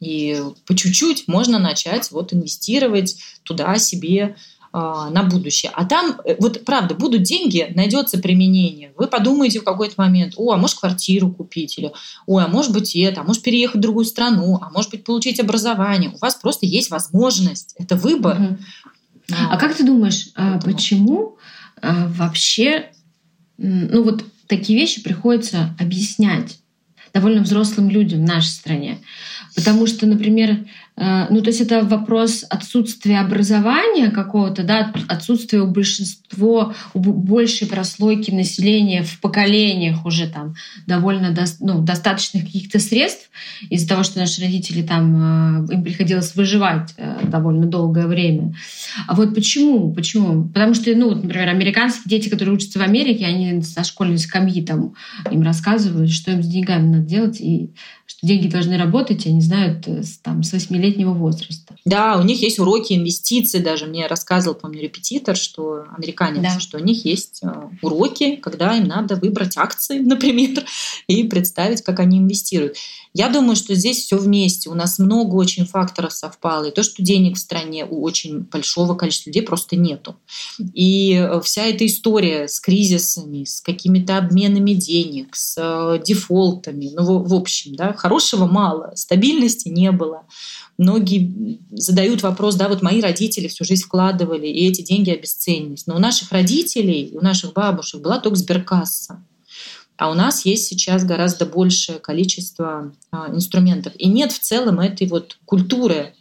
И 0.00 0.40
по 0.64 0.74
чуть-чуть 0.74 1.28
можно 1.28 1.58
начать 1.58 2.10
вот 2.12 2.32
инвестировать 2.32 3.16
туда 3.42 3.78
себе 3.78 4.36
на 4.72 5.22
будущее. 5.22 5.72
А 5.74 5.84
там, 5.84 6.20
э, 6.24 6.36
вот 6.38 6.64
правда, 6.64 6.94
будут 6.94 7.22
деньги, 7.22 7.72
найдется 7.74 8.18
применение. 8.18 8.92
Вы 8.96 9.06
подумаете 9.06 9.60
в 9.60 9.64
какой-то 9.64 9.94
момент, 9.96 10.34
о, 10.36 10.52
а 10.52 10.56
может 10.56 10.78
квартиру 10.78 11.30
купить, 11.30 11.78
или, 11.78 11.92
ой, 12.26 12.44
а 12.44 12.48
может 12.48 12.72
быть 12.72 12.94
это, 12.94 13.22
а 13.22 13.24
может 13.24 13.42
переехать 13.42 13.76
в 13.76 13.80
другую 13.80 14.04
страну, 14.04 14.58
а 14.60 14.70
может 14.70 14.90
быть 14.90 15.04
получить 15.04 15.40
образование. 15.40 16.10
У 16.10 16.18
вас 16.18 16.34
просто 16.34 16.66
есть 16.66 16.90
возможность, 16.90 17.74
это 17.78 17.96
выбор. 17.96 18.36
Угу. 18.40 18.58
А, 19.32 19.54
а 19.54 19.58
как 19.58 19.74
ты 19.74 19.84
думаешь, 19.84 20.28
а, 20.34 20.52
Поэтому... 20.52 20.72
почему 20.72 21.36
вообще, 21.80 22.90
ну 23.56 24.02
вот 24.02 24.24
такие 24.48 24.78
вещи 24.78 25.02
приходится 25.02 25.76
объяснять 25.78 26.58
довольно 27.14 27.42
взрослым 27.42 27.88
людям 27.88 28.20
в 28.20 28.28
нашей 28.28 28.48
стране? 28.48 28.98
Потому 29.54 29.86
что, 29.86 30.06
например, 30.06 30.64
Э, 30.98 31.26
ну, 31.30 31.40
то 31.40 31.48
есть 31.48 31.60
это 31.60 31.84
вопрос 31.84 32.44
отсутствия 32.50 33.20
образования 33.20 34.10
какого-то, 34.10 34.64
да, 34.64 34.92
отсутствия 35.06 35.60
у 35.60 35.70
большинства, 35.70 36.74
у 36.92 36.98
большей 36.98 37.68
прослойки 37.68 38.30
населения 38.32 39.02
в 39.02 39.20
поколениях 39.20 40.04
уже 40.04 40.28
там 40.28 40.54
довольно 40.86 41.30
до, 41.30 41.44
ну, 41.60 41.80
достаточных 41.80 42.44
каких-то 42.46 42.80
средств 42.80 43.30
из-за 43.70 43.88
того, 43.88 44.02
что 44.02 44.18
наши 44.18 44.40
родители 44.40 44.82
там, 44.82 45.68
э, 45.68 45.74
им 45.74 45.84
приходилось 45.84 46.34
выживать 46.34 46.94
э, 46.96 47.20
довольно 47.24 47.66
долгое 47.66 48.08
время. 48.08 48.54
А 49.06 49.14
вот 49.14 49.34
почему? 49.34 49.92
Почему? 49.92 50.48
Потому 50.48 50.74
что, 50.74 50.92
ну, 50.96 51.10
вот, 51.10 51.22
например, 51.22 51.48
американские 51.48 52.18
дети, 52.18 52.28
которые 52.28 52.56
учатся 52.56 52.80
в 52.80 52.82
Америке, 52.82 53.24
они 53.24 53.62
со 53.62 53.84
школьной 53.84 54.18
скамьи 54.18 54.64
там 54.64 54.94
им 55.30 55.42
рассказывают, 55.42 56.10
что 56.10 56.32
им 56.32 56.42
с 56.42 56.46
деньгами 56.46 56.88
надо 56.88 57.04
делать, 57.04 57.40
и 57.40 57.70
что 58.18 58.26
деньги 58.26 58.48
должны 58.48 58.76
работать, 58.76 59.26
они 59.26 59.40
знают 59.40 59.86
там, 60.24 60.42
с 60.42 60.52
8 60.52 60.74
лет 60.74 60.88
летнего 60.88 61.12
возраста. 61.12 61.76
Да, 61.84 62.18
у 62.18 62.24
них 62.24 62.42
есть 62.42 62.58
уроки 62.58 62.92
инвестиций, 62.92 63.60
даже 63.60 63.86
мне 63.86 64.08
рассказывал, 64.08 64.56
помню, 64.56 64.80
репетитор, 64.80 65.36
что 65.36 65.84
американец, 65.96 66.42
да. 66.42 66.58
что 66.58 66.78
у 66.78 66.80
них 66.80 67.04
есть 67.04 67.40
э, 67.44 67.48
уроки, 67.80 68.34
когда 68.36 68.76
им 68.76 68.88
надо 68.88 69.14
выбрать 69.14 69.56
акции, 69.56 69.98
например, 70.00 70.64
и 71.06 71.22
представить, 71.24 71.82
как 71.82 72.00
они 72.00 72.18
инвестируют. 72.18 72.76
Я 73.18 73.28
думаю, 73.28 73.56
что 73.56 73.74
здесь 73.74 74.04
все 74.04 74.16
вместе. 74.16 74.70
У 74.70 74.74
нас 74.74 75.00
много 75.00 75.34
очень 75.34 75.66
факторов 75.66 76.12
совпало. 76.12 76.66
И 76.66 76.70
то, 76.70 76.84
что 76.84 77.02
денег 77.02 77.36
в 77.36 77.40
стране 77.40 77.84
у 77.84 78.00
очень 78.00 78.42
большого 78.42 78.94
количества 78.94 79.30
людей 79.30 79.42
просто 79.42 79.74
нету. 79.74 80.14
И 80.72 81.14
э, 81.14 81.40
вся 81.40 81.64
эта 81.64 81.84
история 81.84 82.46
с 82.46 82.60
кризисами, 82.60 83.42
с 83.42 83.60
какими-то 83.60 84.18
обменами 84.18 84.70
денег, 84.70 85.34
с 85.34 85.56
э, 85.58 86.00
дефолтами, 86.00 86.92
ну, 86.94 87.18
в, 87.24 87.34
общем, 87.34 87.74
да, 87.74 87.92
хорошего 87.92 88.46
мало, 88.46 88.92
стабильности 88.94 89.68
не 89.68 89.90
было 89.90 90.22
многие 90.78 91.58
задают 91.72 92.22
вопрос, 92.22 92.54
да, 92.54 92.68
вот 92.68 92.82
мои 92.82 93.00
родители 93.00 93.48
всю 93.48 93.64
жизнь 93.64 93.82
вкладывали, 93.82 94.46
и 94.46 94.68
эти 94.68 94.82
деньги 94.82 95.10
обесценились. 95.10 95.88
Но 95.88 95.96
у 95.96 95.98
наших 95.98 96.30
родителей, 96.30 97.10
у 97.14 97.20
наших 97.20 97.52
бабушек 97.52 98.00
была 98.00 98.20
только 98.20 98.38
сберкасса. 98.38 99.24
А 99.98 100.10
у 100.10 100.14
нас 100.14 100.46
есть 100.46 100.66
сейчас 100.68 101.04
гораздо 101.04 101.44
большее 101.44 101.98
количество 101.98 102.92
а, 103.10 103.28
инструментов. 103.34 103.92
И 103.96 104.08
нет 104.08 104.30
в 104.30 104.38
целом 104.38 104.78
этой 104.78 105.08
вот 105.08 105.38
культуры. 105.44 106.14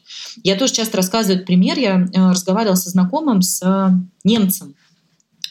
Я 0.44 0.56
тоже 0.58 0.74
часто 0.74 0.98
рассказываю 0.98 1.46
пример. 1.46 1.78
Я 1.78 2.10
а, 2.16 2.32
разговаривала 2.32 2.76
со 2.76 2.90
знакомым, 2.90 3.44
с 3.44 3.62
а, 3.64 3.94
немцем. 4.24 4.76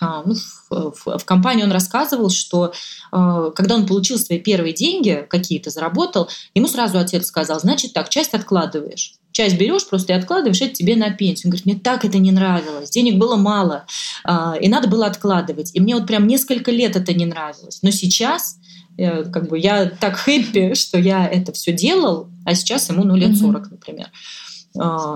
А, 0.01 0.24
ну, 0.27 0.35
в, 0.35 0.93
в, 0.93 1.18
в 1.18 1.24
компании 1.24 1.62
он 1.62 1.72
рассказывал, 1.72 2.29
что 2.29 2.72
э, 3.12 3.51
когда 3.55 3.77
он 3.77 3.87
получил 3.87 4.18
свои 4.18 4.39
первые 4.39 4.74
деньги, 4.74 5.27
какие-то 5.31 5.70
заработал, 5.70 6.29
ему 6.55 6.68
сразу 6.68 6.99
отец 6.99 7.27
сказал, 7.27 7.61
значит 7.61 7.95
так, 7.95 8.11
часть 8.11 8.35
откладываешь. 8.35 9.14
Часть 9.37 9.59
берешь 9.59 9.87
просто 9.87 10.14
и 10.14 10.16
откладываешь, 10.16 10.62
это 10.62 10.72
тебе 10.72 10.97
на 10.97 11.11
пенсию. 11.11 11.49
Он 11.49 11.51
говорит, 11.51 11.66
мне 11.66 11.74
так 11.78 12.07
это 12.07 12.16
не 12.16 12.32
нравилось, 12.32 12.89
денег 12.89 13.16
было 13.18 13.37
мало, 13.37 13.84
э, 14.24 14.55
и 14.62 14.68
надо 14.70 14.89
было 14.89 15.05
откладывать. 15.05 15.72
И 15.74 15.80
мне 15.80 15.95
вот 15.95 16.07
прям 16.07 16.26
несколько 16.26 16.70
лет 16.70 16.97
это 16.97 17.12
не 17.12 17.26
нравилось. 17.26 17.80
Но 17.82 17.91
сейчас 17.91 18.57
э, 18.97 19.24
как 19.24 19.51
бы 19.51 19.59
я 19.59 19.91
так 19.91 20.16
хэппи, 20.16 20.72
что 20.72 20.99
я 20.99 21.28
это 21.28 21.53
все 21.53 21.74
делал, 21.74 22.30
а 22.47 22.55
сейчас 22.55 22.89
ему 22.89 23.05
ну, 23.05 23.14
лет 23.14 23.37
40, 23.37 23.70
например 23.72 24.09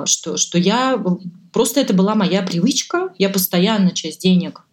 что, 0.07 0.39
что 0.39 0.57
я 0.57 0.99
просто 1.53 1.81
это 1.81 1.93
была 1.93 2.15
моя 2.15 2.41
привычка, 2.41 3.13
я 3.19 3.29
постоянно 3.29 3.91
часть 3.91 4.23
денег 4.23 4.65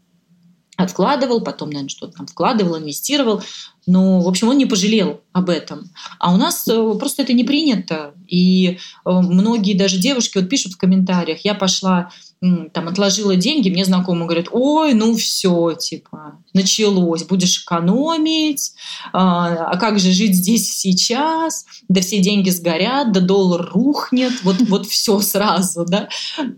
откладывал, 0.77 1.41
потом, 1.41 1.69
наверное, 1.69 1.89
что-то 1.89 2.13
там 2.17 2.27
вкладывал, 2.27 2.77
инвестировал. 2.77 3.43
Но, 3.85 4.21
в 4.21 4.27
общем, 4.27 4.47
он 4.47 4.57
не 4.57 4.65
пожалел 4.65 5.21
об 5.33 5.49
этом. 5.49 5.89
А 6.19 6.33
у 6.33 6.37
нас 6.37 6.65
э, 6.67 6.93
просто 6.99 7.23
это 7.23 7.33
не 7.33 7.43
принято. 7.43 8.13
И 8.27 8.77
э, 9.05 9.09
многие 9.09 9.73
даже 9.73 9.97
девушки 9.97 10.37
вот 10.37 10.49
пишут 10.49 10.73
в 10.73 10.77
комментариях, 10.77 11.39
я 11.43 11.53
пошла 11.53 12.09
там 12.39 12.87
отложила 12.87 13.35
деньги, 13.35 13.69
мне 13.69 13.83
знакомые 13.83 14.27
говорят, 14.27 14.47
ой, 14.51 14.93
ну 14.93 15.15
все, 15.15 15.73
типа, 15.73 16.37
началось, 16.53 17.23
будешь 17.23 17.63
экономить, 17.63 18.73
а, 19.11 19.71
а 19.71 19.77
как 19.77 19.99
же 19.99 20.11
жить 20.11 20.35
здесь 20.35 20.77
сейчас, 20.77 21.65
да 21.89 22.01
все 22.01 22.19
деньги 22.19 22.51
сгорят, 22.51 23.11
да 23.11 23.21
доллар 23.21 23.67
рухнет, 23.73 24.33
вот, 24.43 24.57
вот 24.69 24.85
все 24.85 25.19
сразу, 25.19 25.85
да, 25.85 26.09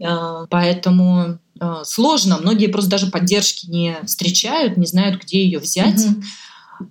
а, 0.04 0.48
поэтому 0.50 1.40
а, 1.62 1.86
сложно, 1.86 2.38
многие 2.40 2.68
просто 2.68 2.90
даже 2.90 3.08
поддержки 3.08 3.68
не 3.68 4.00
встречают, 4.06 4.76
не 4.76 4.86
знают, 4.86 5.24
где 5.24 5.44
ее 5.44 5.60
взять. 5.60 6.06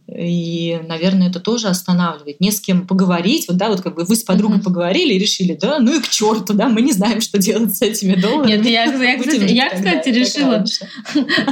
И, 0.07 0.81
наверное, 0.87 1.29
это 1.29 1.41
тоже 1.41 1.69
останавливает. 1.69 2.41
Не 2.41 2.51
с 2.51 2.61
кем 2.61 2.87
поговорить. 2.87 3.47
Вот, 3.49 3.57
да, 3.57 3.69
вот 3.69 3.81
как 3.81 3.95
бы 3.95 4.05
вы 4.05 4.17
с 4.17 4.23
подругой 4.23 4.59
mm-hmm. 4.59 4.63
поговорили 4.63 5.15
и 5.15 5.19
решили, 5.19 5.55
да, 5.61 5.79
ну 5.79 5.97
и 5.97 6.01
к 6.01 6.09
черту, 6.09 6.55
да, 6.55 6.69
мы 6.69 6.83
не 6.83 6.93
знаем, 6.93 7.21
что 7.21 7.39
делать 7.39 7.77
с 7.77 7.83
этими 7.83 8.15
долларами. 8.15 8.53
Нет, 8.53 8.67
я, 8.67 8.85
я, 8.85 9.19
кстати, 9.19 9.53
я, 9.53 9.71
кстати 9.71 10.09
решила, 10.09 10.65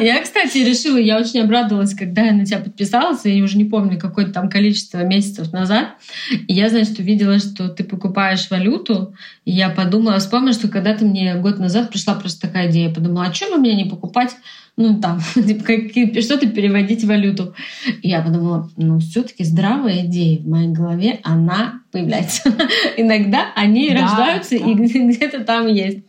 я, 0.01 0.23
кстати, 0.23 0.59
решила, 0.59 0.97
я 0.97 1.19
очень 1.19 1.41
обрадовалась, 1.41 1.95
когда 1.95 2.23
я 2.23 2.33
на 2.33 2.45
тебя 2.45 2.59
подписалась, 2.59 3.21
я 3.25 3.43
уже 3.43 3.57
не 3.57 3.65
помню, 3.65 3.99
какое-то 3.99 4.33
там 4.33 4.49
количество 4.49 4.99
месяцев 4.99 5.53
назад, 5.53 5.91
и 6.31 6.55
я, 6.55 6.69
значит, 6.69 6.99
увидела, 6.99 7.39
что 7.39 7.69
ты 7.69 7.85
покупаешь 7.85 8.51
валюту, 8.51 9.15
и 9.45 9.53
я 9.53 9.71
подумала, 9.71 10.19
вспомнила, 10.19 10.53
что 10.53 10.69
когда-то 10.69 11.05
мне 11.05 11.37
год 11.37 11.59
назад 11.59 11.91
пришла 11.91 12.15
просто 12.15 12.41
такая 12.49 12.71
идея, 12.71 12.89
я 12.89 12.95
подумала, 12.95 13.27
а 13.27 13.35
что 13.35 13.51
бы 13.51 13.59
мне 13.59 13.75
не 13.75 13.89
покупать 13.89 14.37
ну 14.77 15.01
там, 15.01 15.21
типа, 15.35 16.21
что-то 16.21 16.47
переводить 16.49 17.05
в 17.05 17.09
валюту. 17.09 17.55
И 18.03 18.09
я 18.09 18.21
подумала, 18.21 18.71
ну, 18.77 18.99
все-таки 18.99 19.43
здравая 19.45 20.05
идея 20.05 20.39
в 20.41 20.47
моей 20.47 20.69
голове, 20.69 21.21
она 21.23 21.81
появляется. 21.93 22.55
Иногда 22.99 23.47
они 23.55 23.91
да, 23.91 24.03
рождаются 24.03 24.59
да. 24.59 24.65
и 24.65 24.75
где-то 24.75 25.45
там 25.45 25.67
есть. 25.69 26.01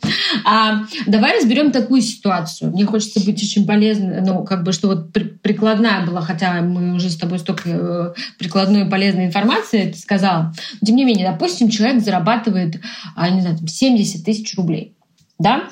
А, 0.43 0.83
давай 1.05 1.37
разберем 1.37 1.71
такую 1.71 2.01
ситуацию. 2.01 2.71
Мне 2.71 2.85
хочется 2.85 3.23
быть 3.23 3.41
очень 3.41 3.65
полезной, 3.65 4.21
ну, 4.21 4.43
как 4.43 4.63
бы, 4.63 4.73
что 4.73 4.87
вот 4.87 5.13
прикладная 5.41 6.05
была, 6.05 6.21
хотя 6.21 6.61
мы 6.61 6.93
уже 6.93 7.09
с 7.09 7.15
тобой 7.15 7.39
столько 7.39 7.69
э, 7.69 8.13
прикладной 8.37 8.85
и 8.85 8.89
полезной 8.89 9.27
информации 9.27 9.91
ты 9.91 9.97
сказала. 9.97 10.53
Но, 10.81 10.87
тем 10.87 10.97
не 10.97 11.05
менее, 11.05 11.31
допустим, 11.31 11.69
человек 11.69 12.03
зарабатывает, 12.03 12.81
а, 13.15 13.29
не 13.29 13.41
знаю, 13.41 13.57
70 13.65 14.25
тысяч 14.25 14.55
рублей. 14.57 14.93
Да? 15.39 15.69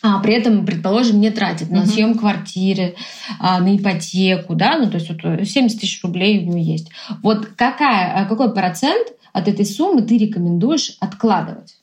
А 0.00 0.20
при 0.20 0.34
этом, 0.34 0.64
предположим, 0.64 1.20
не 1.20 1.30
тратит 1.30 1.70
на 1.70 1.84
съем 1.84 2.16
квартиры, 2.16 2.94
а, 3.40 3.60
на 3.60 3.76
ипотеку, 3.76 4.54
да, 4.54 4.78
ну 4.78 4.90
то 4.90 4.98
есть 4.98 5.10
вот 5.10 5.20
70 5.22 5.80
тысяч 5.80 6.02
рублей 6.02 6.38
у 6.38 6.42
него 6.42 6.58
есть. 6.58 6.88
Вот 7.22 7.46
какая, 7.56 8.14
а 8.14 8.24
какой 8.26 8.54
процент 8.54 9.08
от 9.32 9.48
этой 9.48 9.66
суммы 9.66 10.02
ты 10.02 10.16
рекомендуешь 10.16 10.96
откладывать? 11.00 11.76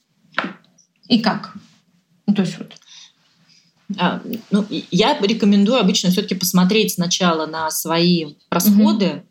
И 1.07 1.19
как? 1.19 1.55
Ну 2.25 2.33
то 2.33 2.41
есть 2.43 2.57
вот. 2.57 2.73
А, 3.97 4.21
ну, 4.49 4.65
я 4.91 5.17
рекомендую 5.19 5.79
обычно 5.79 6.09
все-таки 6.09 6.35
посмотреть 6.35 6.93
сначала 6.93 7.45
на 7.45 7.69
свои 7.69 8.33
расходы 8.49 9.07
угу. 9.07 9.23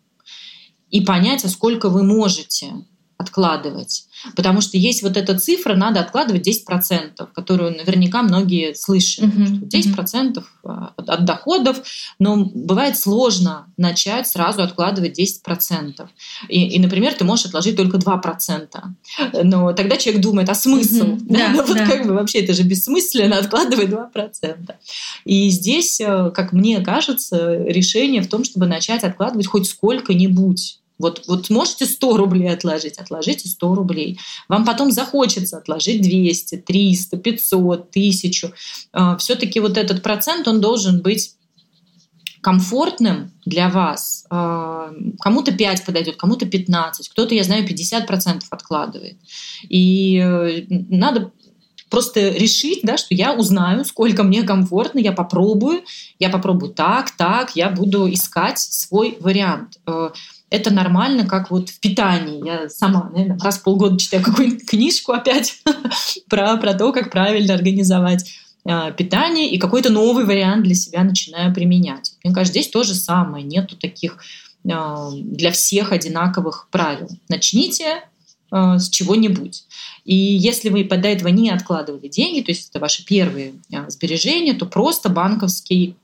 и 0.90 1.00
понять, 1.00 1.44
а 1.44 1.48
сколько 1.48 1.88
вы 1.88 2.04
можете 2.04 2.72
откладывать. 3.16 4.06
Потому 4.36 4.60
что 4.60 4.76
есть 4.76 5.02
вот 5.02 5.16
эта 5.16 5.38
цифра, 5.38 5.74
надо 5.74 6.00
откладывать 6.00 6.46
10%, 6.48 7.28
которую 7.34 7.76
наверняка 7.76 8.22
многие 8.22 8.74
слышали. 8.74 9.28
Mm-hmm. 9.28 9.68
10% 9.68 10.44
mm-hmm. 10.64 10.92
от 10.96 11.24
доходов, 11.24 11.82
но 12.18 12.44
бывает 12.44 12.98
сложно 12.98 13.66
начать 13.76 14.26
сразу 14.26 14.62
откладывать 14.62 15.18
10%. 15.18 16.06
И, 16.48 16.68
и 16.68 16.78
например, 16.78 17.14
ты 17.14 17.24
можешь 17.24 17.46
отложить 17.46 17.76
только 17.76 17.98
2%. 17.98 18.68
Но 19.44 19.72
тогда 19.72 19.96
человек 19.96 20.22
думает, 20.22 20.48
а 20.48 20.54
смысл? 20.54 21.04
Mm-hmm. 21.04 21.26
Да, 21.28 21.48
ну, 21.50 21.62
вот 21.66 21.76
да. 21.76 21.86
как 21.86 22.06
бы 22.06 22.14
вообще 22.14 22.40
это 22.40 22.52
же 22.54 22.62
бессмысленно 22.62 23.38
откладывать 23.38 23.88
2%. 23.88 24.74
И 25.24 25.50
здесь, 25.50 26.00
э, 26.00 26.30
как 26.34 26.52
мне 26.52 26.80
кажется, 26.80 27.56
решение 27.64 28.22
в 28.22 28.28
том, 28.28 28.44
чтобы 28.44 28.66
начать 28.66 29.04
откладывать 29.04 29.46
хоть 29.46 29.68
сколько-нибудь. 29.68 30.78
Вот, 30.98 31.24
вот 31.26 31.50
можете 31.50 31.86
100 31.86 32.16
рублей 32.16 32.52
отложить, 32.52 32.98
отложите 32.98 33.48
100 33.48 33.74
рублей. 33.74 34.20
Вам 34.48 34.64
потом 34.64 34.90
захочется 34.92 35.58
отложить 35.58 36.02
200, 36.02 36.58
300, 36.58 37.16
500, 37.16 37.80
1000. 37.90 38.52
Все-таки 39.18 39.60
вот 39.60 39.76
этот 39.76 40.02
процент, 40.02 40.46
он 40.46 40.60
должен 40.60 41.02
быть 41.02 41.34
комфортным 42.44 43.32
для 43.46 43.70
вас. 43.70 44.26
А, 44.30 44.92
кому-то 45.18 45.50
5 45.50 45.86
подойдет, 45.86 46.16
кому-то 46.16 46.44
15, 46.44 47.08
кто-то, 47.08 47.34
я 47.34 47.42
знаю, 47.42 47.66
50% 47.66 48.42
откладывает. 48.50 49.16
И 49.68 50.18
э, 50.18 50.66
надо 50.68 51.32
просто 51.88 52.28
решить, 52.28 52.80
да, 52.82 52.98
что 52.98 53.14
я 53.14 53.32
узнаю, 53.32 53.84
сколько 53.84 54.24
мне 54.24 54.42
комфортно, 54.42 54.98
я 54.98 55.12
попробую, 55.12 55.84
я 56.18 56.28
попробую 56.28 56.74
так, 56.74 57.12
так, 57.12 57.56
я 57.56 57.70
буду 57.70 58.12
искать 58.12 58.58
свой 58.58 59.16
вариант. 59.20 59.78
Это 60.54 60.72
нормально, 60.72 61.26
как 61.26 61.50
вот 61.50 61.68
в 61.68 61.80
питании. 61.80 62.46
Я 62.46 62.68
сама, 62.68 63.10
наверное, 63.12 63.40
раз 63.40 63.58
в 63.58 63.64
полгода 63.64 63.98
читаю 63.98 64.22
какую-нибудь 64.22 64.64
книжку 64.64 65.10
опять 65.10 65.60
про, 66.28 66.56
про 66.58 66.74
то, 66.74 66.92
как 66.92 67.10
правильно 67.10 67.54
организовать 67.54 68.24
э, 68.64 68.92
питание 68.96 69.50
и 69.50 69.58
какой-то 69.58 69.90
новый 69.90 70.24
вариант 70.24 70.62
для 70.62 70.76
себя 70.76 71.02
начинаю 71.02 71.52
применять. 71.52 72.12
Мне 72.22 72.32
кажется, 72.32 72.52
здесь 72.52 72.70
то 72.70 72.84
же 72.84 72.94
самое. 72.94 73.44
Нету 73.44 73.76
таких 73.76 74.18
э, 74.64 74.70
для 75.12 75.50
всех 75.50 75.90
одинаковых 75.90 76.68
правил. 76.70 77.08
Начните 77.28 78.04
э, 78.52 78.78
с 78.78 78.88
чего-нибудь. 78.90 79.64
И 80.04 80.14
если 80.14 80.68
вы 80.68 80.84
до 80.84 81.08
этого 81.08 81.30
не 81.30 81.50
откладывали 81.50 82.06
деньги, 82.06 82.44
то 82.44 82.52
есть 82.52 82.70
это 82.70 82.78
ваши 82.78 83.04
первые 83.04 83.54
сбережения, 83.88 84.54
то 84.54 84.66
просто 84.66 85.08
банковский 85.08 85.96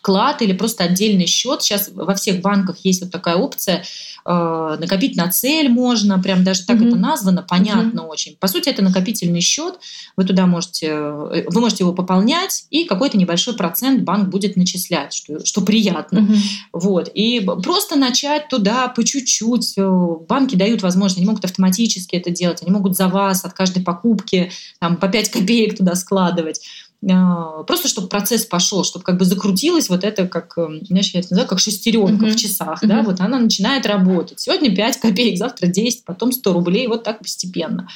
вклад 0.00 0.40
или 0.40 0.52
просто 0.52 0.84
отдельный 0.84 1.26
счет. 1.26 1.62
Сейчас 1.62 1.90
во 1.92 2.14
всех 2.14 2.40
банках 2.40 2.78
есть 2.84 3.02
вот 3.02 3.10
такая 3.10 3.36
опция 3.36 3.84
э, 4.24 4.76
накопить 4.80 5.14
на 5.14 5.30
цель 5.30 5.68
можно, 5.68 6.18
прям 6.18 6.42
даже 6.42 6.64
так 6.64 6.78
mm-hmm. 6.78 6.88
это 6.88 6.96
названо, 6.96 7.44
понятно 7.46 8.00
mm-hmm. 8.00 8.08
очень. 8.08 8.36
По 8.40 8.48
сути, 8.48 8.70
это 8.70 8.82
накопительный 8.82 9.42
счет. 9.42 9.78
Вы 10.16 10.24
туда 10.24 10.46
можете, 10.46 10.86
э, 10.86 11.44
вы 11.48 11.60
можете 11.60 11.84
его 11.84 11.92
пополнять, 11.92 12.64
и 12.70 12.84
какой-то 12.84 13.18
небольшой 13.18 13.54
процент 13.54 14.02
банк 14.02 14.30
будет 14.30 14.56
начислять, 14.56 15.12
что, 15.12 15.44
что 15.44 15.60
приятно. 15.60 16.20
Mm-hmm. 16.20 16.38
Вот. 16.72 17.10
И 17.12 17.40
просто 17.62 17.96
начать 17.96 18.48
туда 18.48 18.88
по 18.88 19.04
чуть-чуть. 19.04 19.74
Э, 19.76 20.16
банки 20.26 20.56
дают 20.56 20.82
возможность, 20.82 21.18
они 21.18 21.26
могут 21.26 21.44
автоматически 21.44 22.16
это 22.16 22.30
делать, 22.30 22.62
они 22.62 22.70
могут 22.70 22.96
за 22.96 23.08
вас 23.08 23.44
от 23.44 23.52
каждой 23.52 23.82
покупки 23.82 24.50
там, 24.78 24.96
по 24.96 25.08
5 25.08 25.28
копеек 25.28 25.76
туда 25.76 25.94
складывать. 25.94 26.60
А, 27.08 27.62
просто 27.62 27.88
чтобы 27.88 28.08
процесс 28.08 28.44
пошел, 28.44 28.84
чтобы 28.84 29.04
как 29.04 29.18
бы 29.18 29.24
закрутилась 29.24 29.88
вот 29.88 30.04
это, 30.04 30.26
как, 30.26 30.52
эм, 30.58 30.84
знаешь, 30.84 31.12
я 31.14 31.20
это 31.20 31.30
называю, 31.30 31.48
как 31.48 31.58
шестеренка 31.58 32.26
uh-huh. 32.26 32.32
в 32.32 32.36
часах, 32.36 32.82
uh-huh. 32.82 32.88
да, 32.88 33.02
вот 33.02 33.20
она 33.20 33.38
начинает 33.38 33.86
работать. 33.86 34.40
Сегодня 34.40 34.74
5 34.74 34.98
копеек, 34.98 35.38
завтра 35.38 35.66
10, 35.66 36.04
потом 36.04 36.30
100 36.32 36.52
рублей, 36.52 36.88
вот 36.88 37.02
так 37.02 37.20
постепенно. 37.20 37.88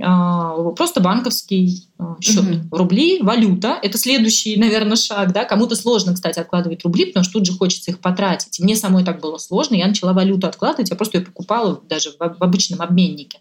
А, 0.00 0.54
просто 0.70 1.00
банковский 1.00 1.86
а, 1.98 2.16
счет. 2.20 2.42
Uh-huh. 2.42 2.62
Рубли, 2.72 3.20
валюта– 3.22 3.78
это 3.82 3.96
следующий, 3.96 4.56
наверное, 4.56 4.96
шаг. 4.96 5.32
Да? 5.32 5.44
Кому-то 5.44 5.76
сложно, 5.76 6.12
кстати, 6.12 6.40
откладывать 6.40 6.82
рубли, 6.82 7.06
потому 7.06 7.22
что 7.22 7.34
тут 7.34 7.46
же 7.46 7.52
хочется 7.52 7.92
их 7.92 8.00
потратить. 8.00 8.58
мне 8.58 8.74
самой 8.74 9.04
так 9.04 9.20
было 9.20 9.38
сложно. 9.38 9.76
Я 9.76 9.86
начала 9.86 10.12
валюту 10.12 10.48
откладывать, 10.48 10.90
я 10.90 10.96
просто 10.96 11.18
ее 11.18 11.24
покупала 11.24 11.80
даже 11.88 12.10
в 12.18 12.42
обычном 12.42 12.82
обменнике. 12.82 13.38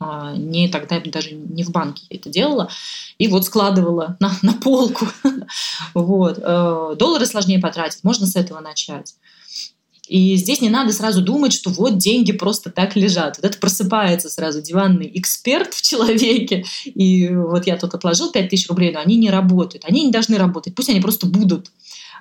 Не 0.00 0.68
тогда 0.68 1.00
даже 1.00 1.32
не 1.32 1.64
в 1.64 1.70
банке 1.70 2.04
я 2.10 2.16
это 2.18 2.28
делала, 2.28 2.70
и 3.18 3.28
вот 3.28 3.44
складывала 3.44 4.16
на, 4.20 4.32
на 4.42 4.54
полку. 4.54 5.06
вот. 5.94 6.38
Э, 6.42 6.94
доллары 6.96 7.26
сложнее 7.26 7.58
потратить, 7.58 8.04
можно 8.04 8.26
с 8.26 8.36
этого 8.36 8.60
начать. 8.60 9.14
И 10.08 10.36
здесь 10.36 10.62
не 10.62 10.70
надо 10.70 10.92
сразу 10.92 11.20
думать, 11.20 11.52
что 11.52 11.68
вот 11.70 11.98
деньги 11.98 12.32
просто 12.32 12.70
так 12.70 12.96
лежат. 12.96 13.36
Вот 13.36 13.44
это 13.44 13.58
просыпается 13.58 14.30
сразу 14.30 14.62
диванный 14.62 15.10
эксперт 15.14 15.74
в 15.74 15.82
человеке. 15.82 16.64
И 16.86 17.28
вот 17.28 17.66
я 17.66 17.76
тут 17.76 17.94
отложил 17.94 18.32
5000 18.32 18.68
рублей, 18.68 18.92
но 18.92 19.00
они 19.00 19.16
не 19.16 19.28
работают. 19.28 19.84
Они 19.84 20.04
не 20.04 20.10
должны 20.10 20.38
работать. 20.38 20.74
Пусть 20.74 20.88
они 20.88 21.00
просто 21.00 21.26
будут. 21.26 21.70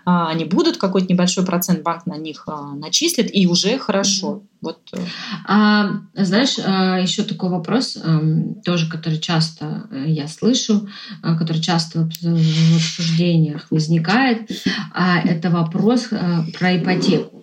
А, 0.10 0.30
они 0.30 0.45
будут, 0.45 0.78
какой-то 0.78 1.12
небольшой 1.12 1.45
процент 1.45 1.84
банк 1.84 2.05
на 2.05 2.16
них 2.16 2.43
а, 2.47 2.74
начислит, 2.76 3.30
и 3.36 3.45
уже 3.45 3.78
хорошо. 3.78 4.43
Вот. 4.62 4.80
Э. 4.93 4.99
А, 5.45 5.89
знаешь, 6.14 6.55
а, 6.66 6.97
еще 6.97 7.24
такой 7.24 7.49
вопрос, 7.49 7.97
эм, 8.01 8.62
тоже, 8.64 8.89
который 8.89 9.20
часто 9.20 9.89
э, 9.91 10.05
я 10.08 10.30
слышу, 10.30 10.88
который 11.22 11.62
часто 11.62 11.99
в 11.99 12.76
обсуждениях 12.76 13.68
возникает, 13.70 14.49
это 14.95 15.49
вопрос 15.49 16.08
э, 16.12 16.43
про 16.58 16.78
ипотеку 16.78 17.36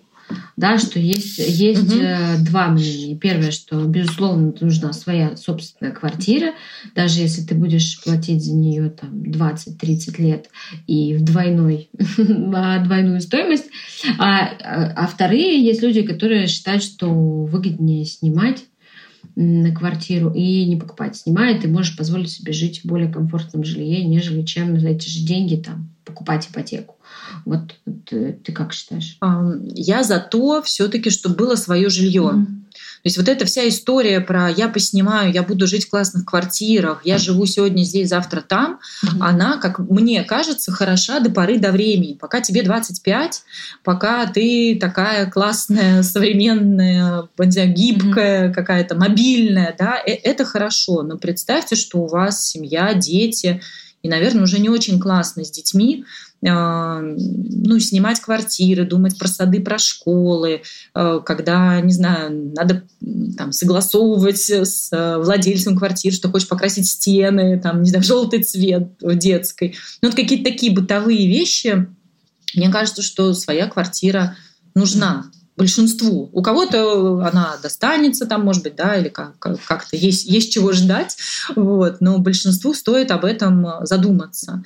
да, 0.57 0.77
что 0.77 0.99
есть, 0.99 1.37
есть 1.37 1.93
угу. 1.93 2.01
два 2.39 2.67
мнения. 2.67 3.17
Первое, 3.17 3.51
что, 3.51 3.83
безусловно, 3.85 4.53
нужна 4.59 4.93
своя 4.93 5.35
собственная 5.37 5.93
квартира, 5.93 6.53
даже 6.95 7.19
если 7.19 7.43
ты 7.43 7.55
будешь 7.55 8.01
платить 8.03 8.43
за 8.43 8.53
нее 8.53 8.89
там 8.89 9.21
20-30 9.21 10.21
лет 10.21 10.49
и 10.87 11.15
в 11.15 11.23
двойной, 11.23 11.89
двойную 12.17 13.21
стоимость. 13.21 13.65
А, 14.17 14.45
а, 14.45 14.93
а 14.95 15.07
вторые 15.07 15.63
есть 15.63 15.81
люди, 15.81 16.01
которые 16.01 16.47
считают, 16.47 16.83
что 16.83 17.09
выгоднее 17.09 18.05
снимать 18.05 18.65
на 19.35 19.73
квартиру 19.73 20.31
и 20.31 20.65
не 20.65 20.75
покупать. 20.75 21.17
Снимает, 21.17 21.61
ты 21.61 21.67
можешь 21.67 21.97
позволить 21.97 22.31
себе 22.31 22.53
жить 22.53 22.81
в 22.81 22.85
более 22.85 23.11
комфортном 23.11 23.63
жилье, 23.63 24.03
нежели 24.03 24.43
чем 24.43 24.79
за 24.79 24.89
эти 24.89 25.07
же 25.09 25.25
деньги 25.25 25.55
там 25.55 25.89
покупать 26.03 26.47
ипотеку. 26.49 26.95
Вот 27.45 27.75
ты, 28.05 28.33
ты 28.33 28.51
как 28.51 28.73
считаешь? 28.73 29.17
Я 29.73 30.03
за 30.03 30.19
то 30.19 30.61
все-таки, 30.61 31.09
чтобы 31.09 31.35
было 31.35 31.55
свое 31.55 31.89
жилье. 31.89 32.31
Mm. 32.33 32.45
То 33.05 33.09
есть 33.09 33.17
вот 33.19 33.29
эта 33.29 33.45
вся 33.45 33.67
история 33.67 34.19
про 34.19 34.49
я 34.49 34.67
поснимаю, 34.67 35.31
я 35.31 35.43
буду 35.43 35.67
жить 35.67 35.85
в 35.85 35.91
классных 35.91 36.25
квартирах, 36.25 37.01
я 37.03 37.19
живу 37.19 37.45
сегодня 37.45 37.83
здесь, 37.83 38.09
завтра 38.09 38.41
там, 38.41 38.79
mm-hmm. 39.03 39.17
она, 39.19 39.57
как 39.57 39.77
мне 39.77 40.23
кажется, 40.23 40.71
хороша 40.71 41.19
до 41.19 41.29
поры 41.29 41.59
до 41.59 41.71
времени. 41.71 42.17
Пока 42.19 42.41
тебе 42.41 42.63
25, 42.63 43.43
пока 43.83 44.25
ты 44.25 44.79
такая 44.81 45.29
классная, 45.29 46.01
современная, 46.01 47.29
гибкая, 47.37 48.49
mm-hmm. 48.49 48.53
какая-то 48.53 48.95
мобильная, 48.95 49.75
да, 49.77 50.01
э, 50.03 50.13
это 50.23 50.43
хорошо. 50.43 51.03
Но 51.03 51.19
представьте, 51.19 51.75
что 51.75 51.99
у 51.99 52.07
вас 52.07 52.43
семья, 52.43 52.95
дети, 52.95 53.61
и, 54.01 54.09
наверное, 54.09 54.45
уже 54.45 54.59
не 54.59 54.69
очень 54.69 54.99
классно 54.99 55.43
с 55.45 55.51
детьми, 55.51 56.05
ну, 56.53 57.79
снимать 57.79 58.19
квартиры, 58.19 58.85
думать 58.85 59.17
про 59.17 59.27
сады, 59.27 59.61
про 59.61 59.79
школы, 59.79 60.61
а, 60.93 61.19
когда, 61.19 61.81
не 61.81 61.91
знаю, 61.91 62.53
надо 62.55 62.83
там, 63.35 63.51
согласовывать 63.51 64.49
с 64.49 64.89
а, 64.91 65.17
владельцем 65.17 65.75
квартиры, 65.75 66.15
что 66.15 66.29
хочешь 66.29 66.47
покрасить 66.47 66.87
стены, 66.87 67.59
там, 67.59 67.81
не 67.81 67.89
знаю, 67.89 68.03
желтый 68.05 68.43
цвет 68.43 68.89
в 69.01 69.15
детской. 69.15 69.75
Ну, 70.01 70.09
вот 70.09 70.15
какие-то 70.15 70.51
такие 70.51 70.71
бытовые 70.71 71.27
вещи. 71.27 71.87
Мне 72.53 72.69
кажется, 72.69 73.01
что 73.01 73.33
своя 73.33 73.67
квартира 73.67 74.37
нужна. 74.75 75.25
большинству. 75.57 76.29
У 76.33 76.41
кого-то 76.43 77.25
она 77.25 77.55
достанется 77.63 78.25
там, 78.25 78.43
может 78.43 78.61
быть, 78.61 78.75
да, 78.75 78.97
или 78.97 79.07
как-то 79.07 79.95
есть, 79.95 80.25
есть 80.25 80.51
чего 80.53 80.73
ждать, 80.73 81.17
вот, 81.55 82.01
но 82.01 82.19
большинству 82.19 82.73
стоит 82.73 83.09
об 83.09 83.23
этом 83.23 83.65
задуматься. 83.81 84.63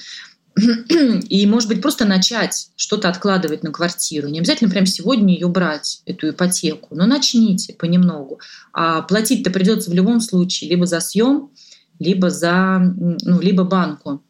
И, 1.30 1.45
может 1.45 1.70
быть, 1.70 1.82
просто 1.82 2.05
начать 2.05 2.70
что-то 2.76 3.10
откладывать 3.10 3.64
на 3.64 3.72
квартиру. 3.72 4.28
Не 4.28 4.39
обязательно 4.39 4.70
прямо 4.70 4.86
сегодня 4.86 5.34
ее 5.34 5.47
брать, 5.47 6.01
эту 6.05 6.30
ипотеку, 6.30 6.95
но 6.95 7.05
начните 7.05 7.74
понемногу. 7.74 8.39
А 8.74 9.01
платить-то 9.01 9.51
придется 9.51 9.89
в 9.89 9.93
любом 9.93 10.22
случае 10.22 10.70
либо 10.70 10.86
за 10.86 10.99
съем, 10.99 11.49
либо 11.99 12.30
за, 12.30 12.80
ну, 12.80 13.41
либо 13.41 13.64
банку 13.64 14.24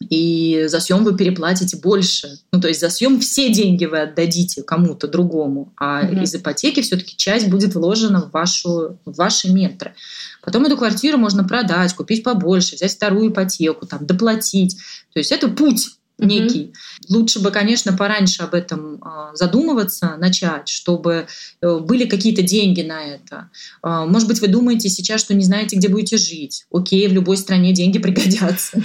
и 0.00 0.64
за 0.66 0.80
съем 0.80 1.04
вы 1.04 1.16
переплатите 1.16 1.76
больше. 1.76 2.38
Ну, 2.52 2.60
то 2.60 2.68
есть 2.68 2.80
за 2.80 2.90
съем 2.90 3.20
все 3.20 3.52
деньги 3.52 3.84
вы 3.84 4.00
отдадите 4.00 4.62
кому-то 4.62 5.08
другому, 5.08 5.72
а 5.76 6.04
mm-hmm. 6.04 6.22
из 6.22 6.34
ипотеки 6.34 6.82
все-таки 6.82 7.16
часть 7.16 7.48
будет 7.48 7.74
вложена 7.74 8.22
в, 8.22 8.30
вашу, 8.30 8.98
в 9.04 9.16
ваши 9.16 9.50
метры. 9.50 9.94
Потом 10.42 10.64
эту 10.64 10.76
квартиру 10.76 11.18
можно 11.18 11.44
продать, 11.44 11.94
купить 11.94 12.22
побольше, 12.22 12.76
взять 12.76 12.92
вторую 12.92 13.32
ипотеку, 13.32 13.86
там, 13.86 14.06
доплатить. 14.06 14.76
То 15.12 15.18
есть 15.18 15.32
это 15.32 15.48
путь 15.48 15.90
некий. 16.18 16.72
Mm-hmm. 16.72 17.16
Лучше 17.16 17.40
бы, 17.40 17.50
конечно, 17.50 17.92
пораньше 17.92 18.42
об 18.42 18.54
этом 18.54 19.02
а, 19.02 19.34
задумываться, 19.34 20.16
начать, 20.18 20.68
чтобы 20.68 21.26
э, 21.60 21.78
были 21.78 22.06
какие-то 22.06 22.42
деньги 22.42 22.82
на 22.82 23.04
это. 23.04 23.50
А, 23.82 24.06
может 24.06 24.26
быть, 24.26 24.40
вы 24.40 24.48
думаете 24.48 24.88
сейчас, 24.88 25.20
что 25.20 25.34
не 25.34 25.44
знаете, 25.44 25.76
где 25.76 25.88
будете 25.88 26.16
жить. 26.16 26.64
Окей, 26.70 27.06
в 27.08 27.12
любой 27.12 27.36
стране 27.36 27.72
деньги 27.72 27.98
пригодятся. 28.00 28.82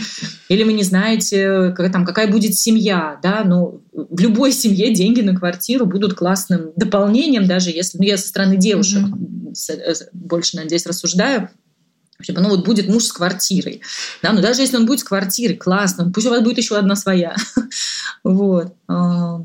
Или 0.50 0.64
вы 0.64 0.74
не 0.74 0.84
знаете, 0.84 1.74
как, 1.76 1.92
там, 1.92 2.06
какая 2.06 2.28
будет 2.28 2.56
семья. 2.56 3.20
Да? 3.24 3.44
Но 3.46 3.82
в 3.94 4.20
любой 4.20 4.52
семье 4.52 4.94
деньги 4.94 5.22
на 5.22 5.36
квартиру 5.36 5.86
будут 5.86 6.16
классным 6.16 6.72
дополнением, 6.76 7.48
даже 7.48 7.70
если 7.70 7.98
ну, 7.98 8.04
я 8.04 8.18
со 8.18 8.28
стороны 8.28 8.58
девушек 8.58 9.04
mm-hmm. 9.04 10.10
больше, 10.14 10.58
надеюсь, 10.58 10.86
рассуждаю 10.86 11.50
Типа, 12.22 12.42
ну 12.42 12.50
вот 12.50 12.66
будет 12.66 12.88
муж 12.88 13.06
с 13.06 13.12
квартирой. 13.12 13.82
Да, 14.22 14.34
но 14.34 14.42
даже 14.42 14.62
если 14.62 14.78
он 14.78 14.86
будет 14.86 15.00
с 15.00 15.04
квартирой, 15.04 15.56
классно, 15.56 16.12
пусть 16.12 16.28
у 16.28 16.30
вас 16.30 16.42
будет 16.42 16.58
еще 16.58 16.78
одна 16.78 16.96
своя. 16.96 17.36
вот. 18.24 18.74
А, 18.88 19.44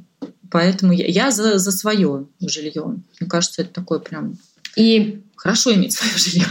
поэтому 0.51 0.93
я, 0.93 1.07
я 1.07 1.31
за, 1.31 1.59
за 1.59 1.73
свое 1.73 2.27
жилье. 2.41 2.97
Мне 3.21 3.29
кажется, 3.29 3.63
это 3.63 3.73
такое 3.73 3.99
прям 3.99 4.39
и 4.77 5.23
хорошо 5.37 5.75
иметь 5.75 5.95
свое 5.95 6.17
жилье. 6.17 6.47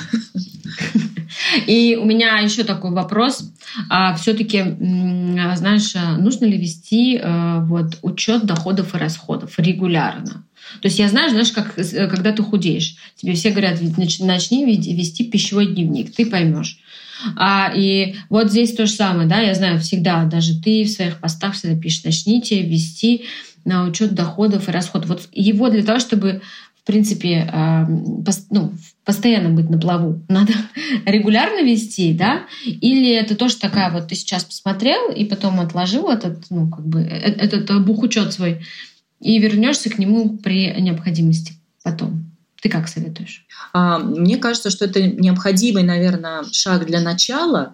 И 1.68 1.98
у 2.00 2.06
меня 2.06 2.40
еще 2.40 2.64
такой 2.64 2.92
вопрос. 2.92 3.52
А, 3.90 4.16
Все-таки, 4.16 4.64
знаешь, 5.56 5.94
нужно 6.18 6.46
ли 6.46 6.58
вести 6.58 7.18
э, 7.18 7.60
вот, 7.62 7.98
учет 8.02 8.46
доходов 8.46 8.96
и 8.96 8.98
расходов 8.98 9.58
регулярно? 9.58 10.46
То 10.82 10.88
есть 10.88 11.00
я 11.00 11.08
знаю, 11.10 11.30
знаешь, 11.30 11.52
как, 11.52 11.78
э, 11.78 12.08
когда 12.08 12.32
ты 12.32 12.44
худеешь, 12.44 12.96
тебе 13.16 13.34
все 13.34 13.52
говорят, 13.52 13.80
начни 13.82 14.66
вести 14.66 15.26
пищевой 15.26 15.68
дневник, 15.68 16.14
ты 16.14 16.26
поймешь. 16.26 16.80
А, 17.38 17.72
и 17.74 18.16
вот 18.30 18.52
здесь 18.52 18.74
то 18.74 18.86
же 18.86 18.92
самое, 18.92 19.28
да, 19.28 19.40
я 19.40 19.54
знаю 19.56 19.80
всегда, 19.80 20.26
даже 20.26 20.60
ты 20.60 20.84
в 20.84 20.90
своих 20.90 21.20
постах 21.20 21.54
всегда 21.54 21.80
пишешь, 21.80 22.04
начните 22.04 22.62
вести 22.62 23.26
на 23.64 23.84
учет 23.86 24.14
доходов 24.14 24.68
и 24.68 24.72
расходов. 24.72 25.10
Вот 25.10 25.30
его 25.32 25.70
для 25.70 25.84
того, 25.84 26.00
чтобы 26.00 26.42
в 26.86 26.88
принципе, 26.88 27.50
а, 27.52 27.88
ну, 28.52 28.72
постоянно 29.06 29.50
быть 29.50 29.72
на 29.72 29.80
плаву. 29.80 30.22
Надо 30.30 30.54
регулярно 31.08 31.64
вести, 31.64 32.14
да? 32.14 32.44
Или 32.64 33.12
это 33.12 33.36
тоже 33.36 33.58
такая 33.58 33.92
вот 33.92 34.10
ты 34.10 34.14
сейчас 34.14 34.44
посмотрел 34.44 35.10
и 35.12 35.26
потом 35.26 35.60
отложил 35.60 36.12
этот, 36.12 36.46
ну, 36.52 36.70
как 36.70 36.86
бы, 36.86 37.02
э, 37.02 37.32
этот 37.38 37.84
бухучет 37.84 38.34
свой 38.34 38.64
и 39.20 39.40
вернешься 39.40 39.90
к 39.90 39.98
нему 39.98 40.38
при 40.38 40.80
необходимости 40.80 41.54
потом. 41.82 42.32
Ты 42.62 42.70
как 42.70 42.88
советуешь? 42.88 43.48
А, 43.74 43.98
мне 43.98 44.38
кажется, 44.38 44.70
что 44.70 44.86
это 44.86 45.02
необходимый, 45.02 45.82
наверное, 45.82 46.44
шаг 46.52 46.86
для 46.86 47.02
начала. 47.02 47.74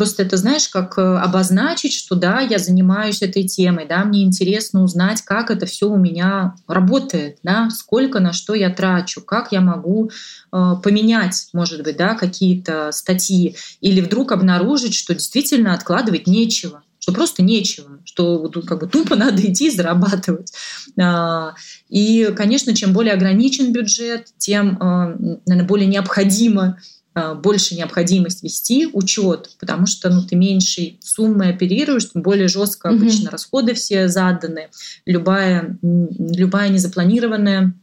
Просто 0.00 0.22
это, 0.22 0.38
знаешь, 0.38 0.66
как 0.66 0.96
э, 0.96 1.02
обозначить, 1.02 1.92
что 1.92 2.14
да, 2.14 2.40
я 2.40 2.58
занимаюсь 2.58 3.20
этой 3.20 3.46
темой, 3.46 3.84
да, 3.86 4.02
мне 4.02 4.22
интересно 4.22 4.82
узнать, 4.82 5.20
как 5.20 5.50
это 5.50 5.66
все 5.66 5.90
у 5.90 5.98
меня 5.98 6.54
работает, 6.66 7.36
да, 7.42 7.68
сколько 7.68 8.18
на 8.18 8.32
что 8.32 8.54
я 8.54 8.70
трачу, 8.70 9.20
как 9.20 9.52
я 9.52 9.60
могу 9.60 10.08
э, 10.08 10.72
поменять, 10.82 11.48
может 11.52 11.82
быть, 11.82 11.98
да, 11.98 12.14
какие-то 12.14 12.92
статьи, 12.92 13.56
или 13.82 14.00
вдруг 14.00 14.32
обнаружить, 14.32 14.94
что 14.94 15.12
действительно 15.12 15.74
откладывать 15.74 16.26
нечего 16.26 16.82
что 17.02 17.12
просто 17.12 17.42
нечего, 17.42 17.98
что 18.04 18.46
как 18.66 18.80
бы 18.80 18.86
тупо 18.86 19.16
надо 19.16 19.40
идти 19.40 19.68
и 19.68 19.70
зарабатывать. 19.70 20.52
А, 21.00 21.54
и, 21.88 22.30
конечно, 22.36 22.74
чем 22.74 22.92
более 22.92 23.14
ограничен 23.14 23.72
бюджет, 23.72 24.26
тем, 24.36 24.76
а, 24.80 25.16
наверное, 25.46 25.66
более 25.66 25.86
необходимо 25.86 26.76
больше 27.14 27.74
необходимость 27.74 28.42
вести 28.42 28.88
учет, 28.92 29.50
потому 29.58 29.86
что 29.86 30.10
ну, 30.10 30.22
ты 30.22 30.36
меньшей 30.36 30.98
суммой 31.02 31.50
оперируешь, 31.50 32.10
тем 32.10 32.22
более 32.22 32.48
жестко 32.48 32.88
mm-hmm. 32.88 32.94
обычно 32.94 33.30
расходы 33.30 33.74
все 33.74 34.08
заданы. 34.08 34.68
Любая, 35.06 35.76
любая 35.82 36.68
незапланированная 36.68 37.74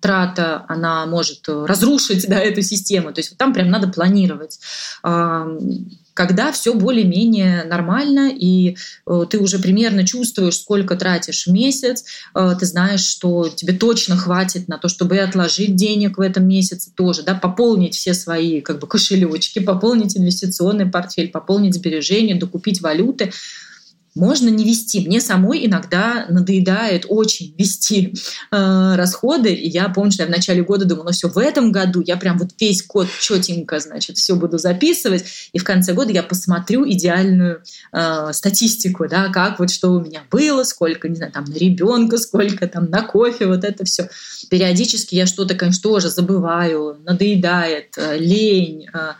трата, 0.00 0.64
она 0.68 1.04
может 1.06 1.48
разрушить 1.48 2.26
да, 2.28 2.38
эту 2.38 2.62
систему. 2.62 3.12
То 3.12 3.20
есть 3.20 3.30
вот 3.30 3.38
там 3.38 3.52
прям 3.52 3.70
надо 3.70 3.88
планировать 3.88 4.60
когда 6.20 6.52
все 6.52 6.74
более-менее 6.74 7.64
нормально, 7.64 8.30
и 8.30 8.76
э, 9.06 9.24
ты 9.30 9.38
уже 9.38 9.58
примерно 9.58 10.06
чувствуешь, 10.06 10.58
сколько 10.58 10.94
тратишь 10.94 11.46
в 11.46 11.50
месяц, 11.50 12.04
э, 12.34 12.54
ты 12.60 12.66
знаешь, 12.66 13.00
что 13.00 13.48
тебе 13.48 13.72
точно 13.72 14.18
хватит 14.18 14.68
на 14.68 14.76
то, 14.76 14.88
чтобы 14.88 15.16
отложить 15.16 15.76
денег 15.76 16.18
в 16.18 16.20
этом 16.20 16.46
месяце 16.46 16.90
тоже, 16.94 17.22
да, 17.22 17.32
пополнить 17.34 17.94
все 17.94 18.12
свои 18.12 18.60
как 18.60 18.80
бы 18.80 18.86
кошелечки, 18.86 19.60
пополнить 19.60 20.14
инвестиционный 20.14 20.84
портфель, 20.84 21.30
пополнить 21.30 21.74
сбережения, 21.74 22.34
докупить 22.34 22.82
валюты 22.82 23.32
можно 24.14 24.48
не 24.48 24.64
вести. 24.64 25.06
Мне 25.06 25.20
самой 25.20 25.66
иногда 25.66 26.26
надоедает 26.28 27.06
очень 27.08 27.54
вести 27.56 28.14
э, 28.50 28.94
расходы. 28.96 29.52
И 29.52 29.68
я 29.68 29.88
помню, 29.88 30.12
что 30.12 30.22
я 30.24 30.28
в 30.28 30.32
начале 30.32 30.62
года 30.62 30.84
думала, 30.84 31.06
ну 31.06 31.12
все, 31.12 31.28
в 31.28 31.38
этом 31.38 31.72
году 31.72 32.02
я 32.04 32.16
прям 32.16 32.38
вот 32.38 32.50
весь 32.58 32.86
год 32.86 33.08
четенько, 33.20 33.78
значит, 33.78 34.18
все 34.18 34.34
буду 34.34 34.58
записывать. 34.58 35.24
И 35.52 35.58
в 35.58 35.64
конце 35.64 35.92
года 35.92 36.12
я 36.12 36.22
посмотрю 36.22 36.88
идеальную 36.88 37.62
э, 37.92 38.32
статистику, 38.32 39.08
да, 39.08 39.28
как 39.28 39.58
вот 39.58 39.70
что 39.70 39.90
у 39.92 40.00
меня 40.00 40.22
было, 40.30 40.64
сколько, 40.64 41.08
не 41.08 41.16
знаю, 41.16 41.32
там 41.32 41.44
на 41.44 41.54
ребенка, 41.54 42.18
сколько 42.18 42.66
там 42.66 42.90
на 42.90 43.02
кофе, 43.02 43.46
вот 43.46 43.64
это 43.64 43.84
все. 43.84 44.08
Периодически 44.50 45.14
я 45.14 45.26
что-то, 45.26 45.54
конечно, 45.54 45.82
тоже 45.82 46.08
забываю, 46.08 46.98
надоедает, 47.04 47.94
э, 47.96 48.18
лень. 48.18 48.86
Э, 48.92 49.12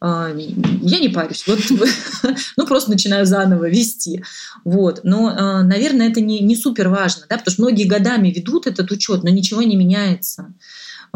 я 0.00 0.98
не 0.98 1.08
парюсь, 1.08 1.46
вот, 1.46 1.60
ну 2.56 2.66
просто 2.66 2.90
начинаю 2.90 3.24
заново 3.26 3.68
вести, 3.68 4.22
вот. 4.64 5.00
Но, 5.02 5.28
а, 5.28 5.62
наверное, 5.62 6.10
это 6.10 6.20
не, 6.20 6.40
не 6.40 6.56
супер 6.56 6.88
важно, 6.88 7.24
да, 7.28 7.38
потому 7.38 7.52
что 7.52 7.62
многие 7.62 7.84
годами 7.84 8.28
ведут 8.28 8.66
этот 8.66 8.90
учет, 8.90 9.22
но 9.22 9.30
ничего 9.30 9.62
не 9.62 9.76
меняется. 9.76 10.52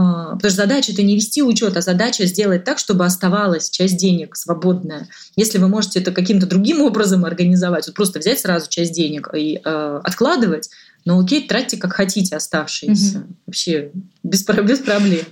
А, 0.00 0.36
потому 0.36 0.50
что 0.50 0.62
задача 0.62 0.92
это 0.92 1.02
не 1.02 1.16
вести 1.16 1.42
учет, 1.42 1.76
а 1.76 1.80
задача 1.80 2.24
сделать 2.24 2.62
так, 2.62 2.78
чтобы 2.78 3.04
оставалась 3.04 3.68
часть 3.68 3.96
денег 3.96 4.36
свободная. 4.36 5.08
Если 5.34 5.58
вы 5.58 5.66
можете 5.66 5.98
это 5.98 6.12
каким-то 6.12 6.46
другим 6.46 6.82
образом 6.82 7.24
организовать, 7.24 7.88
вот 7.88 7.96
просто 7.96 8.20
взять 8.20 8.38
сразу 8.38 8.70
часть 8.70 8.92
денег 8.92 9.28
и 9.34 9.60
э, 9.62 10.00
откладывать, 10.04 10.70
но 11.04 11.18
окей, 11.18 11.48
тратьте 11.48 11.78
как 11.78 11.94
хотите 11.94 12.36
оставшиеся. 12.36 13.18
Угу. 13.18 13.26
Вообще 13.46 13.90
без, 14.22 14.44
без 14.44 14.78
проблем. 14.78 15.26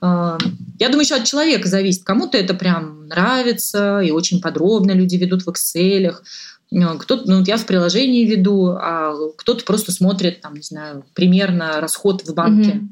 А, 0.00 0.38
я 0.80 0.88
думаю, 0.88 1.04
еще 1.04 1.14
от 1.14 1.24
человека 1.24 1.68
зависит. 1.68 2.02
Кому-то 2.02 2.36
это 2.36 2.54
прям 2.54 3.06
нравится, 3.06 4.00
и 4.00 4.10
очень 4.10 4.40
подробно 4.40 4.90
люди 4.90 5.14
ведут 5.14 5.44
в 5.44 5.48
Excel. 5.50 6.16
Кто-то, 6.98 7.30
ну, 7.30 7.44
я 7.44 7.56
в 7.56 7.66
приложении 7.66 8.24
веду, 8.24 8.70
а 8.70 9.14
кто-то 9.36 9.64
просто 9.64 9.92
смотрит, 9.92 10.40
там, 10.40 10.54
не 10.54 10.62
знаю, 10.62 11.04
примерно 11.14 11.80
расход 11.80 12.26
в 12.26 12.34
банке. 12.34 12.70
Угу 12.70 12.88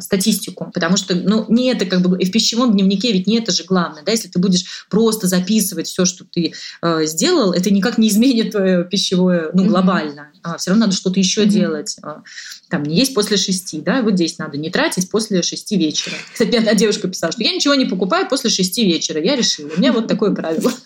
статистику, 0.00 0.70
потому 0.72 0.96
что, 0.96 1.14
ну, 1.14 1.44
не 1.48 1.70
это 1.70 1.86
как 1.86 2.02
бы 2.02 2.18
и 2.18 2.24
в 2.24 2.30
пищевом 2.30 2.72
дневнике 2.72 3.12
ведь 3.12 3.26
не 3.26 3.38
это 3.38 3.52
же 3.52 3.64
главное, 3.64 4.02
да, 4.02 4.12
если 4.12 4.28
ты 4.28 4.38
будешь 4.38 4.86
просто 4.88 5.26
записывать 5.26 5.86
все, 5.86 6.04
что 6.04 6.24
ты 6.24 6.52
э, 6.82 7.06
сделал, 7.06 7.52
это 7.52 7.70
никак 7.70 7.98
не 7.98 8.08
изменит 8.08 8.52
твое 8.52 8.84
пищевое, 8.84 9.50
ну, 9.52 9.64
глобально, 9.64 10.30
mm-hmm. 10.34 10.40
а, 10.42 10.58
все 10.58 10.70
равно 10.70 10.86
надо 10.86 10.96
что-то 10.96 11.18
еще 11.18 11.42
mm-hmm. 11.42 11.48
делать, 11.48 11.96
а, 12.02 12.22
там, 12.68 12.82
не 12.82 12.96
есть 12.96 13.14
после 13.14 13.36
шести, 13.36 13.80
да, 13.80 14.02
вот 14.02 14.14
здесь 14.14 14.38
надо 14.38 14.58
не 14.58 14.70
тратить 14.70 15.10
после 15.10 15.42
шести 15.42 15.76
вечера. 15.76 16.14
Кстати, 16.32 16.56
одна 16.56 16.74
девушка 16.74 17.08
писала, 17.08 17.32
что 17.32 17.42
я 17.42 17.52
ничего 17.52 17.74
не 17.74 17.86
покупаю 17.86 18.28
после 18.28 18.50
шести 18.50 18.84
вечера, 18.84 19.20
я 19.22 19.36
решила, 19.36 19.70
у 19.74 19.78
меня 19.78 19.92
вот 19.92 20.08
такое 20.08 20.34
правило. 20.34 20.72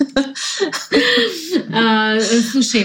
А, 1.77 2.21
слушай, 2.53 2.83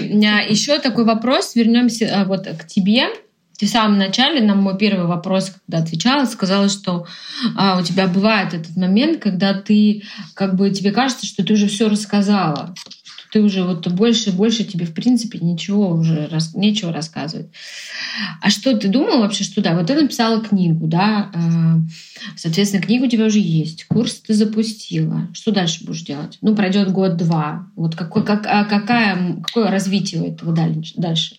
еще 0.50 0.78
такой 0.80 1.04
вопрос, 1.04 1.54
вернемся 1.54 2.10
а, 2.12 2.24
вот 2.24 2.46
к 2.46 2.66
тебе, 2.66 3.08
ты 3.60 3.66
в 3.66 3.68
самом 3.70 3.98
начале 3.98 4.40
на 4.40 4.54
мой 4.54 4.78
первый 4.78 5.04
вопрос, 5.04 5.50
когда 5.50 5.84
отвечала, 5.84 6.24
сказала, 6.24 6.70
что 6.70 7.06
а, 7.58 7.78
у 7.78 7.84
тебя 7.84 8.06
бывает 8.06 8.54
этот 8.54 8.74
момент, 8.74 9.20
когда 9.20 9.52
ты 9.52 10.02
как 10.32 10.56
бы 10.56 10.70
тебе 10.70 10.92
кажется, 10.92 11.26
что 11.26 11.44
ты 11.44 11.52
уже 11.52 11.66
все 11.66 11.90
рассказала, 11.90 12.74
ты 13.32 13.42
уже 13.42 13.62
вот 13.62 13.86
больше 13.88 14.30
и 14.30 14.32
больше 14.32 14.64
тебе, 14.64 14.86
в 14.86 14.94
принципе, 14.94 15.40
ничего 15.40 15.90
уже, 15.90 16.26
рас, 16.28 16.54
нечего 16.54 16.90
рассказывать. 16.90 17.50
А 18.40 18.48
что 18.48 18.74
ты 18.74 18.88
думал 18.88 19.20
вообще, 19.20 19.44
что 19.44 19.60
да, 19.60 19.74
вот 19.74 19.88
ты 19.88 19.94
написала 19.94 20.40
книгу, 20.40 20.86
да, 20.86 21.30
э, 21.34 22.36
соответственно, 22.36 22.82
книга 22.82 23.04
у 23.04 23.08
тебя 23.08 23.26
уже 23.26 23.40
есть, 23.40 23.84
курс 23.84 24.22
ты 24.26 24.32
запустила. 24.32 25.28
Что 25.34 25.52
дальше 25.52 25.84
будешь 25.84 26.00
делать? 26.00 26.38
Ну, 26.40 26.56
пройдет 26.56 26.92
год-два. 26.92 27.66
Вот 27.76 27.94
какой, 27.94 28.24
как, 28.24 28.46
а 28.46 28.64
какая, 28.64 29.36
какое 29.42 29.70
развитие 29.70 30.22
у 30.22 30.26
этого 30.26 30.54
дальше? 30.54 31.34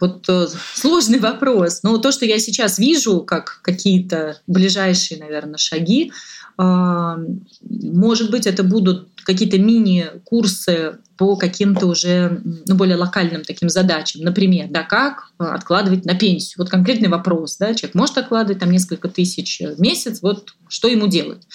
Вот 0.00 0.28
э, 0.28 0.46
сложный 0.74 1.18
вопрос. 1.18 1.82
Но 1.82 1.96
то, 1.98 2.10
что 2.12 2.24
я 2.24 2.38
сейчас 2.38 2.78
вижу, 2.78 3.20
как 3.20 3.60
какие-то 3.62 4.38
ближайшие, 4.46 5.20
наверное, 5.20 5.58
шаги, 5.58 6.12
э, 6.58 7.16
может 7.60 8.30
быть, 8.30 8.46
это 8.46 8.64
будут 8.64 9.08
какие-то 9.24 9.58
мини-курсы 9.58 10.98
по 11.16 11.36
каким-то 11.36 11.86
уже 11.86 12.40
ну, 12.66 12.74
более 12.74 12.96
локальным 12.96 13.42
таким 13.44 13.68
задачам. 13.68 14.22
Например, 14.22 14.66
да, 14.70 14.82
как 14.82 15.30
откладывать 15.38 16.04
на 16.04 16.14
пенсию. 16.14 16.56
Вот 16.58 16.68
конкретный 16.68 17.08
вопрос. 17.08 17.56
Да, 17.58 17.74
человек 17.74 17.94
может 17.94 18.18
откладывать 18.18 18.58
там 18.58 18.70
несколько 18.70 19.08
тысяч 19.08 19.60
в 19.60 19.80
месяц, 19.80 20.20
вот 20.22 20.54
что 20.68 20.88
ему 20.88 21.06
делать? 21.06 21.46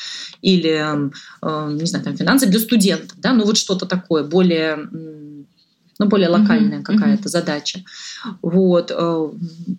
Или, 0.41 0.85
э, 1.41 1.71
не 1.73 1.85
знаю, 1.85 2.05
там 2.05 2.15
финансы 2.15 2.45
для 2.45 2.59
студентов, 2.59 3.17
да, 3.19 3.33
ну 3.33 3.43
вот 3.43 3.57
что-то 3.57 3.85
такое 3.85 4.23
более 4.23 4.87
ну, 5.99 6.07
более 6.07 6.29
локальная 6.29 6.79
mm-hmm. 6.79 6.83
какая-то 6.83 7.23
mm-hmm. 7.23 7.29
задача. 7.29 7.83
Вот. 8.41 8.91
Э, 8.91 9.29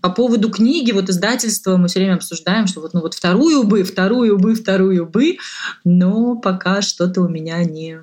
по 0.02 0.10
поводу 0.10 0.50
книги, 0.50 0.92
вот 0.92 1.08
издательства 1.08 1.76
мы 1.76 1.88
все 1.88 2.00
время 2.00 2.14
обсуждаем, 2.14 2.66
что 2.66 2.80
вот, 2.80 2.94
ну, 2.94 3.00
вот 3.00 3.14
вторую 3.14 3.64
бы, 3.64 3.84
вторую 3.84 4.38
бы, 4.38 4.54
вторую 4.54 5.06
бы, 5.06 5.38
но 5.84 6.36
пока 6.36 6.82
что-то 6.82 7.22
у 7.22 7.28
меня 7.28 7.64
не, 7.64 8.00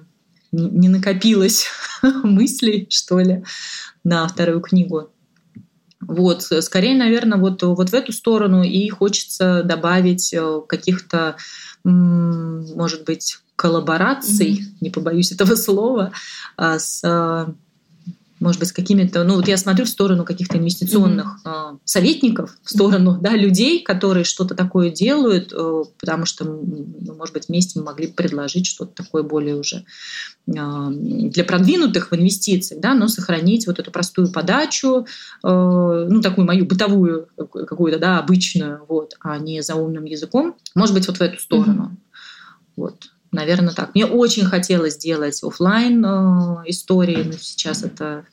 не, 0.52 0.70
не 0.70 0.90
накопилось 0.90 1.68
мыслей, 2.24 2.88
что 2.90 3.20
ли, 3.20 3.44
на 4.04 4.28
вторую 4.28 4.62
книгу. 4.62 5.12
Вот, 6.02 6.44
скорее, 6.44 6.96
наверное, 6.96 7.40
вот, 7.40 7.64
вот 7.64 7.90
в 7.90 7.94
эту 7.94 8.12
сторону 8.12 8.64
и 8.64 8.88
хочется 8.90 9.64
добавить 9.64 10.34
э, 10.34 10.62
каких-то, 10.68 11.36
может 11.84 13.06
быть, 13.06 13.40
коллабораций, 13.56 14.54
mm-hmm. 14.54 14.78
не 14.82 14.90
побоюсь 14.90 15.32
этого 15.32 15.56
слова, 15.56 16.12
а, 16.58 16.78
с 16.80 17.02
может 18.46 18.60
быть, 18.60 18.70
с 18.70 18.74
какими-то, 18.74 19.24
ну 19.24 19.38
вот 19.38 19.48
я 19.48 19.58
смотрю 19.58 19.86
в 19.86 19.90
сторону 19.90 20.24
каких-то 20.24 20.60
инвестиционных 20.60 21.40
mm-hmm. 21.44 21.74
э, 21.74 21.78
советников, 21.84 22.56
в 22.62 22.70
сторону 22.70 23.18
да, 23.20 23.32
людей, 23.32 23.82
которые 23.82 24.24
что-то 24.24 24.54
такое 24.54 24.92
делают, 24.92 25.52
э, 25.52 25.84
потому 26.00 26.26
что, 26.26 26.46
ну, 26.46 27.16
может 27.16 27.34
быть, 27.34 27.48
вместе 27.48 27.80
мы 27.80 27.86
могли 27.86 28.06
предложить 28.06 28.68
что-то 28.68 29.04
такое 29.04 29.24
более 29.24 29.56
уже 29.56 29.84
э, 30.46 30.54
для 30.54 31.44
продвинутых 31.44 32.12
в 32.12 32.16
инвестициях, 32.16 32.80
да, 32.80 32.94
но 32.94 33.08
сохранить 33.08 33.66
вот 33.66 33.80
эту 33.80 33.90
простую 33.90 34.32
подачу, 34.32 35.08
э, 35.44 35.48
ну 36.10 36.22
такую 36.22 36.46
мою 36.46 36.68
бытовую 36.68 37.28
какую-то, 37.36 37.98
да, 37.98 38.20
обычную, 38.20 38.86
вот, 38.88 39.16
а 39.22 39.40
не 39.40 39.64
за 39.64 39.74
умным 39.74 40.06
языком, 40.06 40.56
может 40.76 40.94
быть, 40.94 41.08
вот 41.08 41.18
в 41.18 41.22
эту 41.22 41.42
сторону. 41.42 41.92
Mm-hmm. 41.92 42.72
Вот. 42.76 43.10
Наверное, 43.36 43.74
так. 43.74 43.94
Мне 43.94 44.06
очень 44.06 44.46
хотелось 44.46 44.94
сделать 44.94 45.44
офлайн 45.44 46.04
э, 46.06 46.64
истории, 46.68 47.22
но 47.24 47.34
сейчас 47.34 47.84
это 47.84 48.26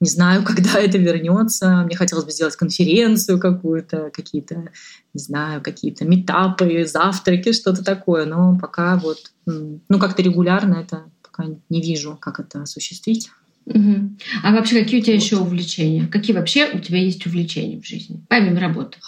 не 0.00 0.08
знаю, 0.08 0.42
когда 0.46 0.80
это 0.80 0.98
вернется. 0.98 1.82
Мне 1.84 1.94
хотелось 1.94 2.24
бы 2.24 2.32
сделать 2.32 2.56
конференцию 2.56 3.38
какую-то, 3.38 4.10
какие-то, 4.12 4.70
не 5.14 5.20
знаю, 5.20 5.62
какие-то 5.62 6.04
метапы, 6.04 6.84
завтраки, 6.84 7.52
что-то 7.52 7.84
такое. 7.84 8.24
Но 8.26 8.58
пока 8.58 8.96
вот, 8.96 9.30
ну, 9.46 9.98
как-то 10.00 10.22
регулярно 10.22 10.74
это 10.74 11.04
пока 11.22 11.44
не 11.68 11.80
вижу, 11.80 12.18
как 12.20 12.40
это 12.40 12.62
осуществить. 12.62 13.30
Угу. 13.66 14.16
А 14.42 14.52
вообще 14.52 14.82
какие 14.82 15.00
у 15.00 15.04
тебя 15.04 15.14
вот. 15.14 15.22
еще 15.22 15.36
увлечения? 15.36 16.08
Какие 16.08 16.34
вообще 16.34 16.70
у 16.72 16.80
тебя 16.80 16.98
есть 16.98 17.24
увлечения 17.24 17.80
в 17.80 17.86
жизни, 17.86 18.20
помимо 18.28 18.58
работы? 18.58 18.98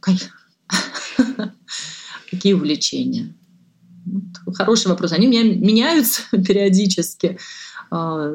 Какие 2.30 2.54
увлечения? 2.54 3.32
Хороший 4.54 4.88
вопрос. 4.88 5.12
Они 5.12 5.26
у 5.26 5.30
меня 5.30 5.42
меняются 5.42 6.22
периодически. 6.30 7.38
А, 7.90 8.32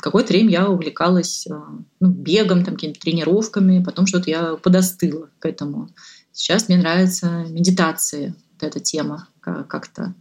какое-то 0.00 0.32
время 0.32 0.50
я 0.50 0.68
увлекалась 0.68 1.46
а, 1.50 1.64
ну, 2.00 2.08
бегом, 2.10 2.64
там, 2.64 2.74
какими-то 2.74 3.00
тренировками, 3.00 3.82
потом 3.82 4.06
что-то 4.06 4.30
я 4.30 4.56
подостыла 4.56 5.28
к 5.38 5.46
этому. 5.46 5.90
Сейчас 6.32 6.68
мне 6.68 6.78
нравится 6.78 7.46
медитация, 7.48 8.34
вот 8.52 8.62
эта 8.62 8.80
тема 8.80 9.28
как-то 9.40 10.14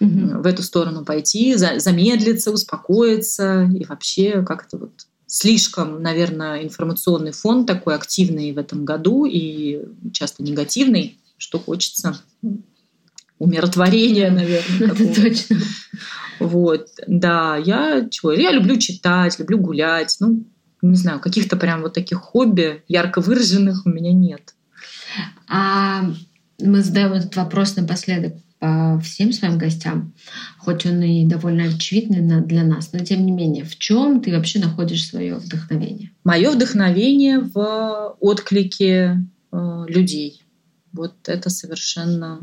угу. 0.00 0.40
в 0.40 0.46
эту 0.46 0.62
сторону 0.62 1.04
пойти, 1.04 1.54
замедлиться, 1.54 2.50
успокоиться 2.50 3.64
и 3.64 3.84
вообще 3.84 4.42
как-то 4.42 4.78
вот 4.78 5.06
слишком, 5.26 6.02
наверное, 6.02 6.64
информационный 6.64 7.32
фон 7.32 7.66
такой 7.66 7.94
активный 7.94 8.52
в 8.52 8.58
этом 8.58 8.84
году 8.84 9.26
и 9.26 9.82
часто 10.12 10.42
негативный, 10.42 11.18
что 11.36 11.58
хочется 11.58 12.18
умиротворения, 13.40 14.30
наверное. 14.30 14.92
Это 14.92 15.22
точно. 15.22 15.56
Вот, 16.38 16.88
да, 17.06 17.56
я 17.56 18.06
чего? 18.08 18.32
Я 18.32 18.52
люблю 18.52 18.78
читать, 18.78 19.38
люблю 19.38 19.58
гулять. 19.58 20.16
Ну, 20.20 20.44
не 20.82 20.96
знаю, 20.96 21.20
каких-то 21.20 21.56
прям 21.56 21.82
вот 21.82 21.94
таких 21.94 22.18
хобби 22.18 22.82
ярко 22.86 23.20
выраженных 23.20 23.84
у 23.84 23.90
меня 23.90 24.12
нет. 24.12 24.54
А 25.48 26.04
мы 26.60 26.82
задаем 26.82 27.12
этот 27.12 27.34
вопрос 27.36 27.76
напоследок 27.76 28.34
по 28.58 29.00
всем 29.02 29.32
своим 29.32 29.56
гостям, 29.56 30.12
хоть 30.58 30.84
он 30.84 31.00
и 31.00 31.26
довольно 31.26 31.64
очевидный 31.64 32.42
для 32.42 32.62
нас, 32.62 32.92
но 32.92 32.98
тем 32.98 33.24
не 33.24 33.32
менее, 33.32 33.64
в 33.64 33.78
чем 33.78 34.20
ты 34.20 34.32
вообще 34.36 34.58
находишь 34.58 35.08
свое 35.08 35.36
вдохновение? 35.36 36.10
Мое 36.24 36.50
вдохновение 36.50 37.40
в 37.40 38.16
отклике 38.20 39.24
э, 39.50 39.84
людей. 39.88 40.42
Вот 40.92 41.14
это 41.26 41.48
совершенно 41.48 42.40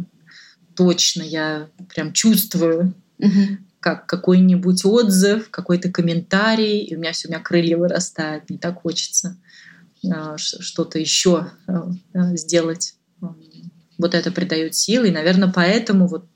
точно 0.78 1.24
я 1.24 1.70
прям 1.94 2.14
чувствую, 2.14 2.94
угу. 3.18 3.58
как 3.80 4.06
какой-нибудь 4.06 4.86
отзыв, 4.86 5.50
какой-то 5.50 5.92
комментарий, 5.92 6.80
и 6.80 6.96
у 6.96 7.00
меня 7.00 7.12
все, 7.12 7.28
у 7.28 7.32
меня 7.32 7.42
крылья 7.42 7.78
вырастают, 7.78 8.50
не 8.50 8.58
так 8.58 8.82
хочется 8.82 9.38
а, 10.14 10.38
что-то 10.38 11.00
еще 11.00 11.52
а, 11.68 11.92
а, 12.14 12.36
сделать. 12.38 12.94
Вот 13.98 14.14
это 14.14 14.32
придает 14.32 14.76
силы, 14.76 15.08
и, 15.08 15.12
наверное, 15.12 15.52
поэтому 15.52 16.08
вот 16.08 16.28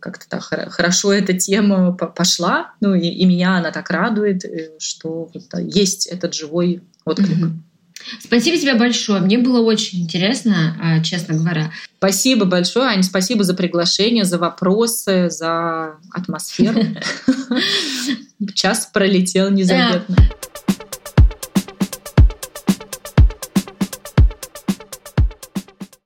как-то 0.00 0.28
так 0.28 0.42
хорошо 0.42 1.12
эта 1.12 1.32
тема 1.32 1.92
пошла, 1.92 2.74
ну 2.80 2.94
и, 2.94 3.06
и 3.06 3.24
меня 3.24 3.56
она 3.56 3.70
так 3.70 3.88
радует, 3.88 4.44
э, 4.44 4.72
что 4.78 5.30
вот 5.32 5.44
есть 5.58 6.06
этот 6.06 6.34
живой 6.34 6.82
отклик. 7.04 7.38
Mm-hmm. 7.38 7.52
Спасибо 8.20 8.56
тебе 8.56 8.74
большое. 8.74 9.20
Мне 9.20 9.38
было 9.38 9.60
очень 9.60 10.02
интересно, 10.02 10.76
а, 10.80 11.00
честно 11.02 11.34
говоря. 11.34 11.72
Спасибо 11.98 12.44
большое, 12.44 12.86
Аня. 12.86 13.02
Спасибо 13.02 13.44
за 13.44 13.54
приглашение, 13.54 14.24
за 14.24 14.38
вопросы, 14.38 15.30
за 15.30 15.96
атмосферу. 16.12 16.80
Час 18.54 18.90
пролетел 18.92 19.50
незаметно. 19.50 20.16